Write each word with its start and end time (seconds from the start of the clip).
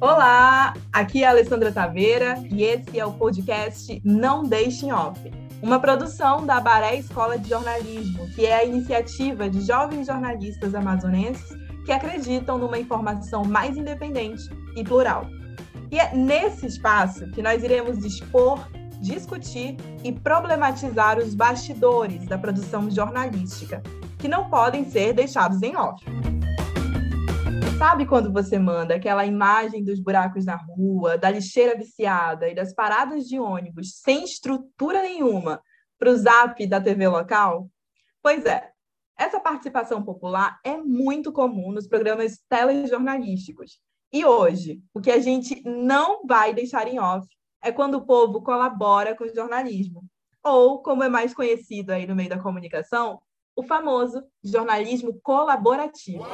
Olá, 0.00 0.72
aqui 0.90 1.24
é 1.24 1.26
a 1.26 1.30
Alessandra 1.30 1.70
Taveira 1.70 2.42
e 2.50 2.62
esse 2.64 2.98
é 2.98 3.04
o 3.04 3.12
podcast 3.12 4.00
Não 4.02 4.42
Deixem 4.42 4.90
Off, 4.94 5.20
uma 5.62 5.78
produção 5.78 6.46
da 6.46 6.58
Baré 6.58 6.96
Escola 6.96 7.38
de 7.38 7.50
Jornalismo, 7.50 8.26
que 8.30 8.46
é 8.46 8.60
a 8.60 8.64
iniciativa 8.64 9.50
de 9.50 9.60
jovens 9.60 10.06
jornalistas 10.06 10.74
amazonenses 10.74 11.46
que 11.84 11.92
acreditam 11.92 12.56
numa 12.56 12.78
informação 12.78 13.44
mais 13.44 13.76
independente 13.76 14.42
e 14.74 14.82
plural. 14.82 15.26
E 15.90 15.98
é 15.98 16.14
nesse 16.14 16.66
espaço 16.66 17.30
que 17.32 17.42
nós 17.42 17.62
iremos 17.62 17.98
dispor, 17.98 18.58
discutir 19.02 19.76
e 20.02 20.10
problematizar 20.12 21.18
os 21.18 21.34
bastidores 21.34 22.24
da 22.24 22.38
produção 22.38 22.90
jornalística, 22.90 23.82
que 24.18 24.28
não 24.28 24.48
podem 24.48 24.82
ser 24.88 25.12
deixados 25.12 25.60
em 25.60 25.76
off. 25.76 26.02
Sabe 27.80 28.04
quando 28.04 28.30
você 28.30 28.58
manda 28.58 28.96
aquela 28.96 29.24
imagem 29.24 29.82
dos 29.82 29.98
buracos 29.98 30.44
na 30.44 30.54
rua, 30.54 31.16
da 31.16 31.30
lixeira 31.30 31.74
viciada 31.74 32.46
e 32.46 32.54
das 32.54 32.74
paradas 32.74 33.24
de 33.24 33.40
ônibus 33.40 34.00
sem 34.02 34.22
estrutura 34.22 35.00
nenhuma 35.00 35.62
para 35.98 36.10
o 36.10 36.14
zap 36.14 36.66
da 36.66 36.78
TV 36.78 37.08
local? 37.08 37.70
Pois 38.22 38.44
é, 38.44 38.70
essa 39.16 39.40
participação 39.40 40.04
popular 40.04 40.60
é 40.62 40.76
muito 40.76 41.32
comum 41.32 41.72
nos 41.72 41.88
programas 41.88 42.38
telejornalísticos. 42.50 43.80
E 44.12 44.26
hoje, 44.26 44.82
o 44.92 45.00
que 45.00 45.10
a 45.10 45.18
gente 45.18 45.62
não 45.64 46.26
vai 46.26 46.52
deixar 46.52 46.86
em 46.86 47.00
off 47.00 47.26
é 47.62 47.72
quando 47.72 47.94
o 47.94 48.04
povo 48.04 48.42
colabora 48.42 49.16
com 49.16 49.24
o 49.24 49.34
jornalismo, 49.34 50.04
ou, 50.44 50.82
como 50.82 51.02
é 51.02 51.08
mais 51.08 51.32
conhecido 51.32 51.92
aí 51.92 52.06
no 52.06 52.14
meio 52.14 52.28
da 52.28 52.38
comunicação, 52.38 53.22
o 53.56 53.62
famoso 53.62 54.22
jornalismo 54.44 55.18
colaborativo. 55.22 56.26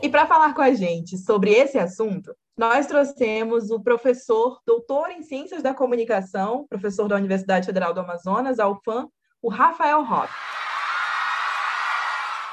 E 0.00 0.08
para 0.08 0.26
falar 0.26 0.54
com 0.54 0.62
a 0.62 0.72
gente 0.72 1.18
sobre 1.18 1.50
esse 1.50 1.76
assunto, 1.76 2.32
nós 2.56 2.86
trouxemos 2.86 3.70
o 3.70 3.80
professor, 3.80 4.60
doutor 4.64 5.10
em 5.10 5.22
Ciências 5.22 5.60
da 5.60 5.74
Comunicação, 5.74 6.66
professor 6.68 7.08
da 7.08 7.16
Universidade 7.16 7.66
Federal 7.66 7.92
do 7.92 8.00
Amazonas, 8.00 8.60
a 8.60 8.68
UFAM, 8.68 9.08
o 9.42 9.48
Rafael 9.48 10.04
Rock. 10.04 10.32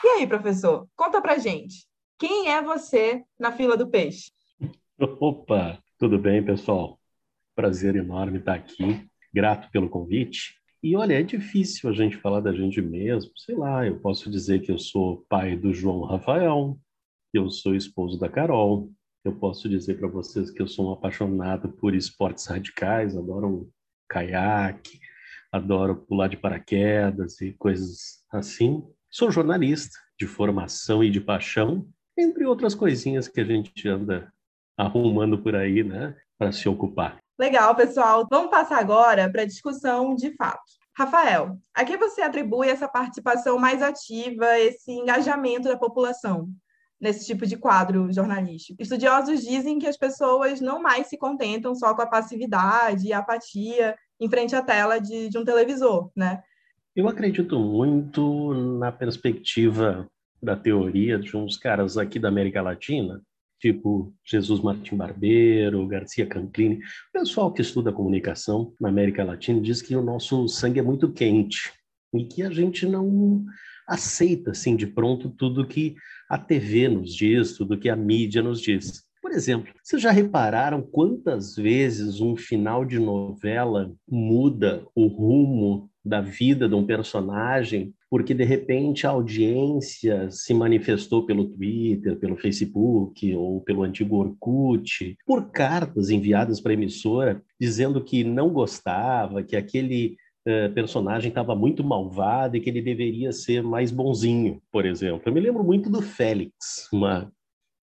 E 0.04 0.08
aí, 0.08 0.28
professor, 0.28 0.88
conta 0.96 1.22
pra 1.22 1.38
gente, 1.38 1.86
quem 2.18 2.50
é 2.50 2.64
você 2.64 3.24
na 3.40 3.52
fila 3.52 3.78
do 3.78 3.88
peixe? 3.88 4.32
Opa, 5.00 5.78
tudo 6.00 6.18
bem, 6.18 6.44
pessoal? 6.44 7.00
Prazer 7.56 7.96
enorme 7.96 8.40
estar 8.40 8.56
aqui, 8.56 9.08
grato 9.32 9.70
pelo 9.70 9.90
convite. 9.90 10.56
E 10.82 10.96
olha, 10.96 11.20
é 11.20 11.24
difícil 11.24 11.90
a 11.90 11.94
gente 11.94 12.18
falar 12.18 12.40
da 12.40 12.54
gente 12.54 12.82
mesmo, 12.82 13.32
sei 13.36 13.56
lá, 13.56 13.86
eu 13.86 14.00
posso 14.00 14.32
dizer 14.32 14.62
que 14.62 14.72
eu 14.72 14.80
sou 14.80 15.26
pai 15.30 15.56
do 15.56 15.74
João 15.74 16.04
Rafael, 16.04 16.78
eu 17.38 17.50
sou 17.50 17.76
esposo 17.76 18.20
da 18.20 18.30
Carol. 18.30 18.90
Eu 19.24 19.36
posso 19.36 19.68
dizer 19.68 19.98
para 19.98 20.08
vocês 20.08 20.52
que 20.52 20.62
eu 20.62 20.68
sou 20.68 20.90
um 20.90 20.94
apaixonado 20.94 21.70
por 21.70 21.96
esportes 21.96 22.46
radicais, 22.46 23.18
adoro 23.18 23.70
caiaque, 24.08 25.00
adoro 25.52 25.96
pular 25.96 26.28
de 26.28 26.38
paraquedas 26.38 27.42
e 27.42 27.54
coisas 27.54 28.24
assim. 28.32 28.84
Sou 29.10 29.32
jornalista 29.32 29.98
de 30.20 30.28
formação 30.28 31.04
e 31.04 31.10
de 31.10 31.20
paixão, 31.20 31.88
entre 32.18 32.46
outras 32.46 32.76
coisinhas 32.76 33.28
que 33.28 33.42
a 33.42 33.46
gente 33.46 33.88
anda 33.88 34.32
arrumando 34.78 35.38
por 35.42 35.56
aí, 35.56 35.84
né, 35.84 36.16
para 36.38 36.52
se 36.52 36.68
ocupar. 36.70 37.18
Legal, 37.40 37.76
pessoal. 37.76 38.28
Vamos 38.30 38.50
passar 38.50 38.80
agora 38.80 39.30
para 39.30 39.42
a 39.42 39.46
discussão 39.46 40.16
de 40.16 40.34
fato. 40.36 40.64
Rafael, 40.98 41.58
a 41.74 41.84
que 41.84 41.98
você 41.98 42.22
atribui 42.22 42.70
essa 42.70 42.88
participação 42.88 43.58
mais 43.58 43.82
ativa, 43.82 44.58
esse 44.60 44.92
engajamento 44.92 45.68
da 45.68 45.78
população? 45.78 46.50
Nesse 47.00 47.26
tipo 47.26 47.46
de 47.46 47.58
quadro 47.58 48.12
jornalístico. 48.12 48.82
Estudiosos 48.82 49.42
dizem 49.42 49.80
que 49.80 49.88
as 49.88 49.98
pessoas 49.98 50.62
não 50.62 50.82
mais 50.82 51.08
se 51.08 51.18
contentam 51.18 51.76
só 51.76 51.94
com 51.94 52.02
a 52.02 52.08
passividade 52.08 53.08
e 53.08 53.14
a 53.14 53.20
apatia 53.20 53.96
em 54.20 54.30
frente 54.30 54.56
à 54.56 54.62
tela 54.62 55.00
de, 55.00 55.30
de 55.30 55.38
um 55.38 55.44
televisor, 55.44 56.10
né? 56.16 56.42
Eu 56.96 57.10
acredito 57.10 57.60
muito 57.60 58.54
na 58.80 58.92
perspectiva 58.92 60.08
da 60.42 60.56
teoria 60.56 61.20
de 61.20 61.36
uns 61.36 61.58
caras 61.58 61.98
aqui 61.98 62.18
da 62.18 62.30
América 62.30 62.62
Latina, 62.62 63.22
tipo 63.60 64.14
Jesus 64.24 64.62
Martim 64.62 64.96
Barbeiro, 64.96 65.86
Garcia 65.88 66.26
Canclini. 66.26 66.78
O 66.78 67.20
pessoal 67.20 67.52
que 67.52 67.62
estuda 67.62 67.92
comunicação 67.92 68.74
na 68.80 68.88
América 68.88 69.26
Latina 69.26 69.60
diz 69.60 69.82
que 69.82 69.96
o 69.96 70.02
nosso 70.02 70.48
sangue 70.48 70.80
é 70.80 70.84
muito 70.84 71.12
quente 71.12 71.74
e 72.14 72.24
que 72.24 72.44
a 72.44 72.50
gente 72.50 72.86
não 72.86 73.44
aceita 73.88 74.52
assim 74.52 74.76
de 74.76 74.88
pronto 74.88 75.30
tudo 75.30 75.68
que 75.68 75.96
a 76.30 76.38
TV 76.38 76.88
nos 76.88 77.16
diz, 77.16 77.58
tudo 77.58 77.78
que 77.78 77.90
a 77.90 77.96
mídia 77.96 78.42
nos 78.42 78.62
diz. 78.62 79.04
Por 79.22 79.32
exemplo, 79.32 79.74
vocês 79.82 80.02
já 80.02 80.12
repararam 80.12 80.82
quantas 80.82 81.56
vezes 81.56 82.22
um 82.22 82.36
final 82.36 82.86
de 82.86 83.00
novela 83.00 83.92
muda 84.08 84.86
o 84.96 85.08
rumo 85.08 85.90
da 86.04 86.22
vida 86.22 86.70
de 86.70 86.76
um 86.76 86.86
personagem 86.86 87.94
porque 88.16 88.34
de 88.34 88.46
repente 88.46 89.06
a 89.06 89.10
audiência 89.10 90.30
se 90.32 90.54
manifestou 90.54 91.26
pelo 91.26 91.50
Twitter, 91.50 92.16
pelo 92.18 92.38
Facebook 92.38 93.36
ou 93.36 93.60
pelo 93.60 93.84
antigo 93.84 94.16
Orkut, 94.16 95.18
por 95.26 95.52
cartas 95.52 96.10
enviadas 96.10 96.62
para 96.62 96.72
a 96.72 96.76
emissora 96.76 97.44
dizendo 97.60 98.02
que 98.02 98.24
não 98.24 98.50
gostava, 98.50 99.44
que 99.44 99.56
aquele 99.56 100.16
uh, 100.48 100.74
personagem 100.74 101.30
estava 101.30 101.56
muito 101.56 101.84
malvado 101.84 102.56
e 102.56 102.62
que 102.62 102.70
ele 102.70 102.82
deveria 102.82 103.32
ser 103.32 103.64
mais 103.64 103.92
bonzinho, 103.92 104.62
por 104.72 104.86
exemplo. 104.86 105.22
Eu 105.26 105.34
me 105.34 105.40
lembro 105.40 105.64
muito 105.64 105.90
do 105.90 106.02
Félix, 106.02 106.88
uma 106.92 107.32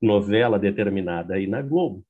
novela 0.01 0.59
determinada 0.59 1.35
aí 1.35 1.47
na 1.47 1.63
Globo, 1.63 2.05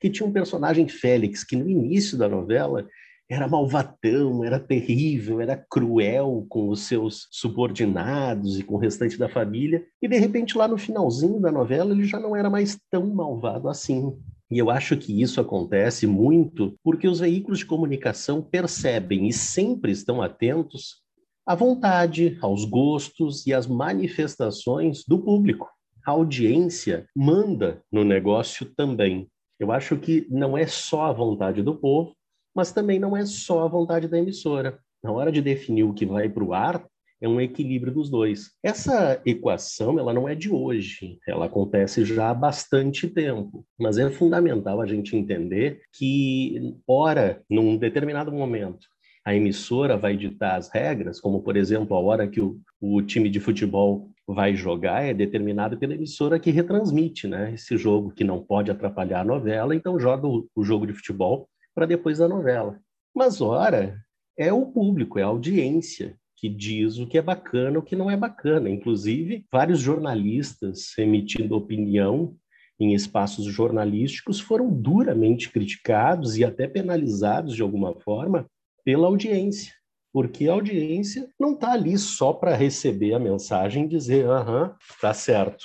que 0.00 0.10
tinha 0.10 0.26
um 0.26 0.32
personagem 0.32 0.86
Félix 0.88 1.42
que 1.44 1.56
no 1.56 1.68
início 1.68 2.16
da 2.18 2.28
novela 2.28 2.86
era 3.30 3.46
malvatão, 3.46 4.42
era 4.42 4.58
terrível, 4.58 5.40
era 5.40 5.54
cruel 5.54 6.46
com 6.48 6.70
os 6.70 6.86
seus 6.86 7.28
subordinados 7.30 8.58
e 8.58 8.62
com 8.62 8.74
o 8.74 8.78
restante 8.78 9.18
da 9.18 9.28
família, 9.28 9.84
e 10.00 10.08
de 10.08 10.18
repente 10.18 10.56
lá 10.56 10.66
no 10.66 10.78
finalzinho 10.78 11.38
da 11.38 11.52
novela 11.52 11.92
ele 11.92 12.04
já 12.04 12.18
não 12.18 12.34
era 12.34 12.48
mais 12.48 12.78
tão 12.90 13.06
malvado 13.06 13.68
assim. 13.68 14.18
E 14.50 14.58
eu 14.58 14.70
acho 14.70 14.96
que 14.96 15.20
isso 15.20 15.40
acontece 15.40 16.06
muito 16.06 16.74
porque 16.82 17.06
os 17.06 17.20
veículos 17.20 17.58
de 17.58 17.66
comunicação 17.66 18.40
percebem 18.40 19.28
e 19.28 19.32
sempre 19.32 19.92
estão 19.92 20.22
atentos 20.22 21.02
à 21.46 21.54
vontade, 21.54 22.38
aos 22.40 22.64
gostos 22.64 23.46
e 23.46 23.52
às 23.52 23.66
manifestações 23.66 25.04
do 25.06 25.18
público. 25.18 25.68
A 26.06 26.12
audiência 26.12 27.06
manda 27.14 27.82
no 27.92 28.04
negócio 28.04 28.66
também. 28.74 29.28
Eu 29.60 29.70
acho 29.70 29.96
que 29.98 30.26
não 30.30 30.56
é 30.56 30.66
só 30.66 31.04
a 31.04 31.12
vontade 31.12 31.62
do 31.62 31.74
povo, 31.74 32.14
mas 32.54 32.72
também 32.72 32.98
não 32.98 33.16
é 33.16 33.26
só 33.26 33.64
a 33.64 33.68
vontade 33.68 34.08
da 34.08 34.18
emissora. 34.18 34.78
Na 35.02 35.12
hora 35.12 35.30
de 35.30 35.42
definir 35.42 35.84
o 35.84 35.92
que 35.92 36.06
vai 36.06 36.28
para 36.28 36.44
o 36.44 36.54
ar, 36.54 36.86
é 37.20 37.28
um 37.28 37.40
equilíbrio 37.40 37.92
dos 37.92 38.08
dois. 38.10 38.52
Essa 38.62 39.20
equação, 39.26 39.98
ela 39.98 40.12
não 40.12 40.28
é 40.28 40.34
de 40.34 40.50
hoje, 40.50 41.18
ela 41.26 41.46
acontece 41.46 42.04
já 42.04 42.30
há 42.30 42.34
bastante 42.34 43.08
tempo, 43.08 43.64
mas 43.78 43.98
é 43.98 44.08
fundamental 44.10 44.80
a 44.80 44.86
gente 44.86 45.16
entender 45.16 45.80
que, 45.92 46.74
ora, 46.86 47.42
num 47.50 47.76
determinado 47.76 48.32
momento, 48.32 48.86
a 49.24 49.34
emissora 49.34 49.96
vai 49.96 50.16
ditar 50.16 50.56
as 50.56 50.70
regras, 50.70 51.20
como, 51.20 51.42
por 51.42 51.56
exemplo, 51.56 51.96
a 51.96 52.00
hora 52.00 52.26
que 52.26 52.40
o, 52.40 52.58
o 52.80 53.02
time 53.02 53.28
de 53.28 53.40
futebol 53.40 54.10
vai 54.26 54.54
jogar 54.54 55.04
é 55.04 55.12
determinado 55.12 55.76
pela 55.78 55.94
emissora 55.94 56.38
que 56.38 56.50
retransmite 56.50 57.26
né, 57.26 57.52
esse 57.54 57.76
jogo, 57.76 58.10
que 58.10 58.24
não 58.24 58.42
pode 58.42 58.70
atrapalhar 58.70 59.20
a 59.20 59.24
novela, 59.24 59.74
então 59.74 59.98
joga 59.98 60.26
o, 60.26 60.46
o 60.54 60.64
jogo 60.64 60.86
de 60.86 60.92
futebol 60.92 61.48
para 61.74 61.86
depois 61.86 62.18
da 62.18 62.28
novela. 62.28 62.78
Mas, 63.14 63.40
ora, 63.40 63.98
é 64.36 64.52
o 64.52 64.66
público, 64.66 65.18
é 65.18 65.22
a 65.22 65.26
audiência 65.26 66.16
que 66.38 66.48
diz 66.48 66.98
o 66.98 67.06
que 67.06 67.18
é 67.18 67.22
bacana, 67.22 67.78
o 67.78 67.82
que 67.82 67.96
não 67.96 68.10
é 68.10 68.16
bacana. 68.16 68.70
Inclusive, 68.70 69.44
vários 69.50 69.80
jornalistas 69.80 70.96
emitindo 70.96 71.56
opinião 71.56 72.36
em 72.78 72.94
espaços 72.94 73.44
jornalísticos 73.46 74.38
foram 74.38 74.70
duramente 74.70 75.50
criticados 75.50 76.36
e 76.36 76.44
até 76.44 76.68
penalizados 76.68 77.56
de 77.56 77.62
alguma 77.62 77.92
forma 78.00 78.46
pela 78.84 79.08
audiência, 79.08 79.72
porque 80.12 80.48
a 80.48 80.52
audiência 80.52 81.28
não 81.38 81.54
está 81.54 81.72
ali 81.72 81.98
só 81.98 82.32
para 82.32 82.54
receber 82.54 83.14
a 83.14 83.18
mensagem 83.18 83.84
e 83.84 83.88
dizer, 83.88 84.26
aham, 84.26 84.74
tá 85.00 85.12
certo. 85.12 85.64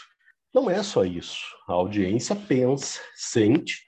Não 0.53 0.69
é 0.69 0.81
só 0.81 1.05
isso. 1.05 1.39
A 1.67 1.73
audiência 1.73 2.35
pensa, 2.35 2.99
sente 3.15 3.83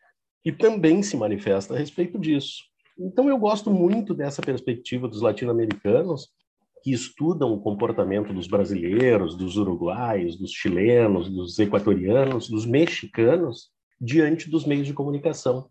e 0.46 0.52
também 0.52 1.02
se 1.02 1.18
manifesta 1.18 1.74
a 1.74 1.78
respeito 1.78 2.20
disso. 2.20 2.64
Então, 2.98 3.28
eu 3.28 3.38
gosto 3.38 3.72
muito 3.72 4.14
dessa 4.14 4.42
perspectiva 4.42 5.08
dos 5.08 5.22
latino-americanos, 5.22 6.30
que 6.86 6.92
estudam 6.92 7.52
o 7.52 7.60
comportamento 7.60 8.32
dos 8.32 8.46
brasileiros, 8.46 9.36
dos 9.36 9.58
uruguaios, 9.58 10.38
dos 10.38 10.52
chilenos, 10.52 11.28
dos 11.28 11.58
equatorianos, 11.58 12.48
dos 12.48 12.64
mexicanos 12.64 13.72
diante 14.00 14.52
dos 14.52 14.68
meios 14.68 14.86
de 14.86 14.94
comunicação 14.94 15.68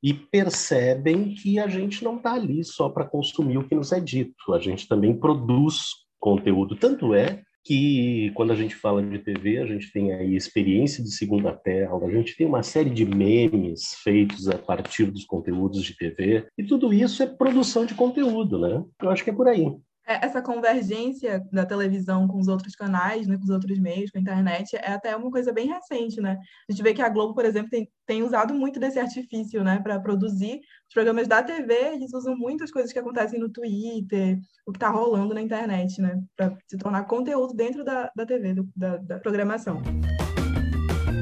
e 0.00 0.14
percebem 0.14 1.34
que 1.34 1.58
a 1.58 1.66
gente 1.66 2.04
não 2.04 2.18
está 2.18 2.34
ali 2.34 2.62
só 2.62 2.88
para 2.88 3.04
consumir 3.04 3.58
o 3.58 3.66
que 3.66 3.74
nos 3.74 3.90
é 3.90 3.98
dito, 3.98 4.52
a 4.52 4.60
gente 4.60 4.86
também 4.86 5.18
produz 5.18 5.88
conteúdo. 6.20 6.76
Tanto 6.76 7.14
é 7.14 7.42
que 7.64 8.30
quando 8.34 8.52
a 8.52 8.54
gente 8.54 8.76
fala 8.76 9.02
de 9.02 9.18
TV, 9.18 9.58
a 9.58 9.66
gente 9.66 9.90
tem 9.90 10.12
aí 10.12 10.36
experiência 10.36 11.02
de 11.02 11.10
segunda 11.10 11.50
tela, 11.50 12.06
a 12.06 12.10
gente 12.12 12.36
tem 12.36 12.46
uma 12.46 12.62
série 12.62 12.90
de 12.90 13.04
memes 13.04 13.94
feitos 14.04 14.48
a 14.48 14.56
partir 14.56 15.06
dos 15.06 15.24
conteúdos 15.24 15.82
de 15.82 15.96
TV, 15.96 16.46
e 16.56 16.62
tudo 16.62 16.92
isso 16.92 17.24
é 17.24 17.26
produção 17.26 17.84
de 17.84 17.94
conteúdo, 17.94 18.60
né? 18.60 18.84
Eu 19.02 19.10
acho 19.10 19.24
que 19.24 19.30
é 19.30 19.34
por 19.34 19.48
aí. 19.48 19.74
É, 20.06 20.26
essa 20.26 20.42
convergência 20.42 21.42
da 21.50 21.64
televisão 21.64 22.28
com 22.28 22.38
os 22.38 22.46
outros 22.46 22.76
canais, 22.76 23.26
né, 23.26 23.38
com 23.38 23.44
os 23.44 23.48
outros 23.48 23.78
meios, 23.78 24.10
com 24.10 24.18
a 24.18 24.20
internet, 24.20 24.76
é 24.76 24.92
até 24.92 25.16
uma 25.16 25.30
coisa 25.30 25.50
bem 25.50 25.66
recente, 25.66 26.20
né? 26.20 26.38
A 26.68 26.72
gente 26.72 26.82
vê 26.82 26.92
que 26.92 27.00
a 27.00 27.08
Globo, 27.08 27.34
por 27.34 27.46
exemplo, 27.46 27.70
tem, 27.70 27.90
tem 28.04 28.22
usado 28.22 28.52
muito 28.52 28.78
desse 28.78 28.98
artifício, 28.98 29.64
né, 29.64 29.80
para 29.82 29.98
produzir 29.98 30.60
os 30.86 30.92
programas 30.92 31.26
da 31.26 31.42
TV, 31.42 31.94
eles 31.94 32.12
usam 32.12 32.36
muitas 32.36 32.70
coisas 32.70 32.92
que 32.92 32.98
acontecem 32.98 33.40
no 33.40 33.48
Twitter, 33.48 34.38
o 34.66 34.72
que 34.72 34.76
está 34.76 34.90
rolando 34.90 35.32
na 35.32 35.40
internet, 35.40 35.98
né, 36.02 36.22
para 36.36 36.54
se 36.66 36.76
tornar 36.76 37.04
conteúdo 37.04 37.54
dentro 37.54 37.82
da, 37.82 38.10
da 38.14 38.26
TV, 38.26 38.52
do, 38.52 38.68
da, 38.76 38.98
da 38.98 39.18
programação. 39.18 39.80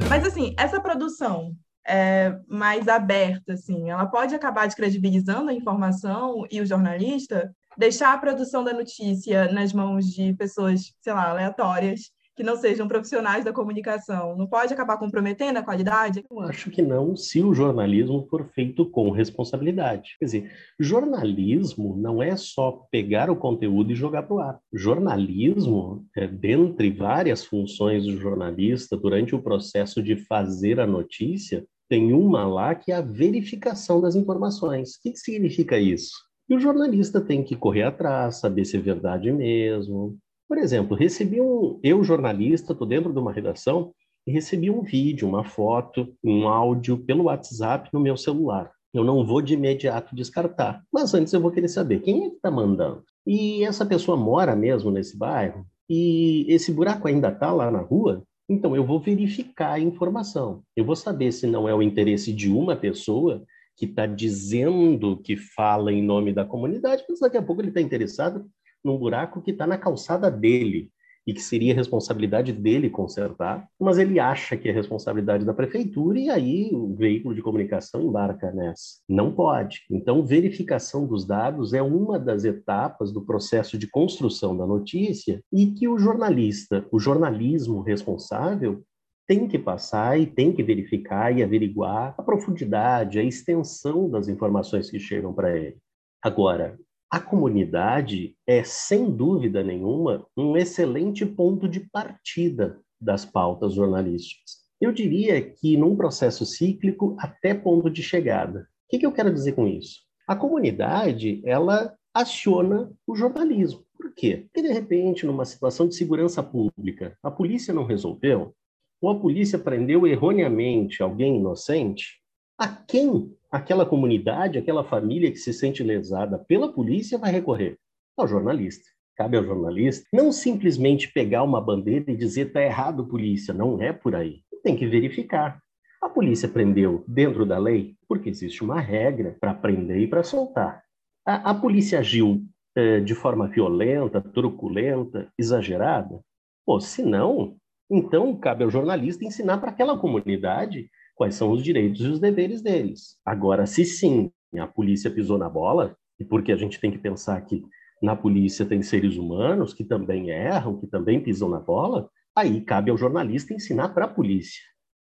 Mas, 0.09 0.27
assim, 0.27 0.57
essa 0.59 0.81
produção 0.81 1.55
é, 1.87 2.37
mais 2.49 2.89
aberta, 2.89 3.53
assim, 3.53 3.91
ela 3.91 4.07
pode 4.07 4.35
acabar 4.35 4.67
descredibilizando 4.67 5.51
a 5.51 5.55
informação 5.55 6.45
e 6.51 6.61
o 6.61 6.67
jornalista, 6.67 7.55
deixar 7.77 8.13
a 8.13 8.19
produção 8.19 8.65
da 8.65 8.73
notícia 8.73 9.51
nas 9.53 9.73
mãos 9.73 10.07
de 10.07 10.35
pessoas, 10.35 10.93
sei 11.01 11.13
lá, 11.13 11.31
aleatórias, 11.31 12.11
que 12.35 12.43
não 12.43 12.57
sejam 12.57 12.89
profissionais 12.89 13.45
da 13.45 13.53
comunicação, 13.53 14.37
não 14.37 14.47
pode 14.47 14.73
acabar 14.73 14.97
comprometendo 14.97 15.59
a 15.59 15.63
qualidade? 15.63 16.25
Eu 16.31 16.41
acho 16.41 16.71
que 16.71 16.81
não, 16.81 17.15
se 17.15 17.43
o 17.43 17.53
jornalismo 17.53 18.27
for 18.29 18.49
feito 18.55 18.89
com 18.89 19.11
responsabilidade. 19.11 20.17
Quer 20.19 20.25
dizer, 20.25 20.53
jornalismo 20.79 21.97
não 21.97 22.23
é 22.23 22.37
só 22.37 22.87
pegar 22.91 23.31
o 23.31 23.37
conteúdo 23.37 23.93
e 23.93 23.97
jogar 23.97 24.23
para 24.23 24.35
o 24.35 24.41
ar. 24.41 24.59
Jornalismo, 24.73 26.07
é, 26.17 26.27
dentre 26.27 26.91
várias 26.91 27.45
funções 27.45 28.05
do 28.05 28.19
jornalista, 28.19 28.97
durante 28.97 29.35
o 29.35 29.43
processo 29.43 30.03
de 30.03 30.17
fazer 30.17 30.81
a 30.81 30.87
notícia, 30.87 31.65
tem 31.89 32.15
uma 32.15 32.47
lá 32.47 32.75
que 32.75 32.91
é 32.91 32.97
a 32.97 33.03
verificação 33.03 34.01
das 34.01 34.17
informações. 34.17 34.95
O 34.95 35.03
que, 35.03 35.11
que 35.13 35.19
significa 35.19 35.79
isso? 35.79 36.32
E 36.49 36.55
o 36.55 36.61
jornalista 36.61 37.21
tem 37.21 37.43
que 37.43 37.57
correr 37.57 37.85
atrás, 37.85 38.41
saber 38.41 38.65
se 38.65 38.77
é 38.77 38.81
verdade 38.81 39.33
mesmo. 39.33 40.19
Por 40.49 40.59
exemplo, 40.59 40.97
recebi 40.97 41.41
um. 41.41 41.79
Eu, 41.83 42.05
jornalista, 42.05 42.73
estou 42.73 42.87
dentro 42.87 43.13
de 43.13 43.19
uma 43.19 43.33
redação 43.33 43.93
e 44.27 44.33
recebi 44.33 44.71
um 44.71 44.83
vídeo, 44.83 45.27
uma 45.27 45.45
foto, 45.45 46.15
um 46.23 46.47
áudio 46.47 46.99
pelo 46.99 47.25
WhatsApp 47.25 47.89
no 47.93 48.01
meu 48.01 48.17
celular. 48.17 48.71
Eu 48.93 49.03
não 49.05 49.25
vou 49.25 49.41
de 49.41 49.55
imediato 49.55 50.15
descartar, 50.15 50.83
mas 50.93 51.15
antes 51.15 51.33
eu 51.33 51.41
vou 51.41 51.51
querer 51.51 51.69
saber 51.69 52.01
quem 52.01 52.27
é 52.27 52.29
que 52.29 52.37
está 52.37 52.51
mandando. 52.51 53.03
E 53.27 53.65
essa 53.65 53.87
pessoa 53.87 54.17
mora 54.17 54.55
mesmo 54.55 54.91
nesse 54.91 55.17
bairro? 55.17 55.65
E 55.89 56.45
esse 56.49 56.73
buraco 56.73 57.09
ainda 57.09 57.29
está 57.29 57.51
lá 57.51 57.71
na 57.71 57.81
rua? 57.81 58.23
Então 58.49 58.77
eu 58.77 58.85
vou 58.85 59.01
verificar 59.01 59.73
a 59.73 59.81
informação. 59.81 60.63
Eu 60.77 60.85
vou 60.85 60.97
saber 60.97 61.33
se 61.33 61.47
não 61.47 61.69
é 61.69 61.75
o 61.75 61.83
interesse 61.83 62.33
de 62.33 62.51
uma 62.51 62.77
pessoa 62.77 63.43
que 63.77 63.87
está 63.87 64.07
dizendo 64.07 65.17
que 65.17 65.37
fala 65.37 65.93
em 65.93 66.03
nome 66.03 66.33
da 66.33 66.45
comunidade, 66.45 67.05
mas 67.09 67.21
daqui 67.21 67.37
a 67.37 67.43
pouco 67.43 67.61
ele 67.61 67.69
está 67.69 67.81
interessado 67.81 68.47
num 68.85 68.99
buraco 68.99 69.43
que 69.43 69.53
está 69.53 69.67
na 69.67 69.79
calçada 69.79 70.31
dele 70.31 70.91
e 71.27 71.33
que 71.33 71.41
seria 71.41 71.75
responsabilidade 71.75 72.53
dele 72.53 72.91
consertar, 72.91 73.69
mas 73.79 73.99
ele 73.99 74.19
acha 74.19 74.57
que 74.57 74.69
é 74.69 74.73
responsabilidade 74.73 75.45
da 75.45 75.55
prefeitura 75.55 76.19
e 76.19 76.29
aí 76.29 76.71
o 76.73 76.95
veículo 76.95 77.35
de 77.35 77.43
comunicação 77.43 78.03
embarca 78.03 78.51
nessa. 78.51 79.01
Não 79.09 79.33
pode. 79.33 79.83
Então, 79.91 80.25
verificação 80.25 81.07
dos 81.07 81.25
dados 81.25 81.73
é 81.73 81.83
uma 81.83 82.19
das 82.19 82.45
etapas 82.45 83.13
do 83.13 83.25
processo 83.25 83.79
de 83.79 83.89
construção 83.89 84.57
da 84.57 84.67
notícia 84.67 85.41
e 85.53 85.67
que 85.67 85.87
o 85.87 85.99
jornalista, 85.99 86.85
o 86.91 86.99
jornalismo 86.99 87.83
responsável, 87.83 88.83
tem 89.27 89.47
que 89.47 89.59
passar 89.59 90.19
e 90.19 90.27
tem 90.27 90.53
que 90.53 90.63
verificar 90.63 91.37
e 91.37 91.43
averiguar 91.43 92.15
a 92.19 92.23
profundidade, 92.23 93.19
a 93.19 93.23
extensão 93.23 94.11
das 94.11 94.29
informações 94.29 94.91
que 94.91 94.99
chegam 94.99 95.33
para 95.33 95.57
ele. 95.57 95.77
Agora, 96.23 96.79
a 97.11 97.21
comunidade 97.21 98.35
é, 98.47 98.65
sem 98.65 99.11
dúvida 99.11 99.63
nenhuma, 99.63 100.27
um 100.37 100.57
excelente 100.57 101.27
ponto 101.27 101.69
de 101.69 101.81
partida 101.81 102.81
das 103.01 103.25
pautas 103.25 103.75
jornalísticas. 103.75 104.63
Eu 104.81 104.93
diria 104.93 105.41
que 105.43 105.77
num 105.77 105.95
processo 105.95 106.47
cíclico 106.47 107.15
até 107.19 107.55
ponto 107.55 107.91
de 107.91 108.03
chegada. 108.03 108.61
O 108.61 108.65
que, 108.89 108.99
que 108.99 109.07
eu 109.07 109.13
quero 109.13 109.33
dizer 109.33 109.53
com 109.53 109.67
isso? 109.67 110.01
A 110.27 110.35
comunidade, 110.35 111.43
ela 111.45 111.95
aciona 112.15 112.91
o 113.07 113.15
jornalismo. 113.15 113.85
Por 113.97 114.13
quê? 114.15 114.47
Porque, 114.47 114.67
de 114.67 114.73
repente, 114.73 115.27
numa 115.27 115.45
situação 115.45 115.87
de 115.87 115.95
segurança 115.95 116.43
pública, 116.43 117.17
a 117.23 117.31
polícia 117.31 117.73
não 117.73 117.85
resolveu, 117.85 118.55
ou 119.03 119.11
a 119.11 119.19
polícia 119.19 119.59
prendeu 119.59 120.07
erroneamente 120.07 121.03
alguém 121.03 121.37
inocente, 121.39 122.21
a 122.57 122.69
quem 122.69 123.35
aquela 123.51 123.85
comunidade, 123.85 124.57
aquela 124.57 124.85
família 124.85 125.31
que 125.31 125.37
se 125.37 125.53
sente 125.53 125.83
lesada 125.83 126.39
pela 126.39 126.73
polícia 126.73 127.19
vai 127.19 127.33
recorrer? 127.33 127.77
Ao 128.17 128.29
jornalista. 128.29 128.89
Cabe 129.17 129.37
ao 129.37 129.45
jornalista 129.45 130.07
não 130.13 130.31
simplesmente 130.31 131.13
pegar 131.13 131.43
uma 131.43 131.61
bandeira 131.61 132.11
e 132.11 132.17
dizer 132.17 132.47
está 132.47 132.63
errado, 132.63 133.07
polícia. 133.07 133.53
Não 133.53 133.83
é 133.83 133.93
por 133.93 134.15
aí. 134.15 134.41
Tem 134.63 134.77
que 134.77 134.87
verificar. 134.87 135.61
A 136.01 136.09
polícia 136.09 136.49
prendeu 136.49 137.05
dentro 137.07 137.45
da 137.45 137.59
lei 137.59 137.95
porque 138.09 138.31
existe 138.31 138.63
uma 138.63 138.81
regra 138.81 139.37
para 139.41 139.53
prender 139.53 139.99
e 139.99 140.07
para 140.07 140.23
soltar. 140.23 140.83
A, 141.27 141.51
a, 141.51 141.55
polícia 141.55 141.99
agiu 141.99 142.43
eh, 142.75 143.01
de 143.01 143.15
forma 143.15 143.49
violenta, 143.49 144.21
truculenta, 144.21 145.29
exagerada? 145.39 146.21
Pô, 146.65 146.81
se 146.81 147.03
não, 147.03 147.57
então, 147.95 148.35
cabe 148.37 148.65
ao 148.65 148.71
jornalista 148.71 149.25
ensinar 149.25 149.59
para 149.59 149.71
aquela 149.71 149.99
comunidade 149.99 150.91
quais 151.15 151.35
são 151.35 151.51
os 151.51 151.63
direitos 151.63 152.01
e 152.01 152.09
os 152.09 152.19
deveres 152.19 152.63
deles. 152.63 153.19
Agora, 153.25 153.67
se 153.67 153.85
sim, 153.85 154.31
a 154.59 154.67
polícia 154.67 155.11
pisou 155.11 155.37
na 155.37 155.49
bola, 155.49 155.95
e 156.19 156.25
porque 156.25 156.53
a 156.53 156.57
gente 156.57 156.81
tem 156.81 156.91
que 156.91 156.99
pensar 156.99 157.39
que 157.43 157.63
na 158.03 158.17
polícia 158.17 158.65
tem 158.65 158.83
seres 158.83 159.17
humanos 159.17 159.75
que 159.75 159.85
também 159.85 160.31
erram, 160.31 160.79
que 160.81 160.87
também 160.87 161.21
pisam 161.21 161.49
na 161.49 161.61
bola, 161.61 162.09
aí 162.35 162.63
cabe 162.63 162.91
ao 162.91 162.97
jornalista 162.97 163.53
ensinar 163.53 163.91
para 163.91 164.07
a 164.07 164.09
polícia 164.09 164.63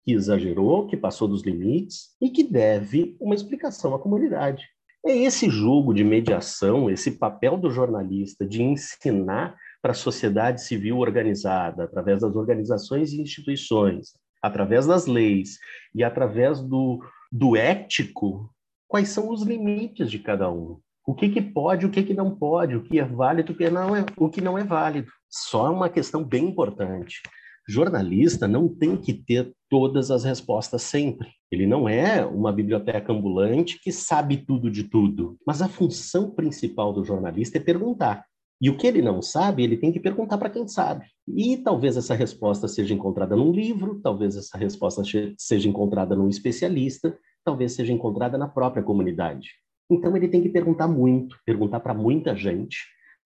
que 0.05 0.13
exagerou, 0.13 0.85
que 0.85 0.95
passou 0.95 1.27
dos 1.27 1.41
limites 1.41 2.15
e 2.21 2.29
que 2.29 2.43
deve 2.43 3.17
uma 3.19 3.33
explicação 3.33 3.95
à 3.95 3.99
comunidade. 3.99 4.63
É 5.03 5.17
esse 5.17 5.49
jogo 5.49 5.93
de 5.93 6.03
mediação, 6.03 6.89
esse 6.89 7.11
papel 7.11 7.57
do 7.57 7.71
jornalista 7.71 8.45
de 8.45 8.61
ensinar 8.61 9.55
para 9.85 9.91
a 9.91 9.93
sociedade 9.93 10.63
civil 10.63 10.97
organizada, 10.97 11.83
através 11.83 12.21
das 12.21 12.35
organizações 12.35 13.13
e 13.13 13.21
instituições, 13.21 14.13
através 14.41 14.87
das 14.87 15.06
leis 15.06 15.59
e 15.94 16.04
através 16.04 16.59
do, 16.59 16.99
do 17.31 17.56
ético, 17.56 18.51
quais 18.87 19.09
são 19.09 19.30
os 19.30 19.44
limites 19.44 20.09
de 20.09 20.18
cada 20.18 20.51
um. 20.51 20.80
O 21.06 21.13
que, 21.13 21.30
que 21.30 21.39
pode, 21.39 21.85
o 21.85 21.92
que, 21.92 22.01
que 22.01 22.15
não 22.15 22.35
pode, 22.35 22.75
o 22.75 22.81
que 22.81 22.99
é 22.99 23.06
válido, 23.06 23.54
o 23.54 23.56
que 23.56 23.69
não 23.69 23.95
é, 23.95 24.04
o 24.18 24.27
que 24.27 24.42
não 24.42 24.57
é 24.57 24.63
válido. 24.63 25.07
Só 25.30 25.71
uma 25.71 25.87
questão 25.87 26.23
bem 26.23 26.45
importante. 26.45 27.21
Jornalista 27.69 28.47
não 28.47 28.68
tem 28.68 28.97
que 28.97 29.13
ter 29.13 29.54
todas 29.69 30.09
as 30.09 30.23
respostas 30.23 30.81
sempre. 30.81 31.30
Ele 31.51 31.68
não 31.68 31.87
é 31.87 32.25
uma 32.25 32.51
biblioteca 32.51 33.13
ambulante 33.13 33.80
que 33.80 33.92
sabe 33.92 34.37
tudo 34.37 34.71
de 34.71 34.85
tudo. 34.85 35.37
Mas 35.45 35.61
a 35.61 35.68
função 35.68 36.31
principal 36.31 36.92
do 36.92 37.06
jornalista 37.06 37.59
é 37.59 37.61
perguntar. 37.61 38.25
E 38.62 38.69
o 38.69 38.78
que 38.78 38.88
ele 38.88 39.02
não 39.02 39.21
sabe, 39.21 39.64
ele 39.64 39.78
tem 39.78 39.92
que 39.92 40.00
perguntar 40.00 40.38
para 40.38 40.50
quem 40.50 40.68
sabe. 40.68 41.06
E 41.28 41.57
talvez 41.57 41.97
essa 41.97 42.16
resposta 42.16 42.68
seja 42.68 42.94
encontrada 42.94 43.35
num 43.35 43.52
livro, 43.52 44.00
talvez 44.02 44.35
essa 44.38 44.57
resposta 44.57 45.04
seja 45.38 45.69
encontrada 45.69 46.16
num 46.16 46.30
especialista, 46.30 47.18
talvez 47.44 47.74
seja 47.74 47.92
encontrada 47.92 48.38
na 48.38 48.47
própria 48.47 48.83
comunidade. 48.83 49.50
Então 49.90 50.16
ele 50.16 50.28
tem 50.28 50.42
que 50.42 50.50
perguntar 50.50 50.88
muito, 50.88 51.38
perguntar 51.45 51.80
para 51.80 51.94
muita 51.94 52.35
gente, 52.35 52.78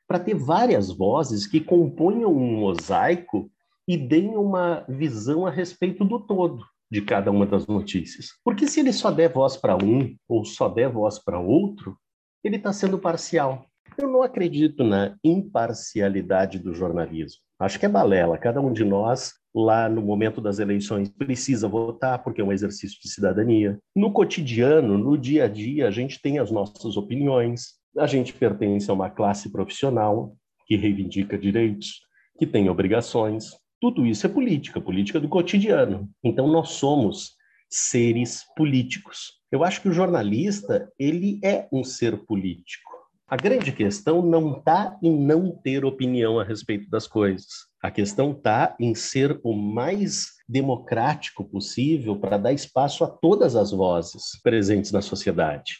para 0.07 0.19
ter 0.19 0.33
várias 0.33 0.91
vozes 0.91 1.45
que 1.45 1.59
componham 1.59 2.35
um 2.35 2.59
mosaico 2.59 3.49
e 3.87 3.95
deem 3.95 4.35
uma 4.35 4.83
visão 4.89 5.45
a 5.45 5.51
respeito 5.51 6.03
do 6.03 6.19
todo 6.19 6.65
de 6.91 7.01
cada 7.01 7.29
uma 7.29 7.45
das 7.45 7.67
notícias. 7.67 8.29
Porque 8.43 8.67
se 8.67 8.79
ele 8.79 8.91
só 8.91 9.11
der 9.11 9.31
voz 9.31 9.55
para 9.55 9.75
um 9.75 10.15
ou 10.27 10.43
só 10.43 10.67
der 10.67 10.91
voz 10.91 11.19
para 11.19 11.39
outro, 11.39 11.95
ele 12.43 12.55
está 12.55 12.73
sendo 12.73 12.97
parcial. 12.97 13.68
Eu 14.01 14.07
não 14.07 14.23
acredito 14.23 14.81
na 14.81 15.17
imparcialidade 15.21 16.57
do 16.57 16.73
jornalismo. 16.73 17.41
Acho 17.59 17.77
que 17.77 17.85
é 17.85 17.89
balela. 17.89 18.37
Cada 18.37 18.61
um 18.61 18.71
de 18.71 18.85
nós, 18.85 19.33
lá 19.53 19.89
no 19.89 20.01
momento 20.01 20.39
das 20.39 20.57
eleições, 20.57 21.09
precisa 21.09 21.67
votar, 21.67 22.23
porque 22.23 22.39
é 22.39 22.43
um 22.43 22.53
exercício 22.53 22.97
de 23.01 23.09
cidadania. 23.09 23.77
No 23.93 24.13
cotidiano, 24.13 24.97
no 24.97 25.17
dia 25.17 25.43
a 25.43 25.47
dia, 25.49 25.85
a 25.85 25.91
gente 25.91 26.21
tem 26.21 26.39
as 26.39 26.49
nossas 26.49 26.95
opiniões, 26.95 27.73
a 27.97 28.07
gente 28.07 28.31
pertence 28.31 28.89
a 28.89 28.93
uma 28.93 29.09
classe 29.09 29.51
profissional 29.51 30.33
que 30.65 30.77
reivindica 30.77 31.37
direitos, 31.37 31.99
que 32.37 32.47
tem 32.47 32.69
obrigações. 32.69 33.49
Tudo 33.81 34.05
isso 34.05 34.25
é 34.25 34.29
política, 34.29 34.79
política 34.79 35.19
do 35.19 35.27
cotidiano. 35.27 36.09
Então, 36.23 36.47
nós 36.47 36.69
somos 36.69 37.33
seres 37.69 38.45
políticos. 38.55 39.33
Eu 39.51 39.61
acho 39.61 39.81
que 39.81 39.89
o 39.89 39.93
jornalista, 39.93 40.89
ele 40.97 41.37
é 41.43 41.67
um 41.69 41.83
ser 41.83 42.15
político 42.25 42.98
A 43.29 43.35
grande 43.35 43.71
questão 43.71 44.23
não 44.23 44.57
está 44.57 44.97
em 45.03 45.15
não 45.15 45.51
ter 45.51 45.85
opinião 45.85 46.39
a 46.39 46.43
respeito 46.43 46.89
das 46.89 47.05
coisas. 47.05 47.45
A 47.79 47.91
questão 47.91 48.31
está 48.31 48.75
em 48.79 48.95
ser 48.95 49.39
o 49.43 49.53
mais 49.53 50.29
democrático 50.47 51.45
possível 51.45 52.15
para 52.15 52.39
dar 52.39 52.53
espaço 52.53 53.03
a 53.03 53.07
todas 53.07 53.55
as 53.55 53.69
vozes 53.69 54.41
presentes 54.41 54.91
na 54.91 55.03
sociedade. 55.03 55.75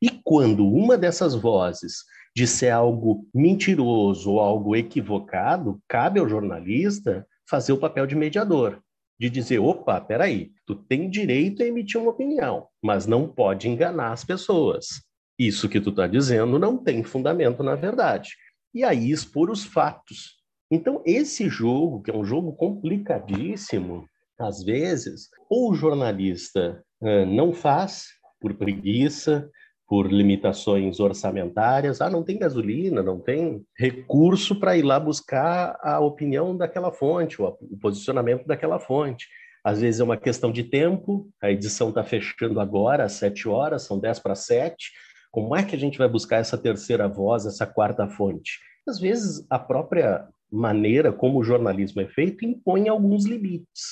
E 0.00 0.08
quando 0.24 0.66
uma 0.66 0.96
dessas 0.96 1.34
vozes 1.34 2.04
disser 2.34 2.74
algo 2.74 3.28
mentiroso 3.34 4.32
ou 4.32 4.40
algo 4.40 4.74
equivocado, 4.74 5.78
cabe 5.86 6.18
ao 6.18 6.28
jornalista 6.28 7.26
fazer 7.46 7.74
o 7.74 7.78
papel 7.78 8.06
de 8.06 8.16
mediador, 8.16 8.80
de 9.20 9.28
dizer, 9.28 9.58
opa, 9.58 10.00
peraí, 10.00 10.52
tu 10.66 10.74
tem 10.74 11.10
direito 11.10 11.62
a 11.62 11.66
emitir 11.66 12.00
uma 12.00 12.12
opinião, 12.12 12.66
mas 12.82 13.06
não 13.06 13.28
pode 13.28 13.68
enganar 13.68 14.10
as 14.10 14.24
pessoas. 14.24 15.04
Isso 15.38 15.68
que 15.68 15.80
tu 15.80 15.90
está 15.90 16.06
dizendo 16.06 16.58
não 16.58 16.76
tem 16.76 17.02
fundamento 17.02 17.62
na 17.62 17.74
verdade. 17.74 18.30
E 18.74 18.84
aí 18.84 19.10
expor 19.10 19.50
os 19.50 19.64
fatos. 19.64 20.36
Então, 20.70 21.02
esse 21.04 21.48
jogo, 21.48 22.02
que 22.02 22.10
é 22.10 22.16
um 22.16 22.24
jogo 22.24 22.52
complicadíssimo, 22.54 24.08
às 24.38 24.62
vezes, 24.64 25.28
ou 25.48 25.70
o 25.70 25.74
jornalista 25.74 26.82
uh, 27.00 27.26
não 27.26 27.52
faz 27.52 28.06
por 28.40 28.54
preguiça, 28.54 29.48
por 29.86 30.10
limitações 30.10 30.98
orçamentárias. 30.98 32.00
Ah, 32.00 32.10
não 32.10 32.22
tem 32.22 32.38
gasolina, 32.38 33.02
não 33.02 33.20
tem 33.20 33.64
recurso 33.78 34.58
para 34.58 34.76
ir 34.76 34.82
lá 34.82 34.98
buscar 34.98 35.78
a 35.82 36.00
opinião 36.00 36.56
daquela 36.56 36.90
fonte, 36.90 37.40
o 37.40 37.78
posicionamento 37.80 38.46
daquela 38.46 38.78
fonte. 38.78 39.26
Às 39.62 39.80
vezes 39.80 40.00
é 40.00 40.04
uma 40.04 40.16
questão 40.16 40.52
de 40.52 40.64
tempo, 40.64 41.28
a 41.40 41.50
edição 41.50 41.88
está 41.88 42.02
fechando 42.04 42.60
agora, 42.60 43.04
às 43.04 43.12
sete 43.12 43.48
horas, 43.48 43.82
são 43.82 43.98
dez 43.98 44.18
para 44.18 44.34
sete. 44.34 44.90
Como 45.34 45.56
é 45.56 45.64
que 45.64 45.74
a 45.74 45.78
gente 45.78 45.98
vai 45.98 46.08
buscar 46.08 46.36
essa 46.36 46.56
terceira 46.56 47.08
voz, 47.08 47.44
essa 47.44 47.66
quarta 47.66 48.08
fonte? 48.08 48.60
Às 48.86 49.00
vezes, 49.00 49.44
a 49.50 49.58
própria 49.58 50.28
maneira 50.48 51.12
como 51.12 51.40
o 51.40 51.42
jornalismo 51.42 52.00
é 52.00 52.06
feito 52.06 52.44
impõe 52.44 52.88
alguns 52.88 53.24
limites. 53.24 53.82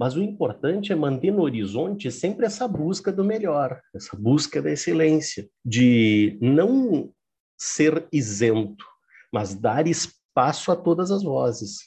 Mas 0.00 0.16
o 0.16 0.20
importante 0.20 0.92
é 0.92 0.96
manter 0.96 1.30
no 1.30 1.42
horizonte 1.42 2.10
sempre 2.10 2.44
essa 2.44 2.66
busca 2.66 3.12
do 3.12 3.22
melhor, 3.22 3.80
essa 3.94 4.16
busca 4.16 4.60
da 4.60 4.72
excelência, 4.72 5.48
de 5.64 6.36
não 6.42 7.12
ser 7.56 8.08
isento, 8.12 8.84
mas 9.32 9.54
dar 9.54 9.86
espaço 9.86 10.72
a 10.72 10.76
todas 10.76 11.12
as 11.12 11.22
vozes. 11.22 11.82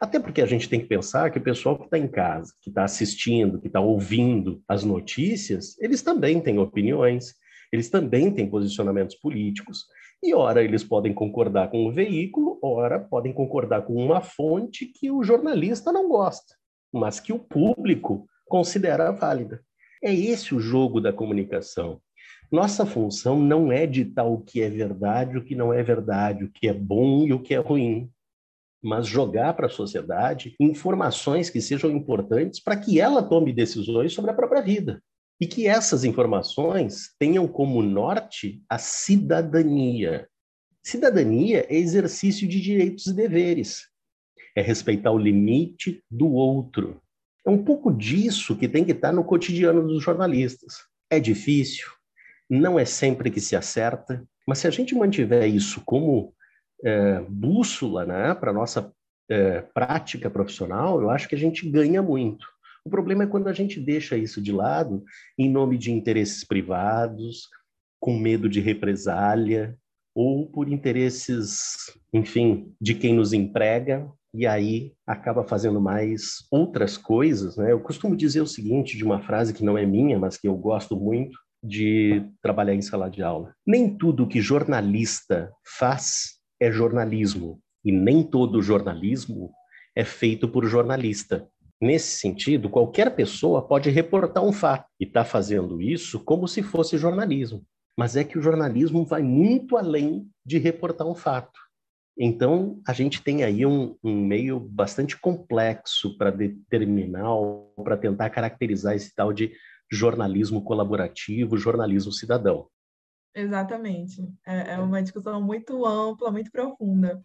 Até 0.00 0.20
porque 0.20 0.40
a 0.40 0.46
gente 0.46 0.68
tem 0.68 0.78
que 0.78 0.86
pensar 0.86 1.28
que 1.32 1.40
o 1.40 1.44
pessoal 1.44 1.76
que 1.76 1.86
está 1.86 1.98
em 1.98 2.06
casa, 2.06 2.52
que 2.62 2.70
está 2.70 2.84
assistindo, 2.84 3.60
que 3.60 3.66
está 3.66 3.80
ouvindo 3.80 4.62
as 4.68 4.84
notícias, 4.84 5.76
eles 5.80 6.02
também 6.02 6.40
têm 6.40 6.60
opiniões, 6.60 7.34
eles 7.74 7.90
também 7.90 8.30
têm 8.30 8.48
posicionamentos 8.48 9.16
políticos. 9.16 9.84
E 10.22 10.34
ora 10.34 10.62
eles 10.62 10.82
podem 10.82 11.12
concordar 11.12 11.70
com 11.70 11.86
o 11.86 11.92
veículo, 11.92 12.58
ora 12.62 12.98
podem 12.98 13.32
concordar 13.32 13.82
com 13.82 13.94
uma 13.94 14.20
fonte 14.20 14.86
que 14.86 15.10
o 15.10 15.22
jornalista 15.22 15.92
não 15.92 16.08
gosta 16.08 16.54
mas 16.94 17.18
que 17.18 17.32
o 17.32 17.38
público 17.38 18.26
considera 18.46 19.10
válida. 19.10 19.60
É 20.02 20.14
esse 20.14 20.54
o 20.54 20.60
jogo 20.60 21.00
da 21.00 21.12
comunicação. 21.12 22.00
Nossa 22.52 22.86
função 22.86 23.40
não 23.40 23.72
é 23.72 23.84
ditar 23.84 24.24
o 24.24 24.40
que 24.40 24.62
é 24.62 24.70
verdade, 24.70 25.36
o 25.36 25.44
que 25.44 25.56
não 25.56 25.72
é 25.72 25.82
verdade, 25.82 26.44
o 26.44 26.50
que 26.50 26.68
é 26.68 26.72
bom 26.72 27.26
e 27.26 27.32
o 27.32 27.42
que 27.42 27.54
é 27.54 27.58
ruim, 27.58 28.08
mas 28.80 29.06
jogar 29.06 29.54
para 29.54 29.66
a 29.66 29.70
sociedade 29.70 30.54
informações 30.60 31.50
que 31.50 31.60
sejam 31.60 31.90
importantes 31.90 32.60
para 32.60 32.76
que 32.76 33.00
ela 33.00 33.22
tome 33.22 33.52
decisões 33.52 34.12
sobre 34.12 34.30
a 34.30 34.34
própria 34.34 34.62
vida. 34.62 35.02
E 35.40 35.46
que 35.46 35.66
essas 35.66 36.04
informações 36.04 37.14
tenham 37.18 37.46
como 37.48 37.82
norte 37.82 38.62
a 38.68 38.78
cidadania. 38.78 40.28
Cidadania 40.82 41.66
é 41.68 41.76
exercício 41.76 42.46
de 42.46 42.60
direitos 42.60 43.06
e 43.06 43.14
deveres 43.14 43.94
é 44.54 44.62
respeitar 44.62 45.10
o 45.10 45.18
limite 45.18 46.02
do 46.10 46.32
outro. 46.32 47.00
É 47.46 47.50
um 47.50 47.62
pouco 47.62 47.92
disso 47.92 48.56
que 48.56 48.68
tem 48.68 48.84
que 48.84 48.92
estar 48.92 49.12
no 49.12 49.24
cotidiano 49.24 49.86
dos 49.86 50.02
jornalistas. 50.02 50.76
É 51.10 51.18
difícil, 51.18 51.86
não 52.48 52.78
é 52.78 52.84
sempre 52.84 53.30
que 53.30 53.40
se 53.40 53.56
acerta, 53.56 54.24
mas 54.46 54.58
se 54.58 54.66
a 54.66 54.70
gente 54.70 54.94
mantiver 54.94 55.46
isso 55.48 55.82
como 55.84 56.32
é, 56.82 57.20
bússola 57.28 58.06
né, 58.06 58.34
para 58.34 58.50
a 58.50 58.54
nossa 58.54 58.92
é, 59.28 59.60
prática 59.60 60.30
profissional, 60.30 61.00
eu 61.00 61.10
acho 61.10 61.28
que 61.28 61.34
a 61.34 61.38
gente 61.38 61.68
ganha 61.68 62.02
muito. 62.02 62.46
O 62.84 62.90
problema 62.90 63.24
é 63.24 63.26
quando 63.26 63.48
a 63.48 63.52
gente 63.52 63.80
deixa 63.80 64.16
isso 64.16 64.42
de 64.42 64.52
lado 64.52 65.02
em 65.38 65.50
nome 65.50 65.78
de 65.78 65.90
interesses 65.90 66.44
privados, 66.44 67.48
com 67.98 68.18
medo 68.18 68.48
de 68.48 68.60
represália, 68.60 69.76
ou 70.14 70.46
por 70.46 70.68
interesses, 70.68 71.74
enfim, 72.12 72.72
de 72.80 72.94
quem 72.94 73.14
nos 73.14 73.32
emprega, 73.32 74.08
e 74.34 74.46
aí 74.46 74.92
acaba 75.06 75.44
fazendo 75.44 75.80
mais 75.80 76.46
outras 76.50 76.96
coisas, 76.96 77.56
né? 77.56 77.72
Eu 77.72 77.80
costumo 77.80 78.16
dizer 78.16 78.40
o 78.40 78.46
seguinte 78.46 78.96
de 78.96 79.04
uma 79.04 79.22
frase 79.22 79.54
que 79.54 79.64
não 79.64 79.78
é 79.78 79.86
minha, 79.86 80.18
mas 80.18 80.36
que 80.36 80.46
eu 80.46 80.56
gosto 80.56 80.96
muito 80.96 81.38
de 81.62 82.22
trabalhar 82.42 82.74
em 82.74 82.82
sala 82.82 83.08
de 83.08 83.22
aula. 83.22 83.54
Nem 83.66 83.96
tudo 83.96 84.28
que 84.28 84.40
jornalista 84.40 85.50
faz 85.78 86.38
é 86.60 86.70
jornalismo, 86.70 87.60
e 87.84 87.90
nem 87.90 88.22
todo 88.22 88.60
jornalismo 88.60 89.50
é 89.96 90.04
feito 90.04 90.48
por 90.48 90.66
jornalista. 90.66 91.48
Nesse 91.84 92.16
sentido, 92.16 92.70
qualquer 92.70 93.14
pessoa 93.14 93.60
pode 93.60 93.90
reportar 93.90 94.42
um 94.42 94.54
fato 94.54 94.86
e 94.98 95.04
está 95.04 95.22
fazendo 95.22 95.82
isso 95.82 96.18
como 96.18 96.48
se 96.48 96.62
fosse 96.62 96.96
jornalismo. 96.96 97.62
Mas 97.94 98.16
é 98.16 98.24
que 98.24 98.38
o 98.38 98.40
jornalismo 98.40 99.04
vai 99.04 99.22
muito 99.22 99.76
além 99.76 100.26
de 100.46 100.56
reportar 100.56 101.06
um 101.06 101.14
fato. 101.14 101.60
Então, 102.18 102.80
a 102.88 102.94
gente 102.94 103.22
tem 103.22 103.44
aí 103.44 103.66
um, 103.66 103.94
um 104.02 104.18
meio 104.18 104.58
bastante 104.58 105.20
complexo 105.20 106.16
para 106.16 106.30
determinar, 106.30 107.28
para 107.84 107.98
tentar 107.98 108.30
caracterizar 108.30 108.94
esse 108.94 109.14
tal 109.14 109.30
de 109.30 109.52
jornalismo 109.92 110.64
colaborativo, 110.64 111.58
jornalismo 111.58 112.12
cidadão. 112.12 112.66
Exatamente. 113.34 114.26
É, 114.46 114.72
é 114.72 114.78
uma 114.78 115.02
discussão 115.02 115.42
muito 115.42 115.84
ampla, 115.84 116.30
muito 116.30 116.50
profunda. 116.50 117.22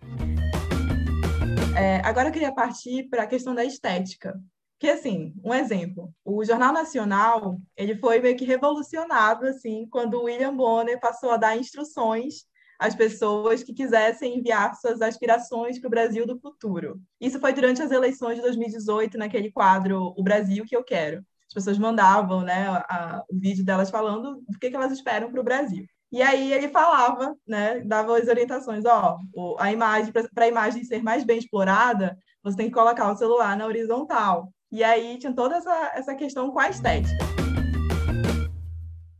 É, 1.80 2.02
agora 2.04 2.28
eu 2.28 2.34
queria 2.34 2.54
partir 2.54 3.08
para 3.10 3.24
a 3.24 3.28
questão 3.28 3.56
da 3.56 3.64
estética. 3.64 4.40
Que, 4.78 4.90
assim, 4.90 5.34
um 5.44 5.54
exemplo, 5.54 6.14
o 6.24 6.44
Jornal 6.44 6.74
Nacional, 6.74 7.58
ele 7.76 7.96
foi 7.96 8.20
meio 8.20 8.38
que 8.38 8.46
revolucionado, 8.46 9.46
assim, 9.46 9.88
quando 9.90 10.16
o 10.16 10.24
William 10.24 10.56
Bonner 10.56 11.00
passou 11.00 11.32
a 11.32 11.38
dar 11.38 11.58
instruções 11.58 12.48
as 12.80 12.96
pessoas 12.96 13.62
que 13.62 13.74
quisessem 13.74 14.38
enviar 14.38 14.74
suas 14.76 15.02
aspirações 15.02 15.78
para 15.78 15.88
o 15.88 15.92
Brasil 15.92 16.26
do 16.26 16.40
futuro. 16.40 17.02
Isso 17.20 17.38
foi 17.38 17.52
durante 17.52 17.82
as 17.82 17.92
eleições 17.92 18.36
de 18.36 18.42
2018, 18.42 19.18
naquele 19.18 19.52
quadro 19.52 20.14
O 20.18 20.24
Brasil 20.24 20.64
que 20.66 20.76
eu 20.76 20.82
quero. 20.82 21.18
As 21.48 21.54
pessoas 21.54 21.78
mandavam 21.78 22.42
né, 22.42 22.68
a, 22.70 23.22
o 23.30 23.38
vídeo 23.38 23.66
delas 23.66 23.90
falando 23.90 24.42
do 24.48 24.58
que, 24.58 24.70
que 24.70 24.76
elas 24.78 24.94
esperam 24.94 25.30
para 25.30 25.42
o 25.42 25.44
Brasil. 25.44 25.86
E 26.12 26.24
aí 26.24 26.52
ele 26.52 26.70
falava, 26.70 27.36
né, 27.48 27.82
dava 27.82 28.18
as 28.18 28.28
orientações, 28.28 28.84
ó, 28.84 29.20
a 29.60 29.72
imagem 29.72 30.12
para 30.12 30.46
a 30.46 30.48
imagem 30.48 30.84
ser 30.84 31.04
mais 31.04 31.24
bem 31.24 31.38
explorada, 31.38 32.18
você 32.44 32.58
tem 32.58 32.66
que 32.66 32.74
colocar 32.74 33.12
o 33.12 33.16
celular 33.16 33.56
na 33.56 33.68
horizontal. 33.68 34.52
E 34.72 34.84
aí 34.84 35.20
tinha 35.20 35.32
toda 35.32 35.58
essa, 35.58 35.92
essa 35.94 36.16
questão 36.16 36.50
com 36.50 36.60
a 36.60 36.68
estética. 36.68 37.16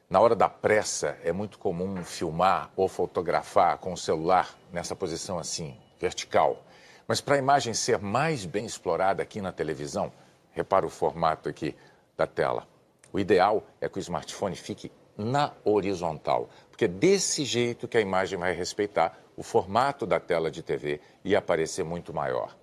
Na 0.10 0.20
hora 0.20 0.36
da 0.36 0.50
pressa, 0.50 1.16
é 1.24 1.32
muito 1.32 1.60
comum 1.60 2.04
filmar 2.04 2.72
ou 2.76 2.88
fotografar 2.88 3.78
com 3.78 3.94
o 3.94 3.98
celular 3.98 4.58
nessa 4.74 4.96
posição 4.96 5.38
assim, 5.38 5.78
vertical. 6.00 6.64
Mas 7.08 7.22
para 7.22 7.36
a 7.36 7.40
imagem 7.40 7.72
ser 7.76 8.00
mais 8.00 8.46
bem 8.46 8.66
explorada 8.66 9.22
aqui 9.22 9.42
na 9.42 9.52
televisão, 9.52 10.12
repara 10.54 10.88
o 10.88 10.90
formato 10.90 11.48
aqui 11.48 11.76
da 12.18 12.26
tela. 12.26 12.68
O 13.14 13.20
ideal 13.20 13.64
é 13.80 13.88
que 13.88 14.00
o 14.00 14.02
smartphone 14.02 14.56
fique 14.56 14.92
na 15.20 15.52
horizontal, 15.66 16.50
porque 16.70 16.86
é 16.86 16.88
desse 16.88 17.44
jeito 17.44 17.88
que 17.88 17.98
a 17.98 18.02
imagem 18.02 18.40
vai 18.40 18.54
respeitar 18.54 19.20
o 19.36 19.44
formato 19.44 20.06
da 20.06 20.20
tela 20.20 20.50
de 20.50 20.64
TV 20.64 21.02
e 21.24 21.36
aparecer 21.36 21.84
muito 21.84 22.14
maior. 22.14 22.58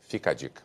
Fica 0.00 0.30
a 0.30 0.34
dica. 0.34 0.62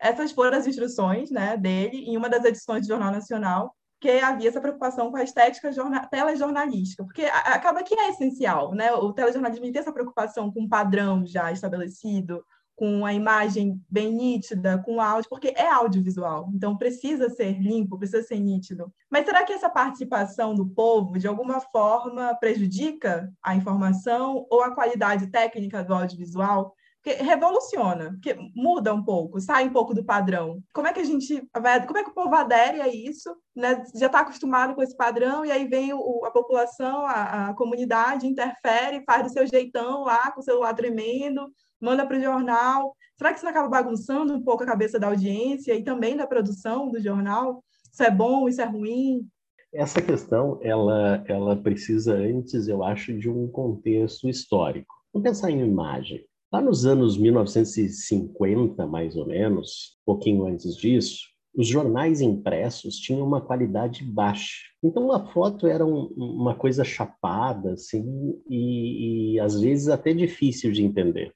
Essas 0.00 0.32
foram 0.32 0.58
as 0.58 0.66
instruções 0.66 1.30
né, 1.30 1.56
dele 1.56 1.98
em 1.98 2.16
uma 2.16 2.28
das 2.28 2.44
edições 2.44 2.82
do 2.82 2.88
Jornal 2.88 3.12
Nacional, 3.12 3.74
que 4.00 4.10
havia 4.10 4.48
essa 4.48 4.60
preocupação 4.60 5.10
com 5.10 5.16
a 5.16 5.22
estética 5.22 5.70
telejornalística, 6.10 7.04
porque 7.04 7.24
acaba 7.24 7.82
que 7.82 7.98
é 7.98 8.10
essencial, 8.10 8.72
né? 8.72 8.92
O 8.92 9.12
telejornalismo 9.12 9.72
tem 9.72 9.80
essa 9.80 9.92
preocupação 9.92 10.52
com 10.52 10.62
um 10.62 10.68
padrão 10.68 11.26
já 11.26 11.50
estabelecido, 11.50 12.44
com 12.78 13.04
a 13.04 13.12
imagem 13.12 13.84
bem 13.90 14.12
nítida, 14.12 14.78
com 14.78 14.94
o 14.94 15.00
áudio, 15.00 15.28
porque 15.28 15.52
é 15.56 15.68
audiovisual, 15.68 16.48
então 16.54 16.76
precisa 16.76 17.28
ser 17.28 17.60
limpo, 17.60 17.98
precisa 17.98 18.22
ser 18.22 18.38
nítido. 18.38 18.92
Mas 19.10 19.26
será 19.26 19.44
que 19.44 19.52
essa 19.52 19.68
participação 19.68 20.54
do 20.54 20.64
povo, 20.64 21.18
de 21.18 21.26
alguma 21.26 21.60
forma, 21.60 22.36
prejudica 22.36 23.28
a 23.42 23.56
informação 23.56 24.46
ou 24.48 24.62
a 24.62 24.72
qualidade 24.72 25.26
técnica 25.26 25.82
do 25.82 25.92
audiovisual? 25.92 26.72
Porque 27.02 27.20
revoluciona, 27.20 28.10
porque 28.10 28.36
muda 28.54 28.94
um 28.94 29.02
pouco, 29.02 29.40
sai 29.40 29.66
um 29.66 29.72
pouco 29.72 29.92
do 29.92 30.04
padrão. 30.04 30.62
Como 30.72 30.86
é 30.86 30.92
que 30.92 31.00
a 31.00 31.04
gente 31.04 31.42
vai, 31.60 31.84
como 31.84 31.98
é 31.98 32.04
que 32.04 32.10
o 32.10 32.14
povo 32.14 32.34
adere 32.34 32.80
a 32.80 32.86
isso? 32.86 33.34
Né? 33.56 33.82
Já 33.96 34.06
está 34.06 34.20
acostumado 34.20 34.76
com 34.76 34.82
esse 34.82 34.96
padrão 34.96 35.44
e 35.44 35.50
aí 35.50 35.66
vem 35.66 35.92
o, 35.92 36.24
a 36.24 36.30
população, 36.30 37.04
a, 37.06 37.48
a 37.48 37.54
comunidade 37.54 38.26
interfere, 38.26 39.02
faz 39.04 39.24
do 39.24 39.32
seu 39.32 39.46
jeitão 39.48 40.02
lá 40.04 40.30
com 40.30 40.40
o 40.40 40.44
celular 40.44 40.74
tremendo, 40.74 41.50
manda 41.80 42.06
para 42.06 42.18
o 42.18 42.20
jornal. 42.20 42.96
Será 43.16 43.30
que 43.30 43.36
isso 43.36 43.44
não 43.44 43.50
acaba 43.50 43.68
bagunçando 43.68 44.34
um 44.34 44.42
pouco 44.42 44.62
a 44.62 44.66
cabeça 44.66 44.98
da 44.98 45.08
audiência 45.08 45.74
e 45.74 45.82
também 45.82 46.16
da 46.16 46.26
produção 46.26 46.90
do 46.90 47.00
jornal? 47.00 47.62
Isso 47.92 48.02
é 48.02 48.10
bom, 48.10 48.48
isso 48.48 48.60
é 48.60 48.64
ruim? 48.64 49.26
Essa 49.72 50.00
questão, 50.00 50.58
ela, 50.62 51.22
ela 51.26 51.56
precisa 51.56 52.14
antes, 52.14 52.68
eu 52.68 52.82
acho, 52.82 53.18
de 53.18 53.28
um 53.28 53.48
contexto 53.48 54.28
histórico. 54.28 54.94
Vamos 55.12 55.28
pensar 55.28 55.50
em 55.50 55.60
imagem. 55.60 56.24
Lá 56.50 56.62
nos 56.62 56.86
anos 56.86 57.18
1950, 57.18 58.86
mais 58.86 59.16
ou 59.16 59.26
menos, 59.26 59.98
um 60.00 60.12
pouquinho 60.14 60.46
antes 60.46 60.74
disso, 60.74 61.18
os 61.54 61.66
jornais 61.66 62.20
impressos 62.20 62.96
tinham 62.96 63.26
uma 63.26 63.40
qualidade 63.40 64.04
baixa. 64.04 64.68
Então 64.82 65.12
a 65.12 65.26
foto 65.26 65.66
era 65.66 65.84
um, 65.84 66.06
uma 66.16 66.54
coisa 66.54 66.84
chapada, 66.84 67.72
assim, 67.72 68.40
e, 68.48 69.34
e 69.34 69.40
às 69.40 69.60
vezes 69.60 69.88
até 69.88 70.14
difícil 70.14 70.72
de 70.72 70.84
entender. 70.84 71.34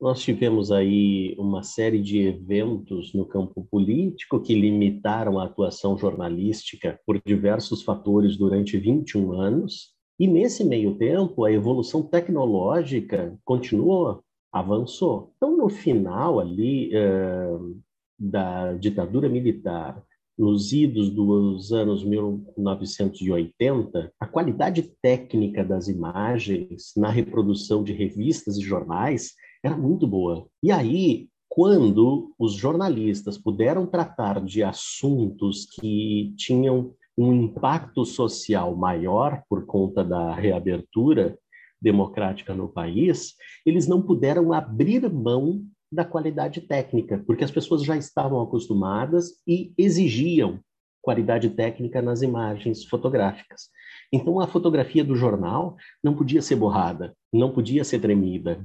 Nós 0.00 0.20
tivemos 0.20 0.70
aí 0.70 1.34
uma 1.36 1.64
série 1.64 2.00
de 2.00 2.20
eventos 2.20 3.12
no 3.12 3.26
campo 3.26 3.66
político 3.68 4.40
que 4.40 4.54
limitaram 4.54 5.40
a 5.40 5.44
atuação 5.44 5.98
jornalística 5.98 7.00
por 7.04 7.20
diversos 7.26 7.82
fatores 7.82 8.36
durante 8.36 8.78
21 8.78 9.32
anos. 9.32 9.92
E 10.16 10.28
nesse 10.28 10.64
meio 10.64 10.96
tempo, 10.96 11.44
a 11.44 11.52
evolução 11.52 12.00
tecnológica 12.00 13.36
continuou, 13.44 14.22
avançou. 14.52 15.32
Então, 15.36 15.56
no 15.56 15.68
final 15.68 16.38
ali 16.38 16.92
uh, 16.94 17.76
da 18.16 18.74
ditadura 18.74 19.28
militar, 19.28 20.00
nos 20.38 20.72
idos 20.72 21.10
dos 21.10 21.72
anos 21.72 22.04
1980, 22.04 24.12
a 24.20 24.26
qualidade 24.28 24.94
técnica 25.02 25.64
das 25.64 25.88
imagens 25.88 26.92
na 26.96 27.10
reprodução 27.10 27.82
de 27.82 27.92
revistas 27.92 28.56
e 28.56 28.62
jornais 28.62 29.32
era 29.62 29.76
muito 29.76 30.06
boa. 30.06 30.46
E 30.62 30.70
aí, 30.70 31.28
quando 31.48 32.34
os 32.38 32.52
jornalistas 32.54 33.36
puderam 33.38 33.86
tratar 33.86 34.44
de 34.44 34.62
assuntos 34.62 35.66
que 35.66 36.34
tinham 36.36 36.94
um 37.16 37.32
impacto 37.32 38.04
social 38.04 38.76
maior 38.76 39.42
por 39.48 39.66
conta 39.66 40.04
da 40.04 40.32
reabertura 40.34 41.36
democrática 41.80 42.54
no 42.54 42.68
país, 42.68 43.34
eles 43.66 43.88
não 43.88 44.00
puderam 44.02 44.52
abrir 44.52 45.10
mão 45.12 45.64
da 45.90 46.04
qualidade 46.04 46.60
técnica, 46.60 47.22
porque 47.26 47.42
as 47.44 47.50
pessoas 47.50 47.82
já 47.82 47.96
estavam 47.96 48.40
acostumadas 48.40 49.42
e 49.46 49.72
exigiam 49.76 50.60
qualidade 51.00 51.48
técnica 51.50 52.02
nas 52.02 52.20
imagens 52.22 52.84
fotográficas. 52.84 53.70
Então 54.12 54.40
a 54.40 54.46
fotografia 54.46 55.04
do 55.04 55.16
jornal 55.16 55.76
não 56.02 56.14
podia 56.14 56.42
ser 56.42 56.56
borrada, 56.56 57.14
não 57.32 57.50
podia 57.50 57.84
ser 57.84 57.98
tremida, 58.00 58.64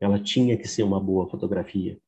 ela 0.00 0.18
tinha 0.18 0.56
que 0.56 0.68
ser 0.68 0.82
uma 0.82 1.00
boa 1.00 1.28
fotografia. 1.28 1.98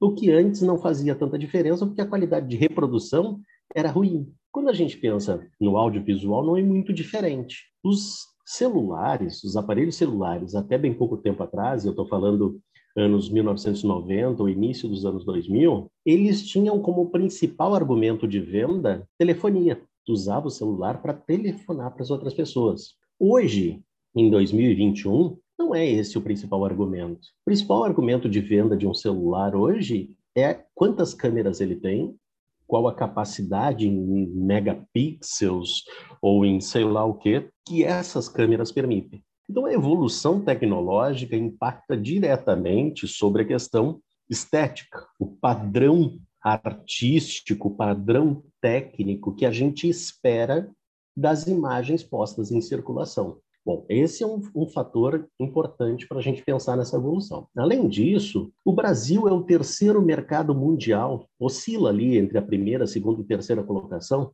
O 0.00 0.12
que 0.12 0.30
antes 0.30 0.62
não 0.62 0.78
fazia 0.78 1.14
tanta 1.14 1.38
diferença 1.38 1.84
porque 1.86 2.00
a 2.00 2.06
qualidade 2.06 2.48
de 2.48 2.56
reprodução 2.56 3.40
era 3.74 3.90
ruim. 3.90 4.32
Quando 4.52 4.70
a 4.70 4.72
gente 4.72 4.96
pensa 4.96 5.46
no 5.60 5.76
audiovisual, 5.76 6.44
não 6.44 6.56
é 6.56 6.62
muito 6.62 6.92
diferente. 6.92 7.64
Os 7.82 8.26
celulares, 8.46 9.42
os 9.44 9.56
aparelhos 9.56 9.96
celulares, 9.96 10.54
até 10.54 10.78
bem 10.78 10.94
pouco 10.94 11.16
tempo 11.16 11.42
atrás, 11.42 11.84
eu 11.84 11.90
estou 11.90 12.06
falando 12.06 12.60
anos 12.96 13.28
1990, 13.30 14.42
o 14.42 14.48
início 14.48 14.88
dos 14.88 15.04
anos 15.04 15.24
2000, 15.24 15.90
eles 16.04 16.46
tinham 16.46 16.80
como 16.80 17.10
principal 17.10 17.74
argumento 17.74 18.26
de 18.26 18.40
venda 18.40 19.06
telefonia. 19.18 19.80
Tu 20.04 20.12
usava 20.12 20.48
o 20.48 20.50
celular 20.50 21.02
para 21.02 21.12
telefonar 21.12 21.92
para 21.92 22.02
as 22.02 22.10
outras 22.10 22.34
pessoas. 22.34 22.94
Hoje, 23.20 23.82
em 24.16 24.30
2021, 24.30 25.36
não 25.58 25.74
é 25.74 25.84
esse 25.84 26.16
o 26.16 26.22
principal 26.22 26.64
argumento. 26.64 27.26
O 27.42 27.44
principal 27.46 27.84
argumento 27.84 28.28
de 28.28 28.40
venda 28.40 28.76
de 28.76 28.86
um 28.86 28.94
celular 28.94 29.56
hoje 29.56 30.14
é 30.36 30.64
quantas 30.74 31.12
câmeras 31.12 31.60
ele 31.60 31.74
tem, 31.74 32.14
qual 32.66 32.86
a 32.86 32.94
capacidade 32.94 33.88
em 33.88 34.26
megapixels 34.26 35.84
ou 36.22 36.44
em 36.44 36.60
sei 36.60 36.84
lá 36.84 37.04
o 37.04 37.14
que 37.14 37.50
que 37.66 37.82
essas 37.82 38.28
câmeras 38.28 38.70
permitem. 38.70 39.22
Então 39.50 39.64
a 39.64 39.72
evolução 39.72 40.44
tecnológica 40.44 41.34
impacta 41.34 41.96
diretamente 41.96 43.08
sobre 43.08 43.42
a 43.42 43.46
questão 43.46 44.00
estética, 44.28 45.06
o 45.18 45.26
padrão 45.26 46.18
artístico, 46.42 47.68
o 47.68 47.74
padrão 47.74 48.44
técnico 48.60 49.34
que 49.34 49.46
a 49.46 49.50
gente 49.50 49.88
espera 49.88 50.70
das 51.16 51.46
imagens 51.46 52.04
postas 52.04 52.52
em 52.52 52.60
circulação. 52.60 53.40
Bom, 53.68 53.84
esse 53.86 54.22
é 54.22 54.26
um, 54.26 54.40
um 54.54 54.66
fator 54.66 55.28
importante 55.38 56.08
para 56.08 56.16
a 56.16 56.22
gente 56.22 56.42
pensar 56.42 56.74
nessa 56.74 56.96
evolução. 56.96 57.48
Além 57.54 57.86
disso, 57.86 58.50
o 58.64 58.72
Brasil 58.72 59.28
é 59.28 59.30
o 59.30 59.42
terceiro 59.42 60.00
mercado 60.00 60.54
mundial, 60.54 61.28
oscila 61.38 61.90
ali 61.90 62.16
entre 62.16 62.38
a 62.38 62.42
primeira, 62.42 62.86
segunda 62.86 63.20
e 63.20 63.26
terceira 63.26 63.62
colocação, 63.62 64.32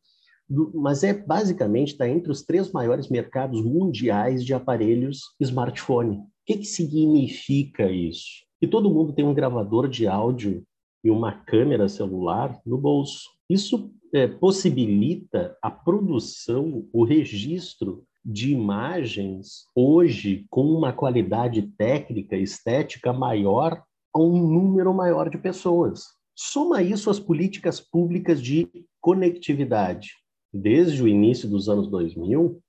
mas 0.73 1.03
é 1.03 1.13
basicamente 1.13 1.89
está 1.89 2.07
entre 2.07 2.31
os 2.31 2.43
três 2.43 2.71
maiores 2.71 3.09
mercados 3.09 3.61
mundiais 3.61 4.41
de 4.41 4.53
aparelhos 4.53 5.35
smartphone. 5.41 6.19
O 6.19 6.25
que, 6.45 6.59
que 6.59 6.65
significa 6.65 7.91
isso? 7.91 8.45
Que 8.57 8.67
todo 8.67 8.89
mundo 8.89 9.11
tem 9.11 9.25
um 9.25 9.33
gravador 9.33 9.89
de 9.89 10.07
áudio 10.07 10.63
e 11.03 11.11
uma 11.11 11.33
câmera 11.33 11.89
celular 11.89 12.57
no 12.65 12.77
bolso. 12.77 13.31
Isso 13.49 13.91
é, 14.13 14.29
possibilita 14.29 15.57
a 15.61 15.69
produção, 15.69 16.87
o 16.93 17.03
registro 17.03 18.05
de 18.25 18.51
imagens 18.51 19.67
hoje 19.75 20.47
com 20.49 20.65
uma 20.65 20.91
qualidade 20.91 21.61
técnica, 21.77 22.35
estética 22.35 23.13
maior 23.13 23.83
a 24.11 24.19
um 24.19 24.51
número 24.51 24.91
maior 24.93 25.29
de 25.29 25.37
pessoas. 25.37 26.05
Soma 26.35 26.81
isso 26.81 27.09
às 27.09 27.19
políticas 27.19 27.79
públicas 27.79 28.41
de 28.41 28.67
conectividade. 28.99 30.13
Desde 30.51 31.03
o 31.03 31.07
início 31.07 31.47
dos 31.47 31.69
anos 31.69 31.87
2000, 31.87 32.59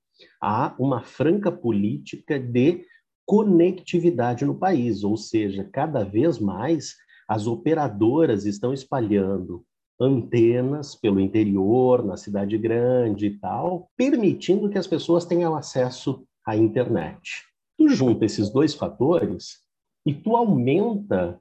há 0.42 0.76
uma 0.78 1.02
franca 1.02 1.50
política 1.50 2.38
de 2.38 2.84
conectividade 3.24 4.44
no 4.44 4.58
país, 4.58 5.02
ou 5.02 5.16
seja, 5.16 5.64
cada 5.72 6.04
vez 6.04 6.38
mais 6.38 6.94
as 7.28 7.46
operadoras 7.46 8.44
estão 8.44 8.72
espalhando 8.72 9.64
antenas 10.00 10.94
pelo 10.94 11.20
interior, 11.20 12.04
na 12.04 12.16
cidade 12.16 12.56
grande 12.59 13.26
e 13.26 13.38
tal, 13.38 13.90
permitindo 13.96 14.68
que 14.68 14.78
as 14.78 14.87
pessoas 14.87 15.24
tenham 15.24 15.56
acesso 15.56 16.26
à 16.44 16.56
internet. 16.56 17.44
Tu 17.78 17.88
junta 17.88 18.24
esses 18.24 18.50
dois 18.50 18.74
fatores 18.74 19.59
e 20.04 20.14
tu 20.14 20.37
aumenta 20.37 21.40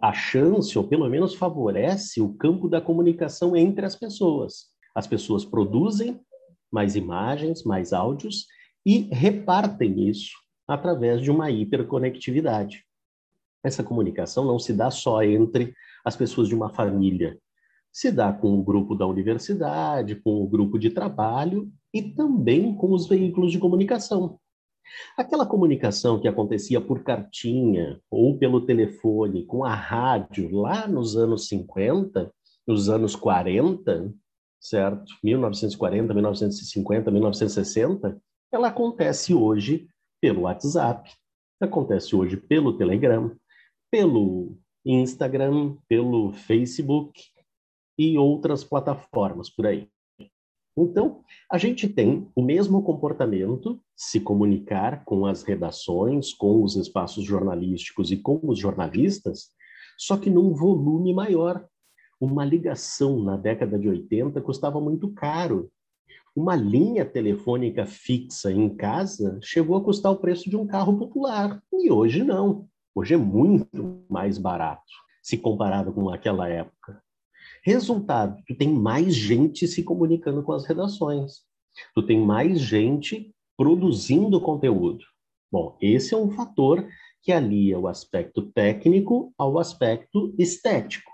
a 0.00 0.12
chance, 0.12 0.78
ou 0.78 0.86
pelo 0.86 1.08
menos 1.08 1.34
favorece 1.34 2.20
o 2.20 2.34
campo 2.34 2.68
da 2.68 2.80
comunicação 2.80 3.56
entre 3.56 3.84
as 3.84 3.96
pessoas. 3.96 4.66
As 4.94 5.06
pessoas 5.06 5.44
produzem 5.44 6.20
mais 6.70 6.94
imagens, 6.94 7.64
mais 7.64 7.92
áudios 7.92 8.46
e 8.84 9.08
repartem 9.12 10.08
isso 10.08 10.32
através 10.66 11.20
de 11.20 11.30
uma 11.30 11.50
hiperconectividade. 11.50 12.84
Essa 13.64 13.82
comunicação 13.82 14.44
não 14.44 14.58
se 14.58 14.72
dá 14.72 14.90
só 14.90 15.22
entre 15.22 15.74
as 16.04 16.16
pessoas 16.16 16.48
de 16.48 16.54
uma 16.54 16.68
família, 16.68 17.38
se 17.92 18.10
dá 18.10 18.32
com 18.32 18.58
o 18.58 18.62
grupo 18.64 18.94
da 18.94 19.06
universidade, 19.06 20.16
com 20.16 20.42
o 20.42 20.48
grupo 20.48 20.78
de 20.78 20.90
trabalho 20.90 21.70
e 21.92 22.02
também 22.02 22.74
com 22.74 22.92
os 22.92 23.06
veículos 23.06 23.52
de 23.52 23.58
comunicação. 23.58 24.38
Aquela 25.16 25.46
comunicação 25.46 26.18
que 26.20 26.26
acontecia 26.26 26.80
por 26.80 27.02
cartinha 27.02 28.00
ou 28.10 28.38
pelo 28.38 28.64
telefone 28.64 29.44
com 29.44 29.64
a 29.64 29.74
rádio 29.74 30.50
lá 30.50 30.86
nos 30.88 31.16
anos 31.16 31.46
50, 31.48 32.32
nos 32.66 32.88
anos 32.88 33.14
40, 33.14 34.12
certo? 34.60 35.12
1940, 35.22 36.14
1950, 36.14 37.10
1960, 37.10 38.20
ela 38.50 38.68
acontece 38.68 39.34
hoje 39.34 39.88
pelo 40.20 40.42
WhatsApp, 40.42 41.10
acontece 41.60 42.14
hoje 42.14 42.36
pelo 42.36 42.76
Telegram, 42.76 43.34
pelo 43.90 44.56
Instagram, 44.84 45.76
pelo 45.88 46.32
Facebook, 46.32 47.31
e 48.10 48.18
outras 48.18 48.64
plataformas 48.64 49.48
por 49.48 49.66
aí. 49.66 49.88
Então, 50.76 51.22
a 51.50 51.58
gente 51.58 51.86
tem 51.86 52.26
o 52.34 52.42
mesmo 52.42 52.82
comportamento, 52.82 53.78
se 53.94 54.18
comunicar 54.18 55.04
com 55.04 55.26
as 55.26 55.42
redações, 55.42 56.32
com 56.32 56.62
os 56.62 56.76
espaços 56.76 57.24
jornalísticos 57.24 58.10
e 58.10 58.16
com 58.16 58.40
os 58.42 58.58
jornalistas, 58.58 59.50
só 59.98 60.16
que 60.16 60.30
num 60.30 60.52
volume 60.54 61.12
maior. 61.12 61.66
Uma 62.18 62.44
ligação 62.44 63.22
na 63.22 63.36
década 63.36 63.78
de 63.78 63.88
80 63.88 64.40
custava 64.40 64.80
muito 64.80 65.12
caro. 65.12 65.70
Uma 66.34 66.56
linha 66.56 67.04
telefônica 67.04 67.84
fixa 67.84 68.50
em 68.50 68.74
casa 68.74 69.38
chegou 69.42 69.76
a 69.76 69.82
custar 69.82 70.12
o 70.12 70.16
preço 70.16 70.48
de 70.48 70.56
um 70.56 70.66
carro 70.66 70.96
popular, 70.98 71.62
e 71.72 71.90
hoje 71.90 72.24
não. 72.24 72.66
Hoje 72.94 73.14
é 73.14 73.18
muito 73.18 74.04
mais 74.08 74.38
barato 74.38 74.92
se 75.22 75.38
comparado 75.38 75.92
com 75.92 76.10
aquela 76.10 76.48
época. 76.48 77.02
Resultado, 77.64 78.42
tu 78.46 78.56
tem 78.56 78.68
mais 78.68 79.14
gente 79.14 79.68
se 79.68 79.84
comunicando 79.84 80.42
com 80.42 80.52
as 80.52 80.66
redações. 80.66 81.42
Tu 81.94 82.02
tem 82.02 82.20
mais 82.20 82.60
gente 82.60 83.32
produzindo 83.56 84.40
conteúdo. 84.40 85.04
Bom, 85.50 85.76
esse 85.80 86.12
é 86.12 86.16
um 86.16 86.30
fator 86.30 86.84
que 87.22 87.30
alia 87.30 87.78
o 87.78 87.86
aspecto 87.86 88.42
técnico 88.50 89.32
ao 89.38 89.58
aspecto 89.58 90.34
estético. 90.36 91.10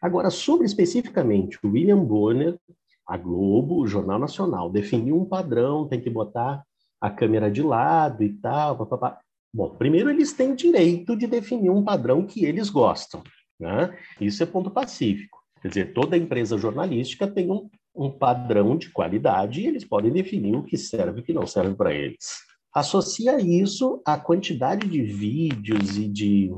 Agora, 0.00 0.30
sobre 0.30 0.66
especificamente 0.66 1.58
o 1.62 1.70
William 1.70 2.02
Bonner, 2.02 2.58
a 3.06 3.16
Globo, 3.16 3.80
o 3.80 3.86
Jornal 3.86 4.18
Nacional, 4.18 4.70
definiu 4.70 5.20
um 5.20 5.24
padrão, 5.24 5.86
tem 5.86 6.00
que 6.00 6.08
botar 6.08 6.64
a 7.00 7.10
câmera 7.10 7.50
de 7.50 7.62
lado 7.62 8.22
e 8.22 8.32
tal. 8.32 8.78
Papapá. 8.78 9.20
Bom, 9.52 9.76
primeiro 9.76 10.08
eles 10.08 10.32
têm 10.32 10.54
direito 10.54 11.16
de 11.16 11.26
definir 11.26 11.70
um 11.70 11.84
padrão 11.84 12.26
que 12.26 12.44
eles 12.44 12.70
gostam. 12.70 13.22
Né? 13.60 13.96
Isso 14.20 14.42
é 14.42 14.46
ponto 14.46 14.70
pacífico. 14.70 15.38
Quer 15.60 15.68
dizer, 15.68 15.92
toda 15.94 16.16
empresa 16.16 16.58
jornalística 16.58 17.26
tem 17.26 17.50
um, 17.50 17.68
um 17.94 18.10
padrão 18.10 18.76
de 18.76 18.90
qualidade 18.90 19.60
e 19.60 19.66
eles 19.66 19.84
podem 19.84 20.12
definir 20.12 20.54
o 20.54 20.62
que 20.62 20.76
serve 20.76 21.18
e 21.18 21.22
o 21.22 21.24
que 21.24 21.32
não 21.32 21.46
serve 21.46 21.74
para 21.74 21.94
eles. 21.94 22.46
Associa 22.74 23.40
isso 23.40 24.02
à 24.04 24.18
quantidade 24.18 24.86
de 24.86 25.02
vídeos 25.02 25.96
e 25.96 26.08
de 26.08 26.50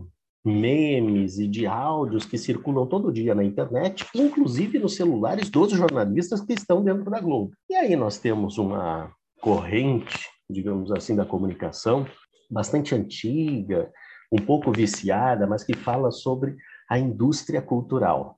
memes 0.44 1.38
e 1.38 1.46
de 1.46 1.66
áudios 1.66 2.24
que 2.24 2.38
circulam 2.38 2.86
todo 2.86 3.12
dia 3.12 3.34
na 3.34 3.44
internet, 3.44 4.06
inclusive 4.14 4.78
nos 4.78 4.96
celulares 4.96 5.48
dos 5.48 5.70
jornalistas 5.72 6.40
que 6.40 6.54
estão 6.54 6.82
dentro 6.82 7.10
da 7.10 7.20
Globo. 7.20 7.52
E 7.70 7.74
aí 7.74 7.94
nós 7.94 8.18
temos 8.18 8.58
uma 8.58 9.12
corrente, 9.40 10.26
digamos 10.50 10.90
assim, 10.90 11.14
da 11.14 11.24
comunicação 11.24 12.06
bastante 12.50 12.94
antiga, 12.94 13.90
um 14.32 14.38
pouco 14.38 14.72
viciada, 14.72 15.46
mas 15.46 15.62
que 15.62 15.76
fala 15.76 16.10
sobre 16.10 16.56
a 16.88 16.98
indústria 16.98 17.60
cultural. 17.60 18.37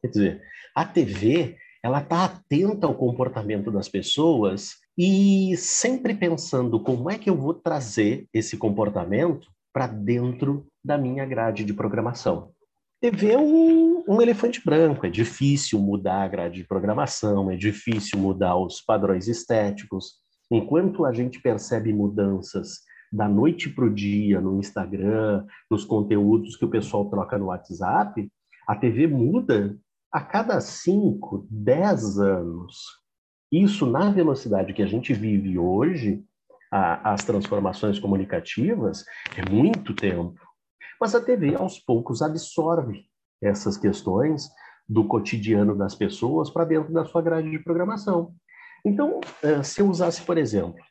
Quer 0.00 0.08
dizer, 0.08 0.42
a 0.74 0.84
TV 0.84 1.56
ela 1.82 2.00
está 2.00 2.24
atenta 2.24 2.86
ao 2.86 2.94
comportamento 2.94 3.70
das 3.70 3.88
pessoas 3.88 4.76
e 4.96 5.56
sempre 5.56 6.14
pensando 6.14 6.80
como 6.80 7.10
é 7.10 7.16
que 7.16 7.30
eu 7.30 7.36
vou 7.36 7.54
trazer 7.54 8.26
esse 8.32 8.56
comportamento 8.56 9.48
para 9.72 9.86
dentro 9.86 10.66
da 10.84 10.98
minha 10.98 11.24
grade 11.24 11.64
de 11.64 11.72
programação. 11.72 12.50
TV 13.00 13.32
é 13.32 13.38
um, 13.38 14.04
um, 14.08 14.20
elefante 14.20 14.60
branco, 14.64 15.06
é 15.06 15.10
difícil 15.10 15.78
mudar 15.78 16.22
a 16.24 16.28
grade 16.28 16.56
de 16.56 16.66
programação, 16.66 17.48
é 17.48 17.56
difícil 17.56 18.18
mudar 18.18 18.56
os 18.56 18.80
padrões 18.80 19.28
estéticos. 19.28 20.14
Enquanto 20.50 21.04
a 21.04 21.12
gente 21.12 21.40
percebe 21.40 21.92
mudanças 21.92 22.80
da 23.12 23.28
noite 23.28 23.68
para 23.68 23.84
o 23.84 23.94
dia 23.94 24.40
no 24.40 24.58
Instagram, 24.58 25.46
nos 25.70 25.84
conteúdos 25.84 26.56
que 26.56 26.64
o 26.64 26.70
pessoal 26.70 27.08
troca 27.08 27.38
no 27.38 27.46
WhatsApp, 27.46 28.28
a 28.66 28.74
TV 28.74 29.06
muda 29.06 29.78
a 30.12 30.20
cada 30.20 30.60
5, 30.60 31.46
10 31.50 32.18
anos. 32.18 32.76
Isso, 33.50 33.86
na 33.86 34.10
velocidade 34.10 34.72
que 34.72 34.82
a 34.82 34.86
gente 34.86 35.12
vive 35.12 35.58
hoje, 35.58 36.24
a, 36.70 37.12
as 37.12 37.24
transformações 37.24 37.98
comunicativas, 37.98 39.04
é 39.36 39.48
muito 39.48 39.94
tempo. 39.94 40.38
Mas 41.00 41.14
a 41.14 41.20
TV, 41.20 41.54
aos 41.54 41.78
poucos, 41.78 42.22
absorve 42.22 43.06
essas 43.40 43.76
questões 43.76 44.48
do 44.88 45.06
cotidiano 45.06 45.76
das 45.76 45.94
pessoas 45.94 46.50
para 46.50 46.64
dentro 46.64 46.92
da 46.92 47.04
sua 47.04 47.22
grade 47.22 47.50
de 47.50 47.58
programação. 47.58 48.34
Então, 48.84 49.20
eh, 49.42 49.62
se 49.62 49.80
eu 49.80 49.88
usasse, 49.88 50.22
por 50.22 50.38
exemplo, 50.38 50.82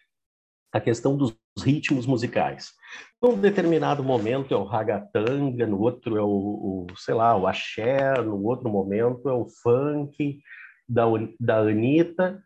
a 0.71 0.79
questão 0.79 1.17
dos 1.17 1.35
ritmos 1.61 2.05
musicais. 2.05 2.71
Num 3.21 3.37
determinado 3.37 4.03
momento 4.03 4.53
é 4.53 4.57
o 4.57 4.63
ragatanga, 4.63 5.65
no 5.65 5.79
outro 5.81 6.17
é 6.17 6.21
o, 6.21 6.27
o, 6.27 6.87
sei 6.95 7.15
lá, 7.15 7.35
o 7.35 7.47
axé, 7.47 8.21
no 8.21 8.43
outro 8.43 8.69
momento 8.69 9.27
é 9.27 9.33
o 9.33 9.47
funk 9.63 10.39
da, 10.87 11.05
da 11.39 11.57
Anitta, 11.59 12.41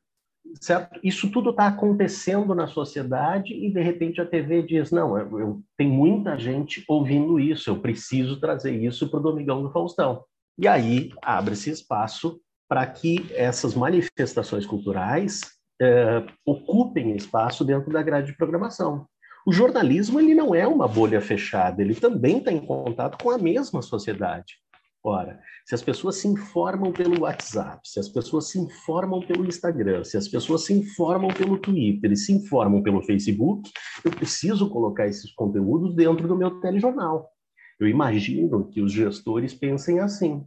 certo? 0.59 0.99
Isso 1.03 1.29
tudo 1.29 1.51
está 1.51 1.67
acontecendo 1.67 2.55
na 2.55 2.67
sociedade 2.67 3.53
e 3.53 3.71
de 3.71 3.81
repente 3.81 4.21
a 4.21 4.25
TV 4.25 4.63
diz 4.63 4.91
não, 4.91 5.17
eu, 5.17 5.39
eu 5.39 5.63
tem 5.77 5.87
muita 5.87 6.37
gente 6.37 6.83
ouvindo 6.87 7.39
isso, 7.39 7.69
eu 7.69 7.79
preciso 7.79 8.39
trazer 8.39 8.71
isso 8.71 9.09
para 9.09 9.19
o 9.19 9.23
Domingão 9.23 9.61
do 9.61 9.71
Faustão. 9.71 10.23
E 10.57 10.67
aí 10.67 11.11
abre-se 11.21 11.69
espaço 11.69 12.39
para 12.67 12.85
que 12.87 13.25
essas 13.33 13.75
manifestações 13.75 14.65
culturais 14.65 15.41
eh, 15.81 16.23
ocupem 16.45 17.15
espaço 17.15 17.65
dentro 17.65 17.91
da 17.91 18.03
grade 18.03 18.27
de 18.27 18.37
programação. 18.37 19.07
O 19.45 19.51
jornalismo 19.51 20.19
ele 20.19 20.35
não 20.35 20.53
é 20.53 20.67
uma 20.67 20.87
bolha 20.87 21.19
fechada, 21.19 21.81
ele 21.81 21.95
também 21.95 22.37
está 22.37 22.51
em 22.51 22.63
contato 22.63 23.21
com 23.21 23.31
a 23.31 23.37
mesma 23.39 23.81
sociedade. 23.81 24.53
Ora, 25.03 25.39
se 25.65 25.73
as 25.73 25.81
pessoas 25.81 26.17
se 26.17 26.27
informam 26.27 26.91
pelo 26.91 27.21
WhatsApp, 27.21 27.81
se 27.83 27.99
as 27.99 28.07
pessoas 28.07 28.49
se 28.49 28.59
informam 28.59 29.19
pelo 29.21 29.47
Instagram, 29.47 30.03
se 30.03 30.15
as 30.15 30.27
pessoas 30.27 30.65
se 30.65 30.73
informam 30.73 31.33
pelo 31.33 31.57
Twitter 31.57 32.11
e 32.11 32.15
se 32.15 32.31
informam 32.31 32.83
pelo 32.83 33.01
Facebook, 33.01 33.67
eu 34.05 34.11
preciso 34.11 34.69
colocar 34.69 35.07
esses 35.07 35.33
conteúdos 35.33 35.95
dentro 35.95 36.27
do 36.27 36.37
meu 36.37 36.59
telejornal. 36.59 37.27
Eu 37.79 37.87
imagino 37.87 38.69
que 38.69 38.79
os 38.79 38.91
gestores 38.91 39.55
pensem 39.55 39.99
assim. 39.99 40.45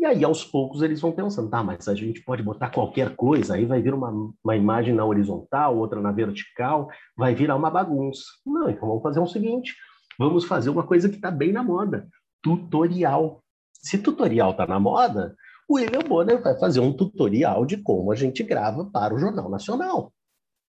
E 0.00 0.06
aí, 0.06 0.24
aos 0.24 0.42
poucos, 0.42 0.80
eles 0.80 0.98
vão 0.98 1.12
pensando, 1.12 1.50
tá, 1.50 1.62
mas 1.62 1.86
a 1.86 1.94
gente 1.94 2.22
pode 2.22 2.42
botar 2.42 2.70
qualquer 2.70 3.14
coisa, 3.14 3.54
aí 3.54 3.66
vai 3.66 3.82
vir 3.82 3.92
uma, 3.92 4.32
uma 4.42 4.56
imagem 4.56 4.94
na 4.94 5.04
horizontal, 5.04 5.76
outra 5.76 6.00
na 6.00 6.10
vertical, 6.10 6.88
vai 7.14 7.34
virar 7.34 7.54
uma 7.54 7.70
bagunça. 7.70 8.24
Não, 8.46 8.70
então 8.70 8.88
vamos 8.88 9.02
fazer 9.02 9.20
o 9.20 9.26
seguinte, 9.26 9.76
vamos 10.18 10.46
fazer 10.46 10.70
uma 10.70 10.84
coisa 10.84 11.06
que 11.06 11.16
está 11.16 11.30
bem 11.30 11.52
na 11.52 11.62
moda, 11.62 12.08
tutorial. 12.42 13.44
Se 13.74 13.98
tutorial 13.98 14.52
está 14.52 14.66
na 14.66 14.80
moda, 14.80 15.36
o 15.68 15.74
William 15.74 16.08
Bonner 16.08 16.42
vai 16.42 16.58
fazer 16.58 16.80
um 16.80 16.94
tutorial 16.94 17.66
de 17.66 17.76
como 17.76 18.10
a 18.10 18.16
gente 18.16 18.42
grava 18.42 18.86
para 18.86 19.14
o 19.14 19.18
Jornal 19.18 19.50
Nacional. 19.50 20.14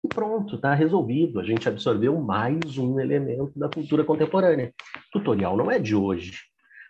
E 0.05 0.07
pronto, 0.07 0.55
está 0.55 0.73
resolvido. 0.73 1.41
A 1.41 1.43
gente 1.43 1.67
absorveu 1.67 2.17
mais 2.21 2.77
um 2.77 2.97
elemento 2.97 3.51
da 3.59 3.67
cultura 3.67 4.05
contemporânea. 4.05 4.73
Tutorial 5.11 5.57
não 5.57 5.69
é 5.69 5.77
de 5.77 5.97
hoje, 5.97 6.31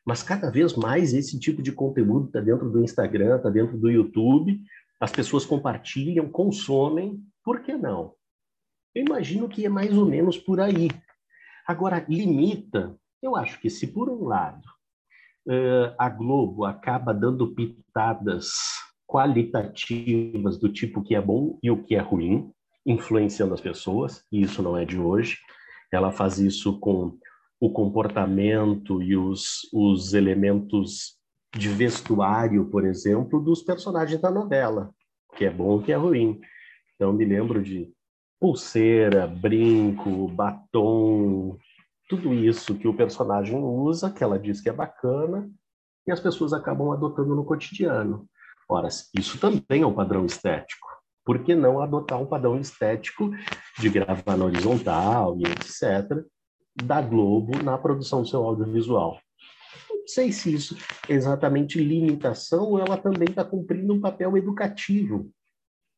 mas 0.07 0.23
cada 0.23 0.49
vez 0.49 0.73
mais 0.73 1.13
esse 1.13 1.37
tipo 1.37 1.61
de 1.61 1.73
conteúdo 1.73 2.27
está 2.27 2.39
dentro 2.39 2.71
do 2.71 2.81
Instagram, 2.81 3.35
está 3.35 3.49
dentro 3.49 3.77
do 3.77 3.91
YouTube. 3.91 4.57
As 5.01 5.11
pessoas 5.11 5.45
compartilham, 5.45 6.29
consomem. 6.29 7.21
Por 7.43 7.59
que 7.61 7.75
não? 7.75 8.13
Eu 8.95 9.03
imagino 9.03 9.49
que 9.49 9.65
é 9.65 9.69
mais 9.69 9.91
ou 9.97 10.05
menos 10.05 10.37
por 10.37 10.61
aí. 10.61 10.87
Agora, 11.67 12.05
limita. 12.07 12.97
Eu 13.21 13.35
acho 13.35 13.59
que 13.59 13.69
se 13.69 13.85
por 13.85 14.09
um 14.09 14.23
lado 14.23 14.65
uh, 15.45 15.93
a 15.99 16.07
Globo 16.07 16.63
acaba 16.63 17.13
dando 17.13 17.53
pitadas 17.53 18.47
qualitativas 19.05 20.57
do 20.57 20.71
tipo 20.71 21.03
que 21.03 21.15
é 21.15 21.21
bom 21.21 21.59
e 21.61 21.69
o 21.69 21.83
que 21.83 21.95
é 21.95 21.99
ruim, 21.99 22.49
influenciando 22.85 23.53
as 23.53 23.59
pessoas, 23.59 24.23
e 24.31 24.41
isso 24.41 24.63
não 24.63 24.77
é 24.77 24.85
de 24.85 24.97
hoje. 24.97 25.37
Ela 25.91 26.13
faz 26.13 26.39
isso 26.39 26.79
com 26.79 27.17
o 27.59 27.71
comportamento 27.71 29.01
e 29.01 29.15
os, 29.15 29.61
os 29.73 30.13
elementos 30.13 31.17
de 31.55 31.69
vestuário, 31.69 32.65
por 32.65 32.85
exemplo, 32.85 33.41
dos 33.41 33.63
personagens 33.63 34.21
da 34.21 34.29
novela, 34.29 34.91
que 35.35 35.45
é 35.45 35.49
bom 35.49 35.81
que 35.81 35.91
é 35.91 35.95
ruim. 35.95 36.39
Então, 36.95 37.13
me 37.13 37.25
lembro 37.25 37.63
de 37.63 37.91
pulseira, 38.39 39.27
brinco, 39.27 40.27
batom, 40.27 41.57
tudo 42.07 42.33
isso 42.33 42.75
que 42.75 42.87
o 42.87 42.93
personagem 42.93 43.59
usa, 43.59 44.11
que 44.11 44.23
ela 44.23 44.39
diz 44.39 44.61
que 44.61 44.69
é 44.69 44.73
bacana, 44.73 45.49
e 46.05 46.11
as 46.11 46.19
pessoas 46.19 46.53
acabam 46.53 46.91
adotando 46.91 47.35
no 47.35 47.43
cotidiano. 47.43 48.27
Ora, 48.69 48.87
isso 48.87 49.39
também 49.39 49.81
é 49.81 49.85
um 49.85 49.93
padrão 49.93 50.25
estético. 50.25 50.87
Por 51.25 51.43
que 51.43 51.53
não 51.55 51.81
adotar 51.81 52.21
um 52.21 52.25
padrão 52.25 52.57
estético 52.57 53.31
de 53.79 53.89
gravar 53.89 54.37
na 54.37 54.45
horizontal 54.45 55.37
e 55.37 55.43
etc., 55.43 56.25
da 56.83 57.01
Globo 57.01 57.61
na 57.63 57.77
produção 57.77 58.21
do 58.21 58.27
seu 58.27 58.43
audiovisual? 58.43 59.19
Não 59.89 60.07
sei 60.07 60.31
se 60.31 60.53
isso 60.53 60.77
é 61.09 61.13
exatamente 61.13 61.79
limitação 61.79 62.79
ela 62.79 62.97
também 62.97 63.27
está 63.29 63.43
cumprindo 63.43 63.93
um 63.93 63.99
papel 63.99 64.37
educativo, 64.37 65.29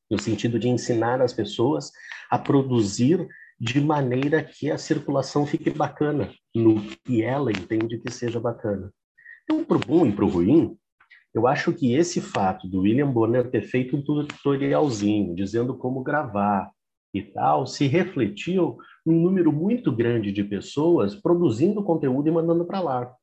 no 0.09 0.19
sentido 0.19 0.57
de 0.57 0.67
ensinar 0.67 1.21
as 1.21 1.33
pessoas 1.33 1.91
a 2.29 2.37
produzir 2.37 3.27
de 3.59 3.81
maneira 3.81 4.41
que 4.41 4.71
a 4.71 4.77
circulação 4.77 5.45
fique 5.45 5.69
bacana, 5.69 6.33
no 6.55 6.81
que 7.03 7.21
ela 7.21 7.51
entende 7.51 7.99
que 7.99 8.11
seja 8.11 8.39
bacana. 8.39 8.91
Então, 9.43 9.63
para 9.65 9.77
o 9.77 9.79
bom 9.79 10.05
e 10.05 10.11
para 10.11 10.25
o 10.25 10.29
ruim, 10.29 10.77
eu 11.33 11.45
acho 11.45 11.73
que 11.73 11.93
esse 11.93 12.21
fato 12.21 12.67
do 12.67 12.81
William 12.81 13.11
Bonner 13.11 13.49
ter 13.51 13.61
feito 13.61 13.95
um 13.95 14.01
tutorialzinho, 14.01 15.35
dizendo 15.35 15.77
como 15.77 16.01
gravar 16.01 16.71
e 17.13 17.21
tal, 17.21 17.65
se 17.65 17.87
refletiu 17.87 18.77
num 19.05 19.19
número 19.19 19.51
muito 19.51 19.91
grande 19.91 20.31
de 20.31 20.43
pessoas 20.43 21.15
produzindo 21.15 21.83
conteúdo 21.83 22.27
e 22.27 22.31
mandando 22.31 22.65
para 22.65 22.79
lá. 22.79 23.13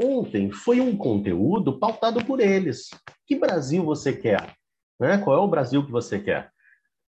Ontem 0.00 0.50
foi 0.52 0.80
um 0.80 0.96
conteúdo 0.96 1.78
pautado 1.78 2.24
por 2.24 2.38
eles. 2.38 2.90
Que 3.26 3.36
Brasil 3.36 3.84
você 3.84 4.12
quer? 4.12 4.54
Né? 5.00 5.18
Qual 5.18 5.36
é 5.36 5.40
o 5.40 5.48
Brasil 5.48 5.84
que 5.84 5.90
você 5.90 6.20
quer? 6.20 6.52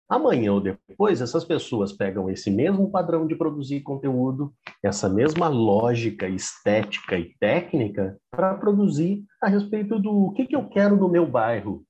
Amanhã 0.08 0.54
ou 0.54 0.60
depois, 0.60 1.20
essas 1.20 1.44
pessoas 1.44 1.92
pegam 1.92 2.28
esse 2.28 2.50
mesmo 2.50 2.90
padrão 2.90 3.28
de 3.28 3.36
produzir 3.36 3.82
conteúdo, 3.82 4.52
essa 4.82 5.08
mesma 5.08 5.46
lógica 5.46 6.26
estética 6.26 7.16
e 7.16 7.32
técnica, 7.38 8.18
para 8.28 8.54
produzir 8.54 9.22
a 9.40 9.48
respeito 9.48 10.00
do 10.00 10.10
o 10.10 10.32
que, 10.32 10.46
que 10.46 10.56
eu 10.56 10.68
quero 10.68 10.96
no 10.96 11.08
meu 11.08 11.24
bairro, 11.24 11.74
o 11.74 11.84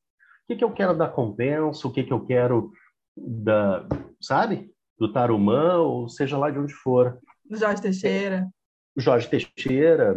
que, 0.49 0.57
que 0.57 0.65
eu 0.65 0.71
quero 0.71 0.95
da 0.95 1.09
Compensa, 1.09 1.89
o 1.89 1.91
que, 1.91 2.05
que 2.05 2.13
eu 2.13 2.27
quero 2.27 2.71
da, 3.17 3.87
sabe, 4.21 4.73
do 4.99 5.13
Tarumã, 5.13 5.79
ou 5.79 6.09
seja 6.09 6.37
lá 6.37 6.51
de 6.51 6.59
onde 6.59 6.75
for. 6.75 7.19
Do 7.45 7.57
Jorge 7.57 7.83
Teixeira. 7.83 8.49
Jorge 8.97 9.29
Teixeira, 9.29 10.15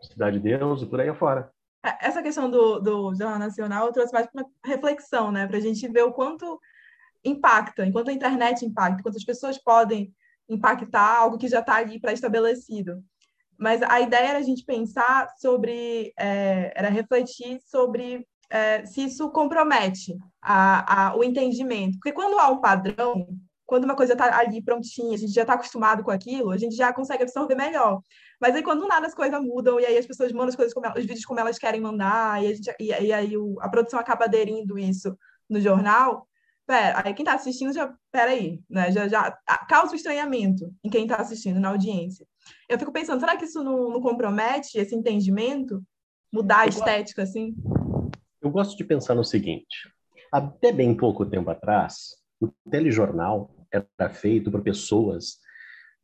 Cidade 0.00 0.38
de 0.38 0.44
Deus 0.44 0.82
e 0.82 0.86
por 0.86 1.00
aí 1.00 1.08
afora. 1.08 1.50
É, 1.84 2.06
essa 2.06 2.22
questão 2.22 2.50
do, 2.50 2.78
do 2.80 3.14
Jornal 3.14 3.38
Nacional 3.38 3.86
eu 3.86 3.92
trouxe 3.92 4.12
mais 4.12 4.26
para 4.26 4.42
uma 4.42 4.50
reflexão, 4.64 5.30
né? 5.32 5.46
Para 5.46 5.58
a 5.58 5.60
gente 5.60 5.86
ver 5.88 6.02
o 6.02 6.12
quanto 6.12 6.60
impacta, 7.24 7.84
enquanto 7.84 8.10
a 8.10 8.12
internet 8.12 8.64
impacta, 8.64 9.00
enquanto 9.00 9.16
as 9.16 9.24
pessoas 9.24 9.58
podem 9.58 10.12
impactar 10.48 11.18
algo 11.18 11.38
que 11.38 11.48
já 11.48 11.60
está 11.60 11.76
ali 11.76 12.00
pré-estabelecido. 12.00 13.02
Mas 13.58 13.82
a 13.82 14.00
ideia 14.00 14.28
era 14.28 14.38
a 14.38 14.42
gente 14.42 14.64
pensar 14.64 15.28
sobre, 15.36 16.12
é, 16.18 16.72
era 16.76 16.88
refletir 16.88 17.60
sobre 17.64 18.26
é, 18.50 18.84
se 18.86 19.04
isso 19.04 19.30
compromete 19.30 20.16
a, 20.40 21.08
a, 21.08 21.16
o 21.16 21.22
entendimento. 21.22 21.94
Porque 21.98 22.12
quando 22.12 22.38
há 22.38 22.48
um 22.48 22.60
padrão, 22.60 23.28
quando 23.66 23.84
uma 23.84 23.94
coisa 23.94 24.14
está 24.14 24.38
ali 24.38 24.62
prontinha, 24.62 25.14
a 25.14 25.18
gente 25.18 25.32
já 25.32 25.42
está 25.42 25.54
acostumado 25.54 26.02
com 26.02 26.10
aquilo, 26.10 26.50
a 26.50 26.56
gente 26.56 26.74
já 26.74 26.92
consegue 26.92 27.22
absorver 27.22 27.54
melhor. 27.54 28.00
Mas 28.40 28.54
aí 28.54 28.62
quando 28.62 28.86
nada 28.86 29.06
as 29.06 29.14
coisas 29.14 29.40
mudam 29.42 29.78
e 29.78 29.84
aí 29.84 29.98
as 29.98 30.06
pessoas 30.06 30.32
mandam 30.32 30.48
as 30.48 30.56
coisas 30.56 30.72
como 30.72 30.86
elas, 30.86 30.98
os 30.98 31.04
vídeos 31.04 31.24
como 31.24 31.40
elas 31.40 31.58
querem 31.58 31.80
mandar 31.80 32.42
e, 32.42 32.46
a 32.46 32.54
gente, 32.54 32.74
e, 32.80 32.86
e 32.86 33.12
aí 33.12 33.36
o, 33.36 33.56
a 33.60 33.68
produção 33.68 33.98
acaba 34.00 34.24
aderindo 34.24 34.78
isso 34.78 35.16
no 35.48 35.60
jornal, 35.60 36.26
pera, 36.66 37.02
aí 37.04 37.14
quem 37.14 37.24
está 37.24 37.34
assistindo 37.34 37.72
já, 37.72 37.92
pera 38.12 38.30
aí, 38.30 38.60
né? 38.68 38.92
Já, 38.92 39.08
já 39.08 39.38
causa 39.68 39.92
um 39.92 39.96
estranhamento 39.96 40.70
em 40.84 40.90
quem 40.90 41.02
está 41.02 41.16
assistindo, 41.16 41.58
na 41.58 41.70
audiência. 41.70 42.26
Eu 42.68 42.78
fico 42.78 42.92
pensando, 42.92 43.20
será 43.20 43.36
que 43.36 43.46
isso 43.46 43.64
não, 43.64 43.90
não 43.90 44.00
compromete 44.00 44.78
esse 44.78 44.94
entendimento? 44.94 45.82
Mudar 46.30 46.60
a 46.60 46.66
estética, 46.66 47.22
assim? 47.22 47.54
Eu 48.40 48.50
gosto 48.50 48.76
de 48.76 48.84
pensar 48.84 49.16
no 49.16 49.24
seguinte, 49.24 49.90
até 50.32 50.70
bem 50.70 50.94
pouco 50.94 51.26
tempo 51.26 51.50
atrás, 51.50 52.16
o 52.40 52.48
telejornal 52.70 53.50
era 53.72 54.08
feito 54.10 54.48
por 54.50 54.62
pessoas 54.62 55.38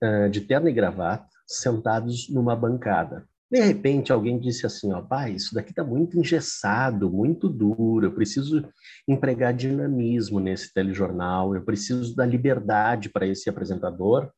uh, 0.03 0.29
de 0.29 0.41
terno 0.41 0.69
e 0.69 0.73
gravata, 0.73 1.29
sentados 1.47 2.29
numa 2.29 2.57
bancada. 2.57 3.25
De 3.49 3.61
repente, 3.61 4.13
alguém 4.13 4.37
disse 4.37 4.67
assim: 4.67 4.93
ó, 4.93 5.01
pai, 5.01 5.35
isso 5.35 5.55
daqui 5.55 5.71
está 5.71 5.85
muito 5.85 6.19
engessado, 6.19 7.09
muito 7.09 7.49
duro. 7.49 8.07
Eu 8.07 8.13
preciso 8.13 8.69
empregar 9.07 9.55
dinamismo 9.55 10.41
nesse 10.41 10.75
telejornal. 10.75 11.55
Eu 11.55 11.65
preciso 11.65 12.17
dar 12.17 12.27
liberdade 12.27 13.11
para 13.11 13.29
esse 13.29 13.49
apresentador, 13.49 14.29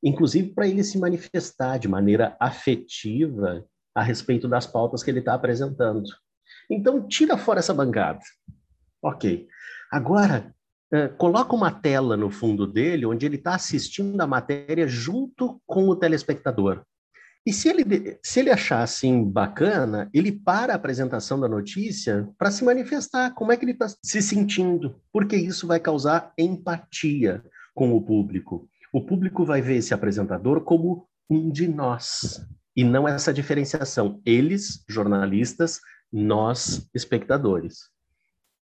inclusive 0.00 0.54
para 0.54 0.68
ele 0.68 0.84
se 0.84 0.96
manifestar 0.96 1.78
de 1.78 1.88
maneira 1.88 2.36
afetiva 2.38 3.64
a 3.94 4.02
respeito 4.02 4.46
das 4.46 4.66
pautas 4.66 5.02
que 5.02 5.10
ele 5.10 5.18
está 5.18 5.34
apresentando. 5.34 6.04
Então, 6.72 7.06
tira 7.06 7.36
fora 7.36 7.58
essa 7.58 7.74
bancada. 7.74 8.20
Ok. 9.02 9.46
Agora, 9.90 10.54
é, 10.92 11.08
coloca 11.08 11.54
uma 11.54 11.70
tela 11.70 12.16
no 12.16 12.30
fundo 12.30 12.66
dele, 12.66 13.06
onde 13.06 13.26
ele 13.26 13.36
está 13.36 13.54
assistindo 13.54 14.20
a 14.20 14.26
matéria 14.26 14.86
junto 14.88 15.60
com 15.66 15.88
o 15.88 15.96
telespectador. 15.96 16.82
E 17.44 17.52
se 17.52 17.68
ele, 17.68 18.18
se 18.22 18.40
ele 18.40 18.50
achar 18.50 18.82
assim 18.82 19.24
bacana, 19.24 20.08
ele 20.14 20.30
para 20.30 20.72
a 20.72 20.76
apresentação 20.76 21.40
da 21.40 21.48
notícia 21.48 22.28
para 22.38 22.52
se 22.52 22.64
manifestar 22.64 23.34
como 23.34 23.50
é 23.50 23.56
que 23.56 23.64
ele 23.64 23.72
está 23.72 23.88
se 23.88 24.22
sentindo, 24.22 24.94
porque 25.12 25.34
isso 25.34 25.66
vai 25.66 25.80
causar 25.80 26.32
empatia 26.38 27.42
com 27.74 27.96
o 27.96 28.00
público. 28.00 28.68
O 28.92 29.04
público 29.04 29.44
vai 29.44 29.60
ver 29.60 29.76
esse 29.76 29.92
apresentador 29.92 30.60
como 30.60 31.08
um 31.28 31.50
de 31.50 31.66
nós, 31.66 32.46
e 32.76 32.84
não 32.84 33.08
essa 33.08 33.32
diferenciação. 33.32 34.20
Eles, 34.24 34.84
jornalistas, 34.88 35.80
nós, 36.12 36.88
espectadores. 36.94 37.90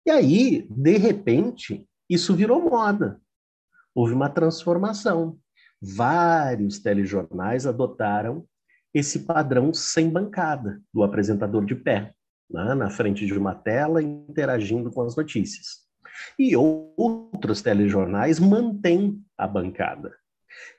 E 0.06 0.10
aí, 0.10 0.66
de 0.70 0.96
repente, 0.96 1.86
isso 2.08 2.34
virou 2.34 2.62
moda. 2.62 3.20
Houve 3.94 4.14
uma 4.14 4.30
transformação. 4.30 5.38
Vários 5.80 6.78
telejornais 6.78 7.66
adotaram 7.66 8.46
esse 8.92 9.20
padrão 9.20 9.72
sem 9.72 10.08
bancada, 10.10 10.80
do 10.92 11.02
apresentador 11.02 11.64
de 11.64 11.74
pé, 11.74 12.14
né, 12.50 12.74
na 12.74 12.90
frente 12.90 13.24
de 13.24 13.32
uma 13.32 13.54
tela, 13.54 14.02
interagindo 14.02 14.90
com 14.90 15.02
as 15.02 15.16
notícias. 15.16 15.88
E 16.38 16.56
outros 16.56 17.62
telejornais 17.62 18.38
mantêm 18.38 19.22
a 19.38 19.46
bancada. 19.46 20.14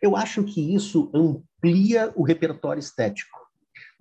Eu 0.02 0.16
acho 0.16 0.44
que 0.44 0.76
isso 0.76 1.10
amplia 1.14 2.12
o 2.16 2.24
repertório 2.24 2.80
estético. 2.80 3.41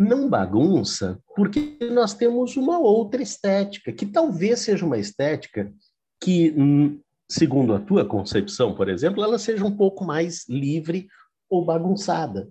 Não 0.00 0.28
bagunça, 0.28 1.20
porque 1.36 1.76
nós 1.92 2.14
temos 2.14 2.56
uma 2.56 2.78
outra 2.78 3.22
estética, 3.22 3.92
que 3.92 4.06
talvez 4.06 4.60
seja 4.60 4.86
uma 4.86 4.98
estética 4.98 5.72
que, 6.20 6.52
hum, 6.56 7.00
segundo 7.28 7.74
a 7.74 7.78
tua 7.78 8.04
concepção, 8.04 8.74
por 8.74 8.88
exemplo, 8.88 9.22
ela 9.22 9.38
seja 9.38 9.64
um 9.64 9.76
pouco 9.76 10.04
mais 10.04 10.48
livre 10.48 11.06
ou 11.50 11.64
bagunçada 11.64 12.48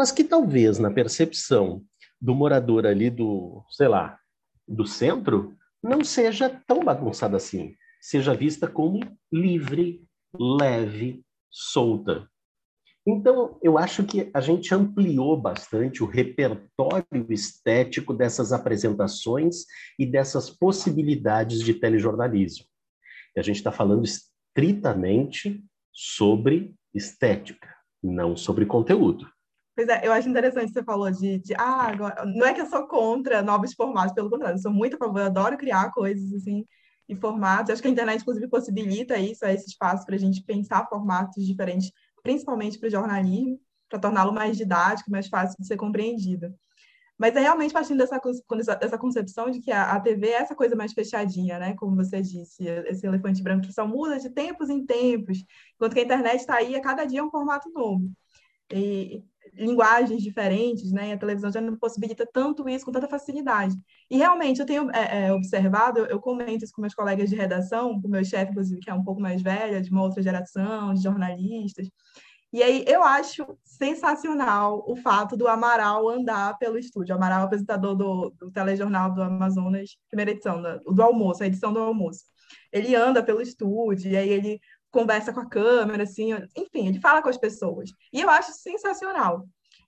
mas 0.00 0.10
que 0.10 0.24
talvez 0.24 0.78
na 0.78 0.90
percepção 0.90 1.84
do 2.18 2.34
morador 2.34 2.86
ali 2.86 3.10
do, 3.10 3.62
sei 3.70 3.86
lá, 3.86 4.18
do 4.66 4.86
centro, 4.86 5.54
não 5.82 6.02
seja 6.02 6.48
tão 6.66 6.80
bagunçada 6.82 7.36
assim, 7.36 7.74
seja 8.00 8.34
vista 8.34 8.66
como 8.66 9.00
livre, 9.30 10.02
leve, 10.32 11.22
solta. 11.50 12.26
Então, 13.06 13.58
eu 13.62 13.78
acho 13.78 14.04
que 14.04 14.30
a 14.34 14.40
gente 14.40 14.74
ampliou 14.74 15.40
bastante 15.40 16.02
o 16.02 16.06
repertório 16.06 17.26
estético 17.30 18.12
dessas 18.12 18.52
apresentações 18.52 19.64
e 19.98 20.04
dessas 20.04 20.50
possibilidades 20.50 21.60
de 21.60 21.74
telejornalismo. 21.74 22.66
E 23.34 23.40
a 23.40 23.42
gente 23.42 23.56
está 23.56 23.72
falando 23.72 24.04
estritamente 24.04 25.64
sobre 25.92 26.74
estética, 26.94 27.74
não 28.02 28.36
sobre 28.36 28.66
conteúdo. 28.66 29.26
Pois 29.74 29.88
é, 29.88 30.06
eu 30.06 30.12
acho 30.12 30.28
interessante 30.28 30.72
você 30.72 30.82
falou 30.82 31.10
de, 31.10 31.38
de 31.38 31.54
ah, 31.54 31.88
agora, 31.88 32.26
não 32.26 32.46
é 32.46 32.52
que 32.52 32.60
eu 32.60 32.66
sou 32.66 32.86
contra 32.86 33.40
novos 33.40 33.72
formatos, 33.72 34.12
pelo 34.14 34.28
contrário, 34.28 34.56
eu 34.56 34.62
sou 34.62 34.72
muito 34.72 34.96
a 34.96 34.98
favor, 34.98 35.20
eu 35.20 35.26
adoro 35.26 35.56
criar 35.56 35.90
coisas 35.90 36.32
assim 36.34 36.66
em 37.08 37.16
formatos. 37.16 37.70
Acho 37.70 37.82
que 37.82 37.88
a 37.88 37.90
internet, 37.90 38.20
inclusive, 38.20 38.46
possibilita 38.48 39.16
isso, 39.18 39.44
é 39.44 39.52
esse 39.52 39.66
espaço 39.66 40.06
para 40.06 40.14
a 40.14 40.18
gente 40.18 40.42
pensar 40.44 40.86
formatos 40.88 41.44
diferentes, 41.44 41.90
principalmente 42.22 42.78
para 42.78 42.88
o 42.88 42.90
jornalismo, 42.90 43.60
para 43.88 43.98
torná-lo 43.98 44.32
mais 44.32 44.56
didático, 44.56 45.10
mais 45.10 45.28
fácil 45.28 45.56
de 45.58 45.66
ser 45.66 45.76
compreendido. 45.76 46.54
Mas 47.18 47.36
é 47.36 47.40
realmente 47.40 47.74
partindo 47.74 47.98
dessa, 47.98 48.18
dessa 48.76 48.96
concepção 48.96 49.50
de 49.50 49.60
que 49.60 49.70
a, 49.70 49.92
a 49.92 50.00
TV 50.00 50.28
é 50.28 50.40
essa 50.40 50.54
coisa 50.54 50.74
mais 50.74 50.94
fechadinha, 50.94 51.58
né? 51.58 51.74
Como 51.74 51.94
você 51.94 52.22
disse, 52.22 52.66
esse 52.66 53.06
elefante 53.06 53.42
branco 53.42 53.66
que 53.66 53.74
só 53.74 53.86
muda 53.86 54.18
de 54.18 54.30
tempos 54.30 54.70
em 54.70 54.86
tempos, 54.86 55.44
enquanto 55.74 55.92
que 55.92 56.00
a 56.00 56.04
internet 56.04 56.40
está 56.40 56.56
aí, 56.56 56.74
a 56.74 56.80
cada 56.80 57.04
dia 57.04 57.20
é 57.20 57.22
um 57.22 57.30
formato 57.30 57.68
novo. 57.70 58.10
E, 58.72 59.22
linguagens 59.54 60.22
diferentes, 60.22 60.92
né? 60.92 61.10
E 61.10 61.12
a 61.12 61.18
televisão 61.18 61.50
já 61.50 61.60
não 61.60 61.76
possibilita 61.76 62.26
tanto 62.32 62.68
isso 62.68 62.84
com 62.84 62.92
tanta 62.92 63.08
facilidade. 63.08 63.74
E 64.10 64.16
realmente 64.16 64.60
eu 64.60 64.66
tenho 64.66 64.90
é, 64.90 65.26
é, 65.26 65.32
observado, 65.32 66.00
eu 66.06 66.20
comento 66.20 66.64
isso 66.64 66.72
com 66.72 66.80
meus 66.80 66.94
colegas 66.94 67.28
de 67.28 67.36
redação, 67.36 68.00
com 68.00 68.08
meu 68.08 68.24
chefe, 68.24 68.52
inclusive, 68.52 68.80
que 68.80 68.90
é 68.90 68.94
um 68.94 69.04
pouco 69.04 69.20
mais 69.20 69.42
velha, 69.42 69.80
de 69.80 69.90
uma 69.90 70.02
outra 70.02 70.22
geração, 70.22 70.94
de 70.94 71.02
jornalistas. 71.02 71.88
E 72.52 72.62
aí 72.62 72.84
eu 72.86 73.04
acho 73.04 73.46
sensacional 73.64 74.84
o 74.86 74.96
fato 74.96 75.36
do 75.36 75.46
Amaral 75.46 76.08
andar 76.08 76.58
pelo 76.58 76.78
estúdio. 76.78 77.14
O 77.14 77.16
Amaral, 77.16 77.44
apresentador 77.44 77.94
do, 77.94 78.30
do 78.30 78.50
telejornal 78.50 79.14
do 79.14 79.22
Amazonas, 79.22 79.96
primeira 80.08 80.32
edição, 80.32 80.60
do, 80.60 80.78
do 80.92 81.02
almoço, 81.02 81.42
a 81.42 81.46
edição 81.46 81.72
do 81.72 81.78
almoço. 81.78 82.24
Ele 82.72 82.96
anda 82.96 83.22
pelo 83.22 83.40
estúdio, 83.40 84.10
e 84.10 84.16
aí 84.16 84.28
ele 84.28 84.60
conversa 84.90 85.32
com 85.32 85.40
a 85.40 85.48
câmera, 85.48 86.02
assim, 86.02 86.32
enfim, 86.56 86.88
ele 86.88 87.00
fala 87.00 87.22
com 87.22 87.28
as 87.28 87.38
pessoas. 87.38 87.90
E 88.12 88.20
eu 88.20 88.28
acho 88.28 88.52
sensacional. 88.52 89.46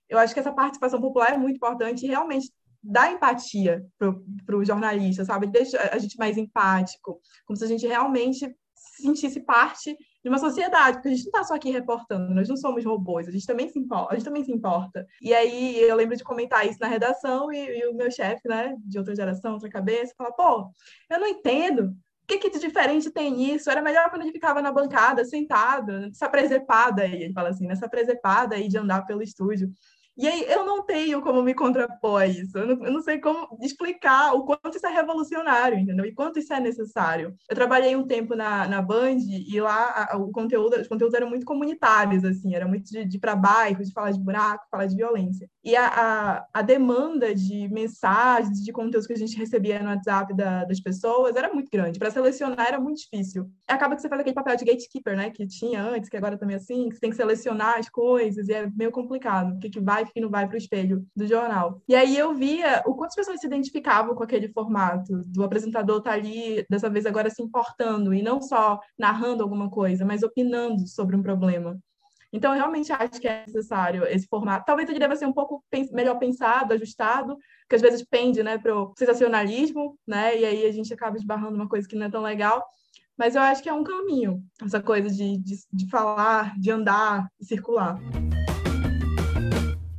Eu 0.09 0.17
acho 0.17 0.33
que 0.33 0.39
essa 0.39 0.53
participação 0.53 1.01
popular 1.01 1.33
é 1.33 1.37
muito 1.37 1.57
importante 1.57 2.05
e 2.05 2.09
realmente 2.09 2.51
dá 2.81 3.11
empatia 3.11 3.85
para 3.97 4.57
o 4.57 4.65
jornalista, 4.65 5.23
sabe? 5.23 5.47
Deixa 5.47 5.79
a 5.79 5.97
gente 5.97 6.17
mais 6.17 6.37
empático, 6.37 7.19
como 7.45 7.57
se 7.57 7.63
a 7.63 7.67
gente 7.67 7.87
realmente 7.87 8.53
sentisse 8.75 9.39
parte 9.39 9.95
de 10.23 10.29
uma 10.29 10.37
sociedade, 10.37 10.97
porque 10.97 11.09
a 11.09 11.11
gente 11.11 11.23
não 11.23 11.31
está 11.31 11.43
só 11.43 11.55
aqui 11.55 11.71
reportando, 11.71 12.33
nós 12.33 12.47
não 12.47 12.55
somos 12.55 12.83
robôs, 12.85 13.27
a 13.27 13.31
gente 13.31 13.45
também 13.45 13.67
se 13.69 13.79
importa, 13.79 14.13
a 14.13 14.17
gente 14.17 14.25
também 14.25 14.43
se 14.43 14.51
importa. 14.51 15.05
E 15.21 15.33
aí 15.33 15.79
eu 15.79 15.95
lembro 15.95 16.15
de 16.15 16.23
comentar 16.23 16.67
isso 16.67 16.79
na 16.79 16.87
redação 16.87 17.51
e, 17.51 17.79
e 17.79 17.87
o 17.87 17.93
meu 17.93 18.11
chefe, 18.11 18.47
né, 18.47 18.75
de 18.85 18.97
outra 18.97 19.15
geração, 19.15 19.53
outra 19.53 19.69
cabeça, 19.69 20.13
fala, 20.17 20.31
pô, 20.33 20.69
eu 21.09 21.19
não 21.19 21.27
entendo 21.27 21.93
que, 22.27 22.37
que 22.37 22.49
de 22.49 22.59
diferente 22.59 23.11
tem 23.11 23.31
nisso? 23.31 23.69
Era 23.69 23.81
melhor 23.81 24.09
quando 24.09 24.21
ele 24.23 24.31
ficava 24.31 24.61
na 24.61 24.71
bancada, 24.71 25.25
sentado, 25.25 25.99
nessa 25.99 26.29
presepada 26.29 27.03
aí, 27.03 27.23
ele 27.23 27.33
fala 27.33 27.49
assim, 27.49 27.67
nessa 27.67 27.89
presepada 27.89 28.55
aí 28.55 28.67
de 28.67 28.77
andar 28.77 29.05
pelo 29.05 29.21
estúdio. 29.21 29.71
E 30.15 30.27
aí 30.27 30.45
eu 30.47 30.63
não 30.63 30.85
tenho 30.85 31.21
como 31.23 31.41
me 31.41 31.55
contrapor 31.55 32.21
a 32.21 32.27
isso. 32.27 32.55
Eu 32.57 32.67
não, 32.67 32.85
eu 32.85 32.93
não, 32.93 33.01
sei 33.01 33.19
como 33.19 33.57
explicar 33.61 34.33
o 34.33 34.45
quanto 34.45 34.75
isso 34.75 34.85
é 34.85 34.91
revolucionário, 34.91 35.79
entendeu? 35.79 36.05
E 36.05 36.13
quanto 36.13 36.37
isso 36.37 36.53
é 36.53 36.59
necessário. 36.59 37.35
Eu 37.49 37.55
trabalhei 37.55 37.95
um 37.95 38.05
tempo 38.05 38.35
na, 38.35 38.67
na 38.67 38.81
Band 38.81 39.17
e 39.27 39.59
lá 39.59 40.07
a, 40.11 40.17
o 40.17 40.31
conteúdo, 40.31 40.79
os 40.79 40.87
conteúdos 40.87 41.15
eram 41.15 41.29
muito 41.29 41.45
comunitários, 41.45 42.23
assim, 42.23 42.53
era 42.53 42.67
muito 42.67 42.85
de, 42.91 43.05
de 43.05 43.19
para 43.19 43.35
bairro, 43.35 43.83
de 43.83 43.91
falar 43.91 44.11
de 44.11 44.19
buraco, 44.19 44.67
falar 44.69 44.85
de 44.85 44.95
violência. 44.95 45.49
E 45.63 45.75
a, 45.75 45.87
a, 45.87 46.47
a, 46.53 46.61
demanda 46.61 47.33
de 47.33 47.69
mensagens, 47.69 48.61
de 48.61 48.71
conteúdos 48.73 49.07
que 49.07 49.13
a 49.13 49.17
gente 49.17 49.37
recebia 49.37 49.81
no 49.81 49.89
WhatsApp 49.89 50.35
da, 50.35 50.65
das 50.65 50.81
pessoas 50.81 51.35
era 51.37 51.53
muito 51.53 51.69
grande. 51.71 51.97
Para 51.97 52.11
selecionar 52.11 52.67
era 52.67 52.79
muito 52.79 52.99
difícil. 52.99 53.49
Acaba 53.65 53.95
que 53.95 54.01
você 54.01 54.09
faz 54.09 54.19
aquele 54.19 54.35
papel 54.35 54.57
de 54.57 54.65
gatekeeper, 54.65 55.15
né? 55.15 55.29
Que 55.29 55.47
tinha 55.47 55.81
antes, 55.81 56.09
que 56.09 56.17
agora 56.17 56.37
também 56.37 56.55
é 56.55 56.57
assim, 56.57 56.89
que 56.89 56.95
você 56.95 57.01
tem 57.01 57.09
que 57.09 57.15
selecionar 57.15 57.79
as 57.79 57.87
coisas 57.89 58.49
e 58.49 58.53
é 58.53 58.69
meio 58.75 58.91
complicado. 58.91 59.55
O 59.55 59.59
que, 59.59 59.69
que 59.69 59.79
vai, 59.79 60.03
o 60.03 60.05
que 60.05 60.19
não 60.19 60.29
vai 60.29 60.47
para 60.47 60.55
o 60.55 60.57
espelho 60.57 61.05
do 61.15 61.25
jornal. 61.25 61.81
E 61.87 61.95
aí 61.95 62.17
eu 62.17 62.33
via 62.33 62.83
o 62.85 62.93
quanto 62.95 63.09
as 63.09 63.15
pessoas 63.15 63.39
se 63.39 63.47
identificavam 63.47 64.15
com 64.15 64.23
aquele 64.23 64.49
formato, 64.49 65.23
do 65.27 65.43
apresentador 65.43 65.99
estar 65.99 66.11
tá 66.11 66.15
ali, 66.17 66.65
dessa 66.69 66.89
vez 66.89 67.05
agora 67.05 67.29
se 67.29 67.41
importando, 67.41 68.13
e 68.13 68.21
não 68.21 68.41
só 68.41 68.79
narrando 68.97 69.43
alguma 69.43 69.69
coisa, 69.69 70.03
mas 70.05 70.23
opinando 70.23 70.85
sobre 70.87 71.15
um 71.15 71.23
problema. 71.23 71.79
Então, 72.33 72.51
eu 72.51 72.57
realmente 72.57 72.91
acho 72.91 73.21
que 73.21 73.27
é 73.27 73.43
necessário 73.45 74.05
esse 74.05 74.25
formato. 74.27 74.65
Talvez 74.65 74.89
ele 74.89 74.97
deva 74.97 75.15
ser 75.15 75.27
um 75.27 75.31
pouco 75.31 75.63
melhor 75.91 76.17
pensado, 76.17 76.73
ajustado, 76.73 77.37
porque 77.61 77.75
às 77.75 77.81
vezes 77.81 78.03
pende 78.03 78.41
né, 78.41 78.57
para 78.57 78.75
o 78.75 78.91
sensacionalismo, 78.97 79.99
né? 80.05 80.39
E 80.39 80.43
aí 80.43 80.65
a 80.65 80.71
gente 80.71 80.91
acaba 80.91 81.15
esbarrando 81.15 81.55
uma 81.55 81.69
coisa 81.69 81.87
que 81.87 81.95
não 81.95 82.07
é 82.07 82.09
tão 82.09 82.23
legal. 82.23 82.65
Mas 83.15 83.35
eu 83.35 83.41
acho 83.43 83.61
que 83.61 83.69
é 83.69 83.73
um 83.73 83.83
caminho, 83.83 84.43
essa 84.63 84.81
coisa 84.81 85.07
de, 85.07 85.37
de, 85.37 85.55
de 85.71 85.87
falar, 85.91 86.59
de 86.59 86.71
andar, 86.71 87.27
de 87.39 87.45
circular. 87.45 87.99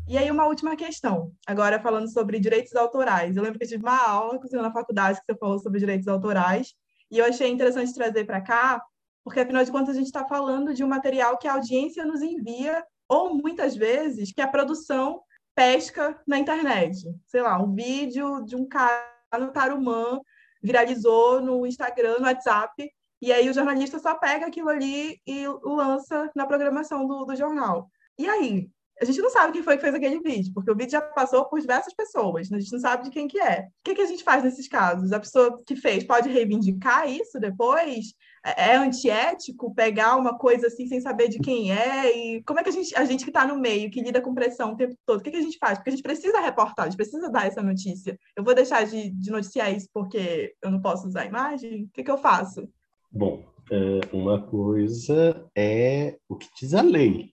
E 0.08 0.18
aí, 0.18 0.28
uma 0.28 0.46
última 0.46 0.74
questão, 0.74 1.30
agora 1.46 1.80
falando 1.80 2.12
sobre 2.12 2.40
direitos 2.40 2.74
autorais. 2.74 3.36
Eu 3.36 3.44
lembro 3.44 3.60
que 3.60 3.64
eu 3.64 3.68
tive 3.68 3.84
uma 3.84 3.96
aula 3.96 4.40
com 4.40 4.48
você 4.48 4.56
na 4.56 4.72
faculdade 4.72 5.20
que 5.20 5.32
você 5.32 5.38
falou 5.38 5.60
sobre 5.60 5.78
direitos 5.78 6.08
autorais, 6.08 6.74
e 7.10 7.18
eu 7.18 7.24
achei 7.24 7.48
interessante 7.48 7.94
trazer 7.94 8.24
para 8.24 8.40
cá, 8.40 8.82
porque 9.24 9.40
afinal 9.40 9.64
de 9.64 9.72
contas 9.72 9.96
a 9.96 9.98
gente 9.98 10.06
está 10.06 10.26
falando 10.26 10.74
de 10.74 10.84
um 10.84 10.88
material 10.88 11.38
que 11.38 11.48
a 11.48 11.54
audiência 11.54 12.04
nos 12.04 12.20
envia, 12.20 12.84
ou 13.08 13.34
muitas 13.34 13.74
vezes 13.74 14.32
que 14.32 14.42
a 14.42 14.48
produção 14.48 15.22
pesca 15.54 16.20
na 16.26 16.38
internet. 16.38 16.98
Sei 17.26 17.40
lá, 17.40 17.60
um 17.60 17.74
vídeo 17.74 18.44
de 18.44 18.54
um 18.54 18.66
cara 18.66 19.02
no 19.38 19.50
Tarumã 19.50 20.20
viralizou 20.62 21.40
no 21.40 21.66
Instagram, 21.66 22.18
no 22.18 22.26
WhatsApp, 22.26 22.90
e 23.20 23.32
aí 23.32 23.48
o 23.48 23.54
jornalista 23.54 23.98
só 23.98 24.14
pega 24.14 24.46
aquilo 24.46 24.68
ali 24.68 25.18
e 25.26 25.46
lança 25.62 26.30
na 26.34 26.46
programação 26.46 27.06
do, 27.06 27.24
do 27.24 27.36
jornal. 27.36 27.90
E 28.18 28.28
aí? 28.28 28.68
A 29.00 29.04
gente 29.04 29.20
não 29.20 29.30
sabe 29.30 29.52
quem 29.52 29.62
foi 29.62 29.76
que 29.76 29.82
fez 29.82 29.94
aquele 29.94 30.20
vídeo, 30.20 30.52
porque 30.54 30.70
o 30.70 30.76
vídeo 30.76 30.92
já 30.92 31.00
passou 31.00 31.46
por 31.46 31.60
diversas 31.60 31.92
pessoas, 31.92 32.52
a 32.52 32.60
gente 32.60 32.72
não 32.72 32.78
sabe 32.78 33.04
de 33.04 33.10
quem 33.10 33.26
que 33.26 33.40
é. 33.40 33.62
O 33.62 33.84
que, 33.84 33.94
que 33.94 34.02
a 34.02 34.06
gente 34.06 34.22
faz 34.22 34.44
nesses 34.44 34.68
casos? 34.68 35.10
A 35.10 35.18
pessoa 35.18 35.60
que 35.66 35.74
fez 35.74 36.04
pode 36.04 36.28
reivindicar 36.28 37.10
isso 37.10 37.40
depois? 37.40 38.14
É, 38.44 38.72
é 38.72 38.76
antiético 38.76 39.74
pegar 39.74 40.16
uma 40.16 40.36
coisa 40.36 40.66
assim 40.66 40.86
sem 40.86 41.00
saber 41.00 41.28
de 41.28 41.38
quem 41.38 41.72
é? 41.72 42.14
E 42.16 42.42
como 42.42 42.60
é 42.60 42.62
que 42.62 42.68
a 42.68 42.72
gente, 42.72 42.94
a 42.94 43.04
gente 43.04 43.24
que 43.24 43.30
está 43.30 43.46
no 43.46 43.58
meio, 43.58 43.90
que 43.90 44.02
lida 44.02 44.20
com 44.20 44.34
pressão 44.34 44.72
o 44.72 44.76
tempo 44.76 44.94
todo, 45.06 45.20
o 45.20 45.22
que, 45.22 45.30
que 45.30 45.38
a 45.38 45.42
gente 45.42 45.58
faz? 45.58 45.78
Porque 45.78 45.90
a 45.90 45.92
gente 45.92 46.02
precisa 46.02 46.40
reportar, 46.40 46.86
a 46.86 46.88
gente 46.90 46.98
precisa 46.98 47.30
dar 47.30 47.46
essa 47.46 47.62
notícia. 47.62 48.18
Eu 48.36 48.44
vou 48.44 48.54
deixar 48.54 48.84
de, 48.84 49.10
de 49.10 49.30
noticiar 49.30 49.74
isso 49.74 49.88
porque 49.92 50.54
eu 50.62 50.70
não 50.70 50.80
posso 50.80 51.08
usar 51.08 51.22
a 51.22 51.26
imagem? 51.26 51.84
O 51.84 51.90
que, 51.90 52.04
que 52.04 52.10
eu 52.10 52.18
faço? 52.18 52.68
Bom, 53.10 53.44
é, 53.70 54.00
uma 54.12 54.42
coisa 54.42 55.48
é 55.56 56.18
o 56.28 56.36
que 56.36 56.48
diz 56.60 56.74
a 56.74 56.82
lei, 56.82 57.32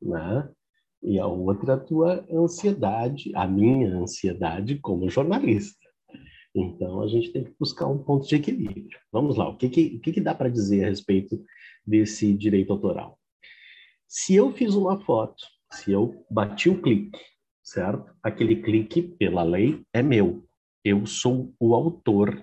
né? 0.00 0.48
E 1.02 1.18
a 1.18 1.26
outra 1.26 1.74
a 1.74 1.78
tua 1.78 2.24
ansiedade, 2.30 3.32
a 3.34 3.46
minha 3.46 3.96
ansiedade 3.96 4.78
como 4.78 5.10
jornalista. 5.10 5.85
Então 6.56 7.02
a 7.02 7.06
gente 7.06 7.30
tem 7.30 7.44
que 7.44 7.54
buscar 7.60 7.86
um 7.86 7.98
ponto 7.98 8.26
de 8.26 8.34
equilíbrio. 8.34 8.98
Vamos 9.12 9.36
lá, 9.36 9.46
o 9.46 9.56
que, 9.56 9.68
que, 9.68 9.96
o 9.96 10.00
que, 10.00 10.12
que 10.12 10.20
dá 10.20 10.34
para 10.34 10.48
dizer 10.48 10.84
a 10.84 10.88
respeito 10.88 11.44
desse 11.86 12.32
direito 12.32 12.72
autoral? 12.72 13.18
Se 14.08 14.34
eu 14.34 14.50
fiz 14.52 14.74
uma 14.74 14.98
foto, 15.00 15.44
se 15.70 15.92
eu 15.92 16.24
bati 16.30 16.70
o 16.70 16.80
clique, 16.80 17.18
certo? 17.62 18.10
Aquele 18.22 18.62
clique, 18.62 19.02
pela 19.02 19.42
lei, 19.42 19.82
é 19.92 20.02
meu. 20.02 20.46
Eu 20.82 21.04
sou 21.04 21.52
o 21.60 21.74
autor 21.74 22.42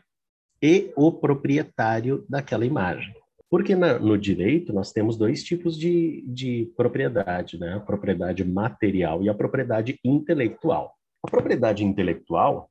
e 0.62 0.93
o 0.95 1.12
proprietário 1.12 2.26
daquela 2.30 2.65
imagem. 2.65 3.13
Porque 3.49 3.76
na, 3.76 3.97
no 3.97 4.17
direito 4.17 4.73
nós 4.73 4.91
temos 4.91 5.17
dois 5.17 5.43
tipos 5.43 5.78
de, 5.78 6.23
de 6.28 6.71
propriedade, 6.76 7.58
né? 7.60 7.76
A 7.76 7.80
propriedade 7.80 8.43
material 8.43 9.23
e 9.23 9.30
a 9.30 9.34
propriedade 9.34 9.99
intelectual. 10.04 10.93
A 11.23 11.30
propriedade 11.30 11.84
intelectual, 11.84 12.69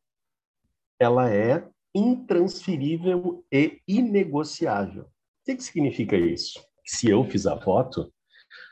ela 1.02 1.30
é 1.30 1.66
intransferível 1.94 3.44
e 3.52 3.80
inegociável. 3.86 5.04
O 5.04 5.44
que, 5.44 5.56
que 5.56 5.64
significa 5.64 6.16
isso? 6.16 6.60
Se 6.84 7.08
eu 7.08 7.24
fiz 7.24 7.46
a 7.46 7.60
foto, 7.60 8.12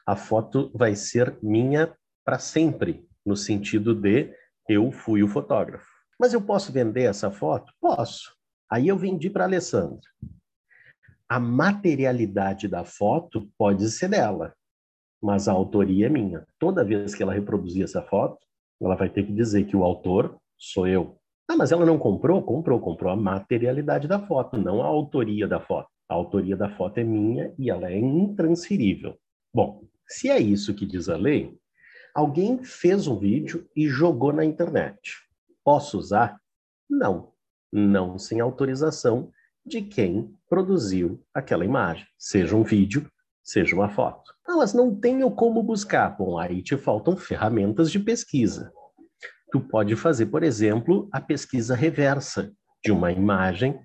a 0.06 0.16
foto 0.16 0.70
vai 0.74 0.94
ser 0.94 1.38
minha 1.42 1.94
para 2.24 2.38
sempre, 2.38 3.06
no 3.24 3.36
sentido 3.36 3.94
de 3.94 4.34
eu 4.68 4.90
fui 4.90 5.22
o 5.22 5.28
fotógrafo. 5.28 5.88
Mas 6.18 6.32
eu 6.32 6.40
posso 6.40 6.72
vender 6.72 7.02
essa 7.02 7.30
foto? 7.30 7.72
Posso. 7.80 8.34
Aí 8.70 8.88
eu 8.88 8.96
vendi 8.96 9.28
para 9.28 9.44
a 9.44 9.46
Alessandra 9.46 10.00
a 11.30 11.38
materialidade 11.38 12.66
da 12.66 12.84
foto 12.84 13.48
pode 13.56 13.88
ser 13.88 14.08
dela, 14.08 14.52
mas 15.22 15.46
a 15.46 15.52
autoria 15.52 16.06
é 16.06 16.08
minha. 16.08 16.44
Toda 16.58 16.84
vez 16.84 17.14
que 17.14 17.22
ela 17.22 17.32
reproduzir 17.32 17.84
essa 17.84 18.02
foto, 18.02 18.44
ela 18.82 18.96
vai 18.96 19.08
ter 19.08 19.24
que 19.24 19.32
dizer 19.32 19.64
que 19.64 19.76
o 19.76 19.84
autor 19.84 20.36
sou 20.58 20.88
eu. 20.88 21.19
Ah, 21.50 21.56
mas 21.56 21.72
ela 21.72 21.84
não 21.84 21.98
comprou? 21.98 22.40
Comprou, 22.44 22.78
comprou 22.78 23.12
a 23.12 23.16
materialidade 23.16 24.06
da 24.06 24.20
foto, 24.20 24.56
não 24.56 24.80
a 24.80 24.86
autoria 24.86 25.48
da 25.48 25.58
foto. 25.58 25.88
A 26.08 26.14
autoria 26.14 26.56
da 26.56 26.68
foto 26.76 26.98
é 26.98 27.02
minha 27.02 27.52
e 27.58 27.68
ela 27.68 27.90
é 27.90 27.98
intransferível. 27.98 29.18
Bom, 29.52 29.82
se 30.06 30.30
é 30.30 30.38
isso 30.38 30.72
que 30.72 30.86
diz 30.86 31.08
a 31.08 31.16
lei, 31.16 31.58
alguém 32.14 32.62
fez 32.62 33.08
um 33.08 33.18
vídeo 33.18 33.68
e 33.74 33.88
jogou 33.88 34.32
na 34.32 34.44
internet. 34.44 35.18
Posso 35.64 35.98
usar? 35.98 36.40
Não. 36.88 37.32
Não 37.72 38.16
sem 38.16 38.38
autorização 38.38 39.32
de 39.66 39.82
quem 39.82 40.32
produziu 40.48 41.20
aquela 41.34 41.64
imagem, 41.64 42.06
seja 42.16 42.54
um 42.54 42.62
vídeo, 42.62 43.10
seja 43.42 43.74
uma 43.74 43.88
foto. 43.88 44.32
Ah, 44.46 44.54
mas 44.54 44.72
não 44.72 44.94
tenho 44.94 45.28
como 45.32 45.64
buscar. 45.64 46.16
Bom, 46.16 46.38
aí 46.38 46.62
te 46.62 46.76
faltam 46.76 47.16
ferramentas 47.16 47.90
de 47.90 47.98
pesquisa. 47.98 48.72
Tu 49.52 49.60
pode 49.60 49.96
fazer, 49.96 50.26
por 50.26 50.42
exemplo, 50.42 51.08
a 51.12 51.20
pesquisa 51.20 51.74
reversa 51.74 52.52
de 52.84 52.92
uma 52.92 53.10
imagem 53.10 53.80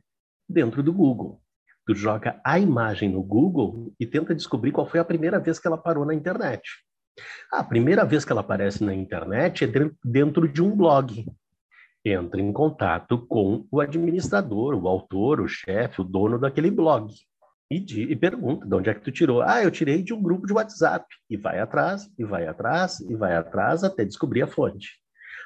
dentro 0.47 0.83
do 0.83 0.93
Google. 0.93 1.41
Tu 1.87 1.95
joga 1.95 2.39
a 2.43 2.59
imagem 2.59 3.09
no 3.09 3.21
Google 3.21 3.93
e 3.99 4.05
tenta 4.05 4.33
descobrir 4.33 4.71
qual 4.71 4.87
foi 4.87 4.99
a 4.99 5.05
primeira 5.05 5.39
vez 5.39 5.59
que 5.59 5.67
ela 5.67 5.77
parou 5.77 6.05
na 6.05 6.13
internet. 6.13 6.61
A 7.51 7.63
primeira 7.63 8.03
vez 8.03 8.25
que 8.25 8.31
ela 8.31 8.41
aparece 8.41 8.83
na 8.83 8.93
internet 8.93 9.63
é 9.63 9.67
dentro 10.03 10.47
de 10.47 10.61
um 10.61 10.75
blog 10.75 11.25
entra 12.05 12.39
em 12.39 12.53
contato 12.53 13.25
com 13.25 13.65
o 13.71 13.81
administrador, 13.81 14.75
o 14.75 14.87
autor, 14.87 15.41
o 15.41 15.47
chefe, 15.47 16.01
o 16.01 16.03
dono 16.03 16.37
daquele 16.37 16.69
blog. 16.69 17.11
E, 17.71 17.79
de, 17.79 18.03
e, 18.03 18.15
pergunta 18.15 18.67
de 18.67 18.75
onde 18.75 18.89
é 18.89 18.93
que 18.93 19.01
tu 19.01 19.11
tirou. 19.11 19.41
Ah, 19.41 19.63
eu 19.63 19.71
tirei 19.71 20.03
de 20.03 20.13
um 20.13 20.21
grupo 20.21 20.45
de 20.45 20.53
WhatsApp. 20.53 21.03
E 21.27 21.35
vai 21.35 21.59
atrás, 21.59 22.07
e 22.17 22.23
vai 22.23 22.45
atrás, 22.45 22.99
e 22.99 23.15
vai 23.15 23.35
atrás 23.35 23.83
até 23.83 24.05
descobrir 24.05 24.43
a 24.43 24.47
fonte. 24.47 24.89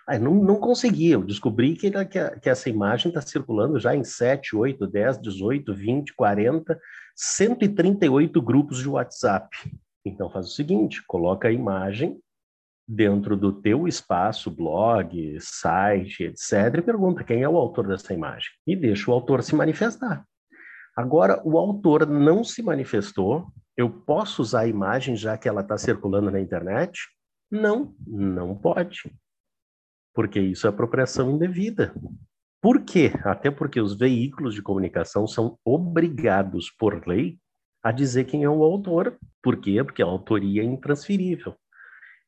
Aí 0.09 0.17
não, 0.17 0.33
não 0.33 0.55
consegui, 0.55 1.11
eu 1.11 1.23
descobri 1.23 1.75
que, 1.75 1.91
que, 1.91 2.39
que 2.39 2.49
essa 2.49 2.67
imagem 2.67 3.09
está 3.09 3.21
circulando 3.21 3.79
já 3.79 3.95
em 3.95 4.03
7, 4.03 4.55
8, 4.55 4.87
10, 4.87 5.21
18, 5.21 5.71
20, 5.71 6.15
40, 6.15 6.79
138 7.15 8.41
grupos 8.41 8.79
de 8.79 8.89
WhatsApp. 8.89 9.55
Então 10.03 10.27
faz 10.27 10.47
o 10.47 10.49
seguinte, 10.49 11.03
coloca 11.05 11.47
a 11.47 11.51
imagem 11.51 12.19
dentro 12.87 13.37
do 13.37 13.53
teu 13.53 13.87
espaço, 13.87 14.49
blog, 14.49 15.37
site, 15.39 16.23
etc., 16.23 16.79
e 16.79 16.81
pergunta 16.81 17.23
quem 17.23 17.43
é 17.43 17.47
o 17.47 17.55
autor 17.55 17.87
dessa 17.87 18.11
imagem. 18.11 18.49
E 18.65 18.75
deixa 18.75 19.11
o 19.11 19.13
autor 19.13 19.43
se 19.43 19.53
manifestar. 19.53 20.25
Agora, 20.97 21.39
o 21.45 21.55
autor 21.55 22.07
não 22.07 22.43
se 22.43 22.63
manifestou, 22.63 23.45
eu 23.77 23.91
posso 23.91 24.41
usar 24.41 24.61
a 24.61 24.67
imagem 24.67 25.15
já 25.15 25.37
que 25.37 25.47
ela 25.47 25.61
está 25.61 25.77
circulando 25.77 26.31
na 26.31 26.41
internet? 26.41 26.99
Não, 27.51 27.93
não 28.07 28.55
pode. 28.55 29.03
Porque 30.19 30.37
isso 30.37 30.67
é 30.67 30.69
apropriação 30.69 31.31
indevida. 31.31 31.93
Por 32.61 32.81
quê? 32.81 33.09
Até 33.23 33.49
porque 33.49 33.79
os 33.79 33.97
veículos 33.97 34.53
de 34.53 34.61
comunicação 34.61 35.25
são 35.25 35.57
obrigados, 35.63 36.69
por 36.77 37.07
lei, 37.07 37.37
a 37.81 37.89
dizer 37.89 38.25
quem 38.25 38.43
é 38.43 38.49
o 38.49 38.61
autor. 38.61 39.17
Por 39.41 39.55
quê? 39.61 39.81
Porque 39.81 40.03
a 40.03 40.05
autoria 40.05 40.61
é 40.61 40.65
intransferível. 40.65 41.55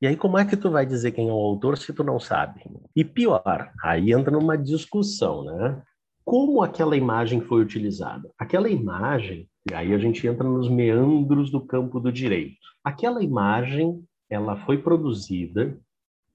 E 0.01 0.07
aí, 0.07 0.15
como 0.15 0.37
é 0.37 0.45
que 0.45 0.55
tu 0.55 0.71
vai 0.71 0.85
dizer 0.85 1.11
quem 1.11 1.27
é 1.27 1.33
o 1.33 1.35
autor 1.35 1.77
se 1.77 1.91
tu 1.91 2.01
não 2.01 2.17
sabe? 2.17 2.63
E 2.95 3.03
pior, 3.03 3.69
aí 3.83 4.13
entra 4.13 4.31
numa 4.31 4.57
discussão, 4.57 5.43
né? 5.43 5.83
Como 6.23 6.63
aquela 6.63 6.95
imagem 6.95 7.41
foi 7.41 7.61
utilizada? 7.61 8.31
Aquela 8.39 8.69
imagem, 8.69 9.49
e 9.69 9.73
aí 9.73 9.93
a 9.93 9.97
gente 9.97 10.25
entra 10.25 10.47
nos 10.47 10.69
meandros 10.69 11.51
do 11.51 11.59
campo 11.59 11.99
do 11.99 12.09
direito. 12.09 12.55
Aquela 12.85 13.21
imagem, 13.21 14.01
ela 14.29 14.55
foi 14.65 14.77
produzida 14.77 15.77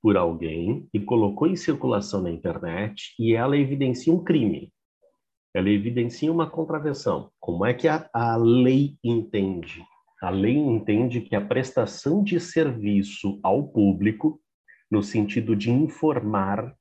por 0.07 0.17
alguém 0.17 0.89
e 0.95 1.01
colocou 1.01 1.49
em 1.49 1.57
circulação 1.57 2.23
na 2.23 2.31
internet 2.31 3.13
e 3.19 3.35
ela 3.35 3.57
evidencia 3.57 4.13
um 4.13 4.23
crime. 4.23 4.73
Ela 5.53 5.69
evidencia 5.69 6.31
uma 6.31 6.49
contravenção. 6.49 7.33
Como 7.41 7.67
é 7.67 7.75
que 7.75 7.89
a, 7.89 8.09
a 8.15 8.37
lei 8.37 8.95
entende? 9.03 9.83
A 10.23 10.31
lei 10.31 10.57
entende 10.57 11.21
que 11.23 11.35
a 11.35 11.41
prestação 11.41 12.23
de 12.23 12.39
serviço 12.39 13.41
ao 13.43 13.67
público, 13.67 14.41
no 14.89 15.03
sentido 15.03 15.57
de 15.57 15.73
informar 15.73 16.73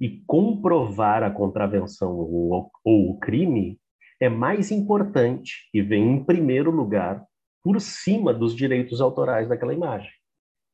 e 0.00 0.22
comprovar 0.26 1.22
a 1.22 1.30
contravenção 1.30 2.16
ou, 2.16 2.70
ou 2.82 3.10
o 3.10 3.18
crime, 3.18 3.78
é 4.18 4.30
mais 4.30 4.70
importante 4.70 5.68
e 5.74 5.82
vem 5.82 6.12
em 6.12 6.24
primeiro 6.24 6.70
lugar 6.70 7.22
por 7.62 7.78
cima 7.78 8.32
dos 8.32 8.56
direitos 8.56 9.02
autorais 9.02 9.50
daquela 9.50 9.74
imagem. 9.74 10.19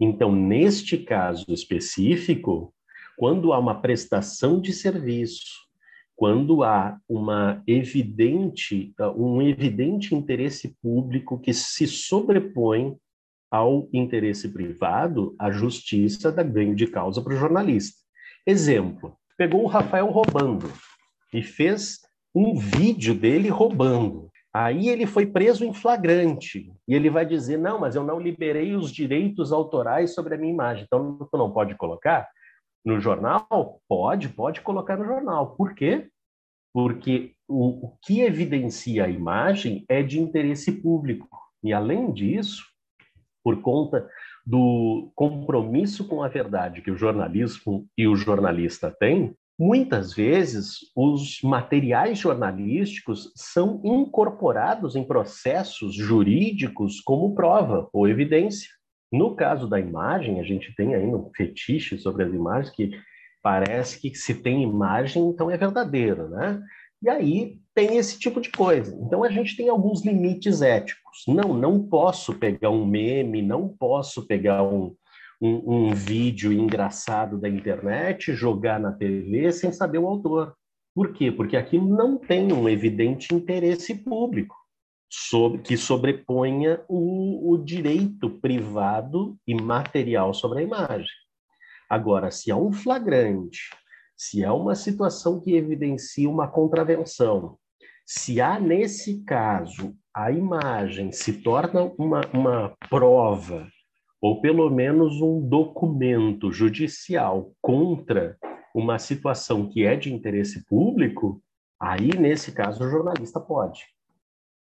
Então, 0.00 0.30
neste 0.30 0.98
caso 0.98 1.46
específico, 1.48 2.74
quando 3.16 3.52
há 3.52 3.58
uma 3.58 3.80
prestação 3.80 4.60
de 4.60 4.72
serviço, 4.72 5.66
quando 6.14 6.62
há 6.62 6.98
uma 7.08 7.62
evidente, 7.66 8.94
um 9.16 9.40
evidente 9.42 10.14
interesse 10.14 10.76
público 10.82 11.38
que 11.38 11.52
se 11.52 11.86
sobrepõe 11.86 12.96
ao 13.50 13.88
interesse 13.92 14.48
privado, 14.48 15.34
a 15.38 15.50
justiça 15.50 16.32
dá 16.32 16.42
ganho 16.42 16.74
de 16.74 16.86
causa 16.86 17.22
para 17.22 17.34
o 17.34 17.36
jornalista. 17.36 17.98
Exemplo: 18.46 19.16
pegou 19.36 19.62
o 19.62 19.66
Rafael 19.66 20.06
roubando 20.10 20.70
e 21.32 21.42
fez 21.42 22.00
um 22.34 22.54
vídeo 22.54 23.14
dele 23.14 23.48
roubando. 23.48 24.25
Aí 24.58 24.88
ele 24.88 25.04
foi 25.04 25.26
preso 25.26 25.66
em 25.66 25.74
flagrante 25.74 26.72
e 26.88 26.94
ele 26.94 27.10
vai 27.10 27.26
dizer: 27.26 27.58
não, 27.58 27.78
mas 27.78 27.94
eu 27.94 28.02
não 28.02 28.18
liberei 28.18 28.74
os 28.74 28.90
direitos 28.90 29.52
autorais 29.52 30.14
sobre 30.14 30.34
a 30.34 30.38
minha 30.38 30.50
imagem, 30.50 30.84
então 30.84 31.28
tu 31.30 31.36
não 31.36 31.52
pode 31.52 31.74
colocar 31.74 32.26
no 32.82 32.98
jornal? 32.98 33.82
Pode, 33.86 34.30
pode 34.30 34.62
colocar 34.62 34.96
no 34.96 35.04
jornal. 35.04 35.54
Por 35.56 35.74
quê? 35.74 36.08
Porque 36.72 37.34
o, 37.46 37.86
o 37.86 37.98
que 38.02 38.22
evidencia 38.22 39.04
a 39.04 39.10
imagem 39.10 39.84
é 39.90 40.02
de 40.02 40.18
interesse 40.18 40.72
público. 40.72 41.28
E 41.62 41.74
além 41.74 42.10
disso, 42.10 42.64
por 43.44 43.60
conta 43.60 44.08
do 44.46 45.12
compromisso 45.14 46.08
com 46.08 46.22
a 46.22 46.28
verdade 46.28 46.80
que 46.80 46.90
o 46.90 46.96
jornalismo 46.96 47.86
e 47.98 48.08
o 48.08 48.16
jornalista 48.16 48.90
têm, 48.90 49.36
Muitas 49.58 50.12
vezes, 50.12 50.80
os 50.94 51.40
materiais 51.42 52.18
jornalísticos 52.18 53.32
são 53.34 53.80
incorporados 53.82 54.94
em 54.94 55.04
processos 55.04 55.94
jurídicos 55.94 57.00
como 57.00 57.34
prova 57.34 57.88
ou 57.90 58.06
evidência. 58.06 58.68
No 59.10 59.34
caso 59.34 59.66
da 59.66 59.80
imagem, 59.80 60.40
a 60.40 60.42
gente 60.42 60.74
tem 60.74 60.94
ainda 60.94 61.16
um 61.16 61.30
fetiche 61.34 61.96
sobre 61.96 62.24
as 62.24 62.34
imagens 62.34 62.74
que 62.74 62.90
parece 63.42 63.98
que 63.98 64.14
se 64.14 64.34
tem 64.34 64.62
imagem, 64.62 65.26
então 65.26 65.50
é 65.50 65.56
verdadeiro, 65.56 66.28
né? 66.28 66.62
E 67.02 67.08
aí 67.08 67.58
tem 67.74 67.96
esse 67.96 68.18
tipo 68.18 68.40
de 68.40 68.50
coisa. 68.50 68.94
Então 69.00 69.22
a 69.22 69.30
gente 69.30 69.56
tem 69.56 69.68
alguns 69.68 70.04
limites 70.04 70.60
éticos. 70.60 71.24
Não, 71.28 71.54
não 71.54 71.82
posso 71.82 72.34
pegar 72.34 72.70
um 72.70 72.84
meme, 72.84 73.40
não 73.40 73.68
posso 73.68 74.26
pegar 74.26 74.62
um, 74.62 74.94
um, 75.40 75.88
um 75.88 75.94
vídeo 75.94 76.52
engraçado 76.52 77.38
da 77.38 77.48
internet, 77.48 78.32
jogar 78.32 78.80
na 78.80 78.92
TV 78.92 79.52
sem 79.52 79.72
saber 79.72 79.98
o 79.98 80.06
autor. 80.06 80.54
Por 80.94 81.12
quê? 81.12 81.30
Porque 81.30 81.56
aqui 81.56 81.78
não 81.78 82.16
tem 82.16 82.52
um 82.52 82.68
evidente 82.68 83.34
interesse 83.34 83.94
público 83.94 84.56
sobre, 85.10 85.58
que 85.58 85.76
sobreponha 85.76 86.80
o, 86.88 87.52
o 87.52 87.58
direito 87.58 88.30
privado 88.30 89.36
e 89.46 89.54
material 89.54 90.32
sobre 90.32 90.60
a 90.60 90.62
imagem. 90.62 91.14
Agora, 91.88 92.30
se 92.30 92.50
há 92.50 92.56
um 92.56 92.72
flagrante, 92.72 93.70
se 94.16 94.44
há 94.44 94.52
uma 94.52 94.74
situação 94.74 95.40
que 95.40 95.54
evidencia 95.54 96.28
uma 96.28 96.48
contravenção, 96.48 97.58
se 98.04 98.40
há, 98.40 98.58
nesse 98.58 99.22
caso, 99.24 99.94
a 100.14 100.32
imagem 100.32 101.12
se 101.12 101.42
torna 101.42 101.92
uma, 101.98 102.22
uma 102.32 102.76
prova 102.88 103.68
ou 104.26 104.40
pelo 104.40 104.68
menos 104.68 105.20
um 105.20 105.40
documento 105.40 106.50
judicial 106.50 107.52
contra 107.62 108.36
uma 108.74 108.98
situação 108.98 109.68
que 109.68 109.84
é 109.84 109.94
de 109.94 110.12
interesse 110.12 110.66
público, 110.66 111.40
aí, 111.78 112.10
nesse 112.18 112.50
caso, 112.50 112.82
o 112.82 112.90
jornalista 112.90 113.38
pode. 113.38 113.84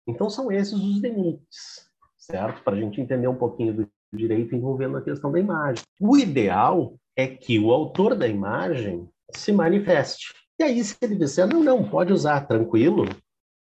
Então, 0.05 0.29
são 0.29 0.51
esses 0.51 0.73
os 0.73 0.99
limites, 0.99 1.89
certo? 2.17 2.61
Para 2.61 2.75
a 2.75 2.77
gente 2.77 2.99
entender 2.99 3.29
um 3.29 3.37
pouquinho 3.37 3.73
do 3.73 3.89
direito 4.13 4.53
envolvendo 4.53 4.97
a 4.97 5.01
questão 5.01 5.31
da 5.31 5.39
imagem. 5.39 5.85
O 5.97 6.17
ideal 6.17 6.95
é 7.15 7.25
que 7.25 7.57
o 7.57 7.71
autor 7.71 8.15
da 8.15 8.27
imagem 8.27 9.07
se 9.33 9.53
manifeste. 9.53 10.33
E 10.59 10.63
aí, 10.63 10.83
se 10.83 10.97
ele 11.01 11.15
disser, 11.15 11.47
não, 11.47 11.63
não, 11.63 11.89
pode 11.89 12.11
usar, 12.11 12.41
tranquilo, 12.41 13.05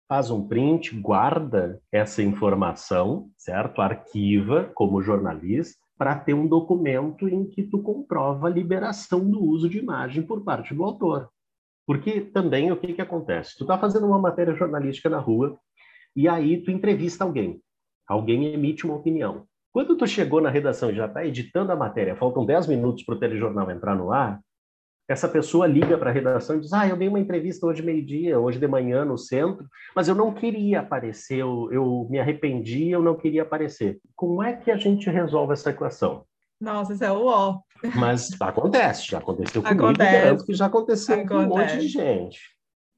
faz 0.09 0.29
um 0.29 0.45
print, 0.45 0.93
guarda 0.97 1.81
essa 1.93 2.21
informação, 2.21 3.31
certo? 3.39 3.81
Arquiva 3.81 4.73
como 4.75 5.01
jornalista 5.01 5.84
para 5.97 6.19
ter 6.19 6.35
um 6.35 6.47
documento 6.47 7.29
em 7.29 7.47
que 7.47 7.63
tu 7.63 7.83
comprova 7.83 8.47
a 8.47 8.51
liberação 8.51 9.29
do 9.29 9.43
uso 9.43 9.69
de 9.69 9.79
imagem 9.79 10.23
por 10.23 10.43
parte 10.43 10.75
do 10.75 10.83
autor. 10.83 11.29
Porque 11.87 12.21
também 12.21 12.73
o 12.73 12.77
que 12.77 12.95
que 12.95 13.03
acontece? 13.03 13.57
Tu 13.57 13.65
está 13.65 13.79
fazendo 13.79 14.07
uma 14.07 14.19
matéria 14.19 14.55
jornalística 14.55 15.09
na 15.09 15.19
rua 15.19 15.59
e 16.17 16.29
aí 16.29 16.63
tu 16.63 16.71
entrevista 16.71 17.25
alguém. 17.25 17.61
Alguém 18.07 18.53
emite 18.53 18.85
uma 18.85 18.97
opinião. 18.97 19.47
Quando 19.73 19.97
tu 19.97 20.07
chegou 20.07 20.41
na 20.41 20.51
redação 20.51 20.91
e 20.91 20.95
já 20.95 21.07
está 21.07 21.27
editando 21.27 21.73
a 21.73 21.77
matéria, 21.77 22.17
faltam 22.17 22.47
10 22.47 22.69
minutos 22.69 23.05
para 23.05 23.17
o 23.17 23.19
telejornal 23.19 23.71
entrar 23.71 23.97
no 23.97 24.13
ar, 24.13 24.41
essa 25.09 25.29
pessoa 25.29 25.67
liga 25.67 25.99
para 25.99 26.11
a 26.11 26.13
redação 26.13 26.57
e 26.57 26.61
diz: 26.61 26.73
Ah, 26.73 26.89
eu 26.89 26.97
dei 26.97 27.09
uma 27.09 27.21
entrevista 27.21 27.67
hoje 27.67 27.83
meio-dia, 27.83 28.39
hoje 28.39 28.59
de 28.59 28.67
manhã 28.67 29.05
no 29.05 29.19
centro, 29.19 29.67
mas 29.95 30.09
eu 30.09 30.15
não 30.15 30.33
queria 30.33 30.81
aparecer, 30.81 31.39
eu, 31.39 31.69
eu 31.71 32.07
me 32.11 32.19
arrependi, 32.19 32.91
eu 32.91 33.03
não 33.03 33.15
queria 33.15 33.43
aparecer. 33.43 33.99
Como 34.17 34.43
é 34.43 34.55
que 34.55 34.71
a 34.71 34.77
gente 34.77 35.11
resolve 35.11 35.53
essa 35.53 35.71
equação? 35.71 36.25
Nossa, 36.61 36.95
isso 36.95 37.05
é 37.05 37.13
o 37.13 37.27
ó. 37.27 37.61
Mas 37.95 38.31
acontece, 38.41 39.11
já 39.11 39.19
aconteceu 39.19 39.63
comigo, 39.63 39.85
acontece. 39.85 40.47
que 40.47 40.55
já 40.55 40.67
aconteceu 40.67 41.15
acontece. 41.17 41.29
com 41.29 41.55
um 41.55 41.59
monte 41.59 41.79
de 41.79 41.89
gente. 41.89 42.41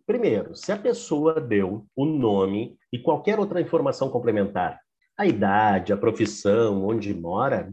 Primeiro, 0.07 0.54
se 0.54 0.70
a 0.70 0.76
pessoa 0.76 1.40
deu 1.40 1.84
o 1.96 2.04
nome 2.04 2.76
e 2.92 2.98
qualquer 2.98 3.40
outra 3.40 3.61
informação 3.61 4.09
complementar, 4.09 4.78
a 5.18 5.26
idade, 5.26 5.92
a 5.92 5.96
profissão, 5.96 6.86
onde 6.86 7.12
mora, 7.12 7.72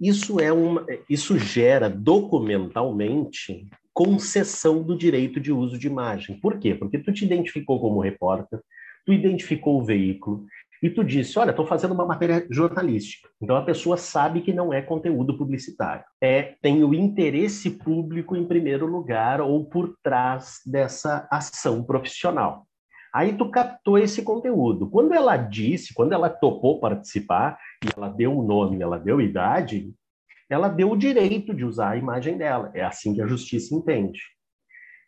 isso, 0.00 0.40
é 0.40 0.52
uma, 0.52 0.86
isso 1.08 1.38
gera 1.38 1.88
documentalmente 1.88 3.68
concessão 3.92 4.82
do 4.82 4.96
direito 4.96 5.38
de 5.38 5.52
uso 5.52 5.78
de 5.78 5.86
imagem. 5.86 6.40
Por 6.40 6.58
quê? 6.58 6.74
Porque 6.74 6.98
tu 6.98 7.12
te 7.12 7.24
identificou 7.24 7.78
como 7.80 8.00
repórter, 8.00 8.60
tu 9.04 9.12
identificou 9.12 9.78
o 9.78 9.84
veículo 9.84 10.46
e 10.82 10.88
tu 10.88 11.04
disse, 11.04 11.38
olha, 11.38 11.50
estou 11.50 11.66
fazendo 11.66 11.92
uma 11.92 12.06
matéria 12.06 12.46
jornalística. 12.50 13.28
Então 13.42 13.56
a 13.56 13.62
pessoa 13.62 13.98
sabe 13.98 14.40
que 14.40 14.52
não 14.52 14.72
é 14.72 14.80
conteúdo 14.80 15.36
publicitário. 15.36 16.04
É 16.22 16.54
tem 16.62 16.82
o 16.82 16.94
interesse 16.94 17.70
público 17.70 18.34
em 18.34 18.46
primeiro 18.46 18.86
lugar 18.86 19.42
ou 19.42 19.66
por 19.66 19.94
trás 20.02 20.60
dessa 20.64 21.28
ação 21.30 21.84
profissional. 21.84 22.66
Aí 23.12 23.36
tu 23.36 23.50
captou 23.50 23.98
esse 23.98 24.22
conteúdo. 24.22 24.88
Quando 24.88 25.12
ela 25.12 25.36
disse, 25.36 25.92
quando 25.94 26.12
ela 26.12 26.30
topou 26.30 26.78
participar, 26.78 27.58
e 27.84 27.88
ela 27.96 28.08
deu 28.08 28.36
o 28.36 28.42
nome, 28.42 28.82
ela 28.82 28.98
deu 28.98 29.20
idade, 29.20 29.92
ela 30.48 30.68
deu 30.68 30.90
o 30.90 30.96
direito 30.96 31.54
de 31.54 31.64
usar 31.64 31.90
a 31.90 31.96
imagem 31.96 32.36
dela. 32.36 32.70
É 32.74 32.84
assim 32.84 33.14
que 33.14 33.22
a 33.22 33.26
justiça 33.26 33.74
entende. 33.74 34.20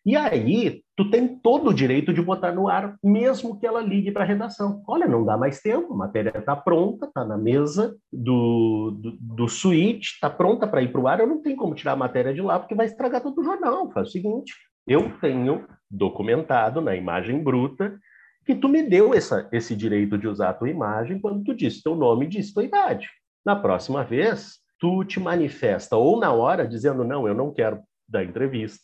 E 0.05 0.17
aí, 0.17 0.83
tu 0.97 1.09
tem 1.11 1.39
todo 1.39 1.71
o 1.71 1.75
direito 1.75 2.13
de 2.13 2.21
botar 2.21 2.51
no 2.51 2.69
ar, 2.69 2.97
mesmo 3.03 3.59
que 3.59 3.65
ela 3.65 3.81
ligue 3.81 4.11
para 4.11 4.25
a 4.25 4.27
redação. 4.27 4.83
Olha, 4.89 5.07
não 5.07 5.25
dá 5.25 5.37
mais 5.37 5.61
tempo, 5.61 5.93
a 5.93 5.97
matéria 5.97 6.37
está 6.37 6.57
pronta, 6.57 7.07
está 7.07 7.25
na 7.25 7.39
mesa 7.39 7.97
do, 8.13 8.99
do, 9.01 9.13
do 9.21 9.49
suíte, 9.49 10.15
está 10.15 10.29
pronta 10.29 10.67
para 10.67 10.83
ir 10.83 10.91
para 10.91 11.01
o 11.01 11.07
ar, 11.07 11.21
eu 11.21 11.27
não 11.27 11.41
tenho 11.41 11.57
como 11.57 11.75
tirar 11.75 11.93
a 11.93 11.97
matéria 11.97 12.35
de 12.35 12.43
lá, 12.43 12.59
porque 12.59 12.75
vai 12.75 12.87
estragar 12.87 13.23
todo 13.23 13.41
o 13.41 13.45
jornal. 13.45 13.93
Faz 13.93 14.09
o 14.09 14.11
seguinte, 14.11 14.53
eu 14.87 15.11
tenho 15.19 15.67
documentado 15.91 16.81
na 16.81 16.97
imagem 16.97 17.43
bruta 17.43 17.99
que 18.45 18.55
tu 18.55 18.69
me 18.69 18.83
deu 18.83 19.15
essa, 19.15 19.49
esse 19.53 19.77
direito 19.77 20.19
de 20.19 20.27
usar 20.27 20.51
a 20.51 20.55
tua 20.55 20.71
imagem 20.71 21.21
quando 21.21 21.45
tu 21.45 21.55
disse 21.55 21.83
teu 21.83 21.95
nome 21.95 22.27
e 22.27 22.29
disse 22.29 22.53
tua 22.53 22.65
idade. 22.65 23.09
Na 23.45 23.55
próxima 23.55 24.03
vez, 24.03 24.59
tu 24.79 25.05
te 25.05 25.21
manifesta 25.21 25.97
ou 25.97 26.19
na 26.19 26.33
hora 26.33 26.67
dizendo 26.67 27.05
não, 27.05 27.29
eu 27.29 27.35
não 27.35 27.53
quero 27.53 27.81
dar 28.09 28.25
entrevista, 28.25 28.83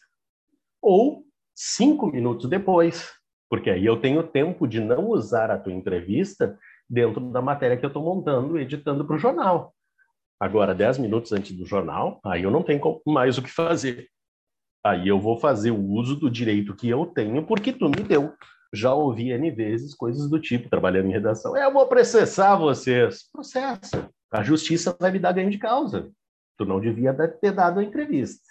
ou 0.80 1.24
cinco 1.54 2.06
minutos 2.06 2.48
depois, 2.48 3.12
porque 3.50 3.68
aí 3.68 3.84
eu 3.84 4.00
tenho 4.00 4.22
tempo 4.22 4.66
de 4.66 4.80
não 4.80 5.08
usar 5.08 5.50
a 5.50 5.58
tua 5.58 5.72
entrevista 5.72 6.56
dentro 6.88 7.20
da 7.20 7.42
matéria 7.42 7.76
que 7.76 7.84
eu 7.84 7.88
estou 7.88 8.02
montando, 8.02 8.58
editando 8.58 9.04
para 9.04 9.16
o 9.16 9.18
jornal. 9.18 9.74
Agora, 10.40 10.74
dez 10.74 10.98
minutos 10.98 11.32
antes 11.32 11.56
do 11.56 11.66
jornal, 11.66 12.20
aí 12.24 12.44
eu 12.44 12.50
não 12.50 12.62
tenho 12.62 12.80
mais 13.04 13.36
o 13.36 13.42
que 13.42 13.50
fazer. 13.50 14.08
Aí 14.84 15.08
eu 15.08 15.20
vou 15.20 15.38
fazer 15.38 15.70
o 15.70 15.84
uso 15.84 16.16
do 16.16 16.30
direito 16.30 16.74
que 16.74 16.88
eu 16.88 17.06
tenho 17.06 17.44
porque 17.44 17.72
tu 17.72 17.88
me 17.88 18.02
deu. 18.02 18.32
Já 18.72 18.92
ouvi 18.92 19.30
N 19.30 19.50
vezes 19.50 19.94
coisas 19.94 20.28
do 20.28 20.38
tipo, 20.38 20.68
trabalhando 20.68 21.08
em 21.08 21.12
redação. 21.12 21.56
Eu 21.56 21.72
vou 21.72 21.86
processar 21.86 22.56
vocês. 22.56 23.24
Processa. 23.32 24.08
A 24.30 24.42
justiça 24.42 24.94
vai 25.00 25.10
me 25.10 25.18
dar 25.18 25.32
ganho 25.32 25.50
de 25.50 25.58
causa. 25.58 26.10
Tu 26.56 26.64
não 26.64 26.80
devia 26.80 27.14
ter 27.14 27.52
dado 27.52 27.80
a 27.80 27.84
entrevista. 27.84 28.42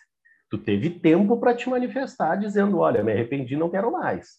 Tu 0.50 0.58
teve 0.58 0.90
tempo 0.90 1.38
para 1.38 1.54
te 1.54 1.70
manifestar 1.70 2.38
dizendo, 2.38 2.80
olha, 2.80 3.04
me 3.04 3.12
arrependi, 3.12 3.56
não 3.56 3.70
quero 3.70 3.92
mais. 3.92 4.38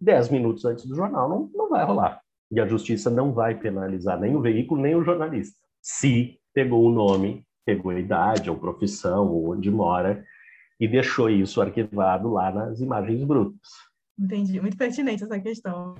Dez 0.00 0.28
minutos 0.28 0.64
antes 0.64 0.86
do 0.86 0.94
jornal 0.94 1.28
não, 1.28 1.50
não 1.54 1.70
vai 1.70 1.84
rolar. 1.84 2.20
E 2.50 2.60
a 2.60 2.66
justiça 2.66 3.10
não 3.10 3.32
vai 3.32 3.54
penalizar 3.58 4.20
nem 4.20 4.36
o 4.36 4.40
veículo, 4.40 4.82
nem 4.82 4.94
o 4.94 5.02
jornalista. 5.02 5.58
Se 5.82 6.38
pegou 6.54 6.84
o 6.84 6.92
nome, 6.92 7.44
pegou 7.64 7.90
a 7.90 7.98
idade, 7.98 8.50
ou 8.50 8.58
profissão, 8.58 9.28
ou 9.32 9.52
onde 9.52 9.70
mora, 9.70 10.24
e 10.78 10.86
deixou 10.86 11.28
isso 11.30 11.60
arquivado 11.60 12.30
lá 12.30 12.52
nas 12.52 12.80
imagens 12.80 13.24
brutas. 13.24 13.68
Entendi, 14.18 14.60
muito 14.60 14.76
pertinente 14.76 15.24
essa 15.24 15.40
questão. 15.40 15.94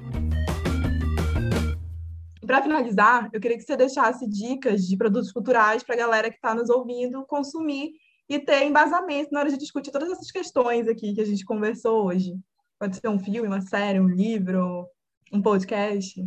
Para 2.46 2.62
finalizar, 2.62 3.28
eu 3.32 3.40
queria 3.40 3.56
que 3.56 3.64
você 3.64 3.76
deixasse 3.76 4.28
dicas 4.28 4.86
de 4.86 4.96
produtos 4.96 5.32
culturais 5.32 5.82
para 5.82 5.94
a 5.94 5.98
galera 5.98 6.30
que 6.30 6.36
está 6.36 6.54
nos 6.54 6.70
ouvindo 6.70 7.26
consumir 7.26 7.90
e 8.28 8.38
ter 8.38 8.64
embasamento 8.64 9.30
na 9.32 9.40
hora 9.40 9.50
de 9.50 9.58
discutir 9.58 9.90
todas 9.90 10.10
essas 10.10 10.30
questões 10.30 10.86
aqui 10.88 11.14
que 11.14 11.20
a 11.20 11.24
gente 11.24 11.44
conversou 11.44 12.06
hoje. 12.06 12.38
Pode 12.78 12.96
ser 12.96 13.08
um 13.08 13.18
filme, 13.18 13.48
uma 13.48 13.60
série, 13.60 14.00
um 14.00 14.08
livro, 14.08 14.86
um 15.32 15.42
podcast. 15.42 16.22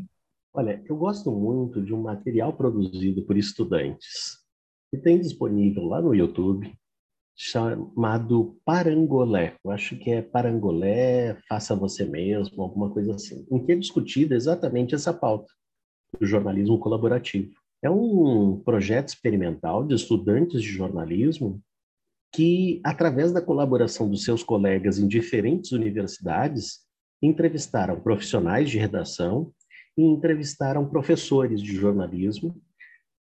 Olha, 0.54 0.84
eu 0.86 0.98
gosto 0.98 1.32
muito 1.32 1.82
de 1.82 1.94
um 1.94 2.02
material 2.02 2.54
produzido 2.54 3.22
por 3.24 3.38
estudantes 3.38 4.40
que 4.92 4.98
tem 4.98 5.20
disponível 5.20 5.86
lá 5.86 6.02
no 6.02 6.14
YouTube 6.14 6.76
chamado 7.42 8.60
Parangolé. 8.66 9.56
Eu 9.64 9.72
acho 9.72 9.96
que 9.96 10.12
é 10.12 10.22
Parangolé, 10.22 11.38
faça 11.48 11.74
você 11.74 12.04
mesmo, 12.04 12.62
alguma 12.62 12.90
coisa 12.90 13.16
assim, 13.16 13.48
em 13.50 13.66
que 13.66 13.72
é 13.72 13.76
discutida 13.78 14.36
exatamente 14.36 14.94
essa 14.94 15.14
pauta 15.14 15.48
do 16.20 16.28
jornalismo 16.28 16.78
colaborativo. 16.78 17.54
É 17.82 17.90
um 17.90 18.60
projeto 18.60 19.08
experimental 19.08 19.88
de 19.88 19.96
estudantes 19.96 20.62
de 20.62 20.68
jornalismo 20.68 21.62
que, 22.36 22.82
através 22.84 23.32
da 23.32 23.42
colaboração 23.42 24.10
dos 24.10 24.26
seus 24.26 24.44
colegas 24.44 25.00
em 25.00 25.08
diferentes 25.08 25.72
universidades, 25.72 26.82
entrevistaram 27.22 28.02
profissionais 28.02 28.70
de 28.70 28.78
redação 28.78 29.54
e 29.98 30.04
entrevistaram 30.04 30.90
professores 30.90 31.62
de 31.62 31.74
jornalismo 31.74 32.62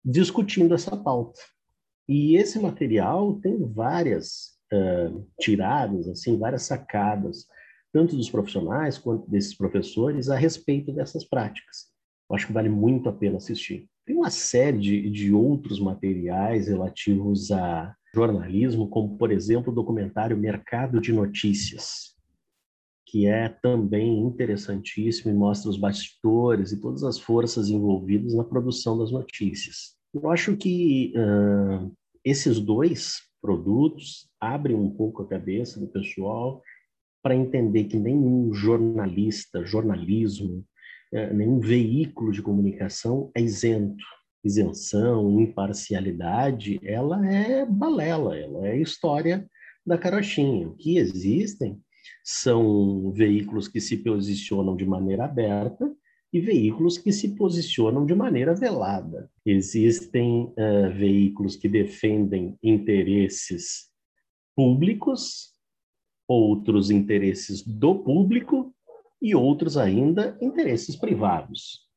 discutindo 0.04 0.74
essa 0.74 0.96
pauta. 0.96 1.42
E 2.08 2.36
esse 2.38 2.58
material 2.60 3.36
tem 3.42 3.58
várias 3.66 4.58
uh, 4.74 5.28
tiradas, 5.40 6.08
assim, 6.08 6.38
várias 6.38 6.64
sacadas, 6.64 7.46
tanto 7.92 8.16
dos 8.16 8.30
profissionais 8.30 8.98
quanto 8.98 9.30
desses 9.30 9.56
professores, 9.56 10.30
a 10.30 10.38
respeito 10.38 10.92
dessas 10.92 11.26
práticas. 11.26 11.88
Eu 12.30 12.36
acho 12.36 12.48
que 12.48 12.54
vale 12.54 12.70
muito 12.70 13.10
a 13.10 13.14
pena 13.14 13.38
assistir. 13.38 13.88
Tem 14.06 14.16
uma 14.16 14.30
série 14.30 14.78
de, 14.78 15.10
de 15.10 15.34
outros 15.34 15.80
materiais 15.80 16.68
relativos 16.68 17.52
a 17.52 17.94
jornalismo, 18.14 18.90
como, 18.90 19.18
por 19.18 19.32
exemplo, 19.32 19.72
o 19.72 19.76
documentário 19.76 20.38
Mercado 20.38 21.02
de 21.02 21.12
Notícias, 21.12 22.16
que 23.06 23.28
é 23.28 23.50
também 23.50 24.20
interessantíssimo 24.22 25.32
e 25.32 25.36
mostra 25.36 25.70
os 25.70 25.78
bastidores 25.78 26.72
e 26.72 26.80
todas 26.80 27.04
as 27.04 27.20
forças 27.20 27.70
envolvidas 27.70 28.34
na 28.34 28.44
produção 28.44 28.98
das 28.98 29.12
notícias. 29.12 29.97
Eu 30.14 30.30
acho 30.30 30.56
que 30.56 31.14
uh, 31.16 31.94
esses 32.24 32.60
dois 32.60 33.22
produtos 33.42 34.30
abrem 34.40 34.76
um 34.76 34.90
pouco 34.90 35.22
a 35.22 35.28
cabeça 35.28 35.80
do 35.80 35.88
pessoal 35.88 36.62
para 37.22 37.36
entender 37.36 37.86
que 37.86 37.98
nenhum 37.98 38.54
jornalista, 38.54 39.66
jornalismo, 39.66 40.66
uh, 41.14 41.34
nenhum 41.34 41.60
veículo 41.60 42.32
de 42.32 42.42
comunicação 42.42 43.32
é 43.36 43.42
isento. 43.42 44.04
Isenção, 44.44 45.42
imparcialidade, 45.42 46.80
ela 46.84 47.28
é 47.28 47.66
balela, 47.66 48.38
ela 48.38 48.68
é 48.68 48.78
história 48.78 49.46
da 49.86 49.98
carochinha. 49.98 50.70
O 50.70 50.76
que 50.76 50.98
existem 50.98 51.82
são 52.24 53.12
veículos 53.12 53.68
que 53.68 53.82
se 53.82 53.98
posicionam 53.98 54.76
de 54.76 54.86
maneira 54.86 55.26
aberta 55.26 55.92
e 56.32 56.40
veículos 56.40 56.98
que 56.98 57.12
se 57.12 57.36
posicionam 57.36 58.06
de 58.06 58.14
maneira 58.14 58.54
velada. 58.54 59.30
Existem 59.46 60.44
uh, 60.44 60.92
veículos 60.94 61.56
que 61.56 61.70
defendem 61.70 62.58
interesses 62.62 63.90
públicos, 64.56 65.54
outros 66.28 66.92
interesses 66.92 67.64
do 67.64 67.96
público 67.96 68.74
e 69.22 69.34
outros 69.34 69.78
ainda 69.78 70.38
interesses 70.42 70.96
privados. 70.96 71.88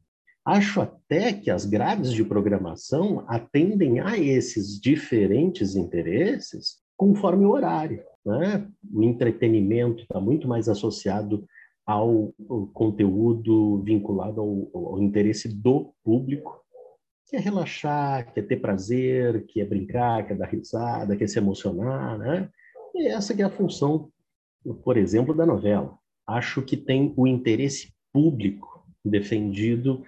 Acho 0.44 0.80
até 0.80 1.32
que 1.32 1.50
as 1.50 1.66
grades 1.66 2.12
de 2.12 2.24
programação 2.24 3.24
atendem 3.28 4.00
a 4.00 4.16
esses 4.18 4.80
diferentes 4.80 5.74
interesses 5.76 6.78
conforme 6.96 7.44
o 7.44 7.50
horário. 7.50 8.02
Né? 8.24 8.66
O 8.92 9.02
entretenimento 9.02 10.02
está 10.02 10.20
muito 10.20 10.48
mais 10.48 10.68
associado 10.68 11.46
ao, 11.90 12.32
conteúdo 12.72 13.82
vinculado 13.82 14.40
ao, 14.40 14.70
ao, 14.72 15.02
interesse 15.02 15.48
do 15.48 15.92
público, 16.04 16.60
que 17.28 17.36
é 17.36 17.40
relaxar, 17.40 18.32
que 18.32 18.40
é 18.40 18.42
ter 18.42 18.56
prazer, 18.56 19.46
que 19.46 19.60
é 19.60 19.64
brincar, 19.64 20.26
que 20.26 20.32
é 20.32 20.36
dar 20.36 20.48
risada, 20.48 21.16
que 21.16 21.24
é 21.24 21.26
se 21.26 21.38
emocionar, 21.38 22.18
né? 22.18 22.48
E 22.94 23.08
essa 23.08 23.34
que 23.34 23.42
é 23.42 23.44
a 23.44 23.50
função, 23.50 24.10
por 24.82 24.96
exemplo, 24.96 25.34
da 25.34 25.46
novela. 25.46 25.96
Acho 26.26 26.62
que 26.62 26.76
tem 26.76 27.12
o 27.16 27.26
interesse 27.26 27.92
público 28.12 28.84
defendido 29.04 30.02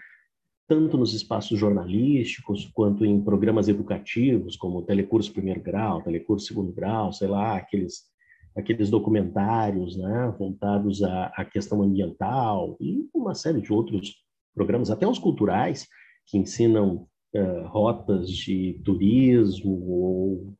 tanto 0.68 0.96
nos 0.96 1.12
espaços 1.12 1.58
jornalísticos 1.58 2.70
quanto 2.72 3.04
em 3.04 3.20
programas 3.20 3.68
educativos, 3.68 4.56
como 4.56 4.82
telecurso 4.82 5.32
primeiro 5.32 5.60
grau, 5.60 6.02
telecurso 6.02 6.46
segundo 6.46 6.72
grau, 6.72 7.12
sei 7.12 7.28
lá, 7.28 7.56
aqueles 7.56 8.11
aqueles 8.56 8.90
documentários 8.90 9.96
né, 9.96 10.34
voltados 10.38 11.02
à, 11.02 11.26
à 11.36 11.44
questão 11.44 11.82
ambiental 11.82 12.76
e 12.80 13.08
uma 13.14 13.34
série 13.34 13.60
de 13.60 13.72
outros 13.72 14.16
programas, 14.54 14.90
até 14.90 15.06
os 15.06 15.18
culturais, 15.18 15.86
que 16.26 16.38
ensinam 16.38 17.06
uh, 17.34 17.66
rotas 17.66 18.28
de 18.28 18.80
turismo 18.84 19.72
ou 19.88 20.54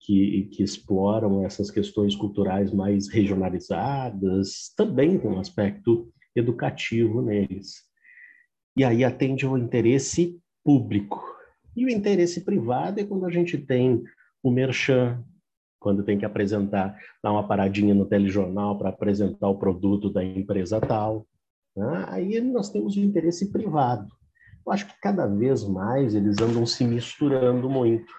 que, 0.00 0.48
que, 0.52 0.62
exploram 0.62 1.44
essas 1.44 1.70
questões 1.70 2.14
culturais 2.14 2.72
mais 2.72 3.08
regionalizadas, 3.08 4.72
também 4.76 5.18
com 5.18 5.34
um 5.34 5.38
aspecto 5.38 6.12
educativo 6.34 7.22
neles. 7.22 7.82
E 8.76 8.84
aí 8.84 9.04
atende 9.04 9.44
ao 9.44 9.56
interesse 9.56 10.38
público. 10.64 11.22
E 11.76 11.84
o 11.84 11.88
interesse 11.88 12.44
privado 12.44 13.00
é 13.00 13.04
quando 13.04 13.26
a 13.26 13.30
gente 13.30 13.56
tem 13.56 14.02
o 14.42 14.50
merchan, 14.50 15.22
quando 15.82 16.04
tem 16.04 16.16
que 16.16 16.24
apresentar, 16.24 16.96
dar 17.22 17.32
uma 17.32 17.46
paradinha 17.46 17.94
no 17.94 18.06
telejornal 18.06 18.78
para 18.78 18.90
apresentar 18.90 19.48
o 19.48 19.58
produto 19.58 20.10
da 20.10 20.24
empresa 20.24 20.80
tal. 20.80 21.26
Né? 21.76 22.04
Aí 22.08 22.40
nós 22.40 22.70
temos 22.70 22.96
o 22.96 23.00
interesse 23.00 23.50
privado. 23.50 24.08
Eu 24.64 24.72
acho 24.72 24.86
que 24.86 24.94
cada 25.00 25.26
vez 25.26 25.64
mais 25.64 26.14
eles 26.14 26.38
andam 26.40 26.64
se 26.64 26.84
misturando 26.84 27.68
muito. 27.68 28.12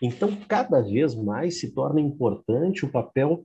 Então, 0.00 0.36
cada 0.48 0.80
vez 0.80 1.14
mais 1.14 1.60
se 1.60 1.74
torna 1.74 2.00
importante 2.00 2.84
o 2.84 2.90
papel 2.90 3.44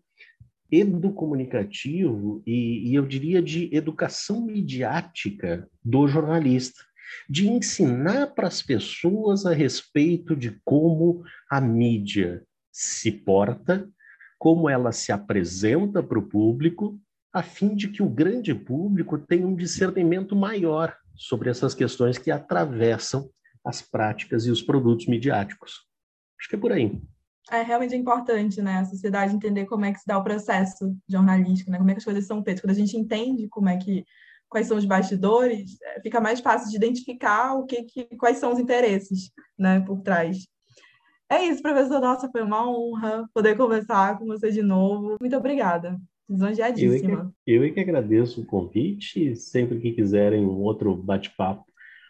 educomunicativo 0.72 2.42
e, 2.46 2.90
e 2.92 2.96
eu 2.96 3.06
diria 3.06 3.42
de 3.42 3.74
educação 3.74 4.46
midiática 4.46 5.68
do 5.84 6.08
jornalista, 6.08 6.84
de 7.30 7.48
ensinar 7.48 8.28
para 8.28 8.48
as 8.48 8.62
pessoas 8.62 9.46
a 9.46 9.54
respeito 9.54 10.36
de 10.36 10.60
como 10.66 11.24
a 11.50 11.62
mídia 11.62 12.44
se 12.80 13.12
porta, 13.12 13.90
como 14.38 14.70
ela 14.70 14.92
se 14.92 15.12
apresenta 15.12 16.04
para 16.04 16.20
o 16.20 16.28
público, 16.28 17.02
a 17.34 17.42
fim 17.42 17.76
de 17.76 17.88
que 17.88 18.04
o 18.04 18.10
grande 18.10 18.54
público 18.54 19.18
tenha 19.18 19.48
um 19.48 19.56
discernimento 19.56 20.36
maior 20.36 20.96
sobre 21.16 21.50
essas 21.50 21.74
questões 21.74 22.20
que 22.20 22.30
atravessam 22.30 23.32
as 23.66 23.82
práticas 23.82 24.46
e 24.46 24.52
os 24.52 24.62
produtos 24.62 25.08
midiáticos. 25.08 25.88
Acho 26.40 26.50
que 26.50 26.56
é 26.56 26.60
por 26.60 26.72
aí. 26.72 27.02
É 27.52 27.64
realmente 27.64 27.96
importante, 27.96 28.62
né, 28.62 28.78
a 28.78 28.86
sociedade 28.86 29.34
entender 29.34 29.66
como 29.66 29.84
é 29.84 29.92
que 29.92 30.00
se 30.00 30.06
dá 30.06 30.20
o 30.20 30.24
processo 30.24 30.96
jornalístico, 31.10 31.72
né, 31.72 31.80
como 31.80 31.90
é 31.90 31.94
que 31.94 32.00
as 32.00 32.06
coisas 32.06 32.28
são 32.28 32.44
feitas. 32.44 32.62
Quando 32.62 32.72
a 32.72 32.80
gente 32.80 32.96
entende 32.96 33.48
como 33.50 33.70
é 33.70 33.78
que 33.78 34.06
quais 34.48 34.68
são 34.68 34.78
os 34.78 34.86
bastidores, 34.86 35.82
é, 35.82 36.00
fica 36.02 36.22
mais 36.22 36.42
fácil 36.42 36.70
de 36.70 36.78
identificar 36.78 37.56
o 37.56 37.66
que, 37.66 37.84
que 37.84 38.06
quais 38.18 38.38
são 38.38 38.54
os 38.54 38.60
interesses, 38.60 39.32
né, 39.58 39.80
por 39.80 40.00
trás. 40.04 40.46
É 41.30 41.44
isso, 41.44 41.62
professor. 41.62 42.00
Nossa, 42.00 42.30
foi 42.30 42.42
uma 42.42 42.70
honra 42.70 43.30
poder 43.34 43.58
conversar 43.58 44.18
com 44.18 44.26
você 44.26 44.50
de 44.52 44.62
novo. 44.62 45.18
Muito 45.20 45.36
obrigada. 45.36 46.00
Lisonjeadíssima. 46.30 47.12
Eu, 47.12 47.20
é 47.20 47.32
que, 47.46 47.52
eu 47.52 47.64
é 47.64 47.70
que 47.72 47.80
agradeço 47.80 48.42
o 48.42 48.46
convite. 48.46 49.36
Sempre 49.36 49.80
que 49.80 49.94
quiserem 49.94 50.46
um 50.46 50.62
outro 50.62 50.96
bate-papo 50.96 51.66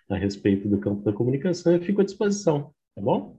a 0.10 0.16
respeito 0.16 0.70
do 0.70 0.80
campo 0.80 1.04
da 1.04 1.12
comunicação, 1.12 1.74
eu 1.74 1.82
fico 1.82 2.02
à 2.02 2.04
disposição, 2.04 2.74
tá 2.96 3.02
bom? 3.02 3.38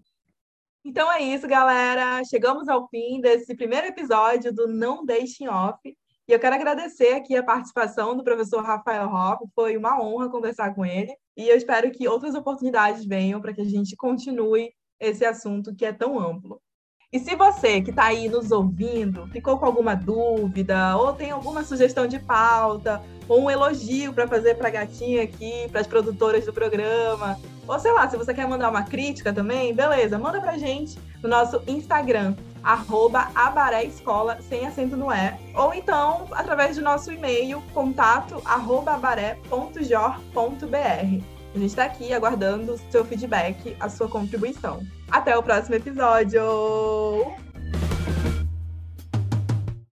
Então 0.85 1.11
é 1.11 1.23
isso, 1.23 1.47
galera. 1.47 2.23
Chegamos 2.25 2.69
ao 2.69 2.89
fim 2.89 3.21
desse 3.21 3.55
primeiro 3.57 3.87
episódio 3.87 4.53
do 4.53 4.67
Não 4.69 5.05
Deixem 5.05 5.49
Off. 5.49 5.79
E 5.85 6.33
eu 6.33 6.39
quero 6.39 6.57
agradecer 6.57 7.15
aqui 7.15 7.37
a 7.37 7.43
participação 7.43 8.17
do 8.17 8.23
professor 8.23 8.63
Rafael 8.63 9.09
Hoff. 9.09 9.45
Foi 9.55 9.77
uma 9.77 10.01
honra 10.01 10.31
conversar 10.31 10.75
com 10.75 10.85
ele. 10.85 11.13
E 11.37 11.49
eu 11.49 11.57
espero 11.57 11.91
que 11.91 12.09
outras 12.09 12.35
oportunidades 12.35 13.05
venham 13.05 13.41
para 13.41 13.53
que 13.55 13.61
a 13.61 13.65
gente 13.65 13.97
continue 13.97 14.71
esse 15.01 15.25
assunto 15.25 15.75
que 15.75 15.85
é 15.85 15.93
tão 15.93 16.19
amplo. 16.19 16.61
E 17.11 17.19
se 17.19 17.35
você 17.35 17.81
que 17.81 17.89
está 17.89 18.05
aí 18.05 18.29
nos 18.29 18.51
ouvindo 18.51 19.27
ficou 19.29 19.59
com 19.59 19.65
alguma 19.65 19.95
dúvida, 19.95 20.95
ou 20.95 21.15
tem 21.15 21.31
alguma 21.31 21.65
sugestão 21.65 22.07
de 22.07 22.19
pauta, 22.19 23.01
ou 23.27 23.45
um 23.45 23.51
elogio 23.51 24.13
para 24.13 24.29
fazer 24.29 24.57
para 24.57 24.69
a 24.69 24.71
gatinha 24.71 25.23
aqui, 25.23 25.69
para 25.71 25.81
as 25.81 25.87
produtoras 25.87 26.45
do 26.45 26.53
programa, 26.53 27.41
ou 27.67 27.79
sei 27.79 27.93
lá, 27.93 28.11
se 28.11 28.17
você 28.19 28.35
quer 28.35 28.47
mandar 28.47 28.69
uma 28.69 28.83
crítica 28.83 29.33
também, 29.33 29.75
beleza, 29.75 30.19
manda 30.19 30.39
para 30.39 30.59
gente 30.59 30.99
no 31.23 31.31
nosso 31.31 31.63
Instagram, 31.67 32.37
arroba 32.63 33.31
abaréescola, 33.35 34.43
sem 34.43 34.67
acento 34.67 34.95
no 34.95 35.11
E, 35.11 35.35
ou 35.55 35.73
então 35.73 36.27
através 36.33 36.77
do 36.77 36.83
nosso 36.83 37.11
e-mail, 37.11 37.63
contato 37.73 38.43
arroba 38.45 38.93
abaré.jor.br. 38.93 41.38
A 41.55 41.59
gente 41.59 41.71
está 41.71 41.85
aqui 41.85 42.13
aguardando 42.13 42.75
o 42.75 42.79
seu 42.91 43.05
feedback, 43.05 43.77
a 43.81 43.89
sua 43.89 44.09
contribuição. 44.09 44.81
Até 45.11 45.37
o 45.37 45.43
próximo 45.43 45.77
episódio! 45.77 46.43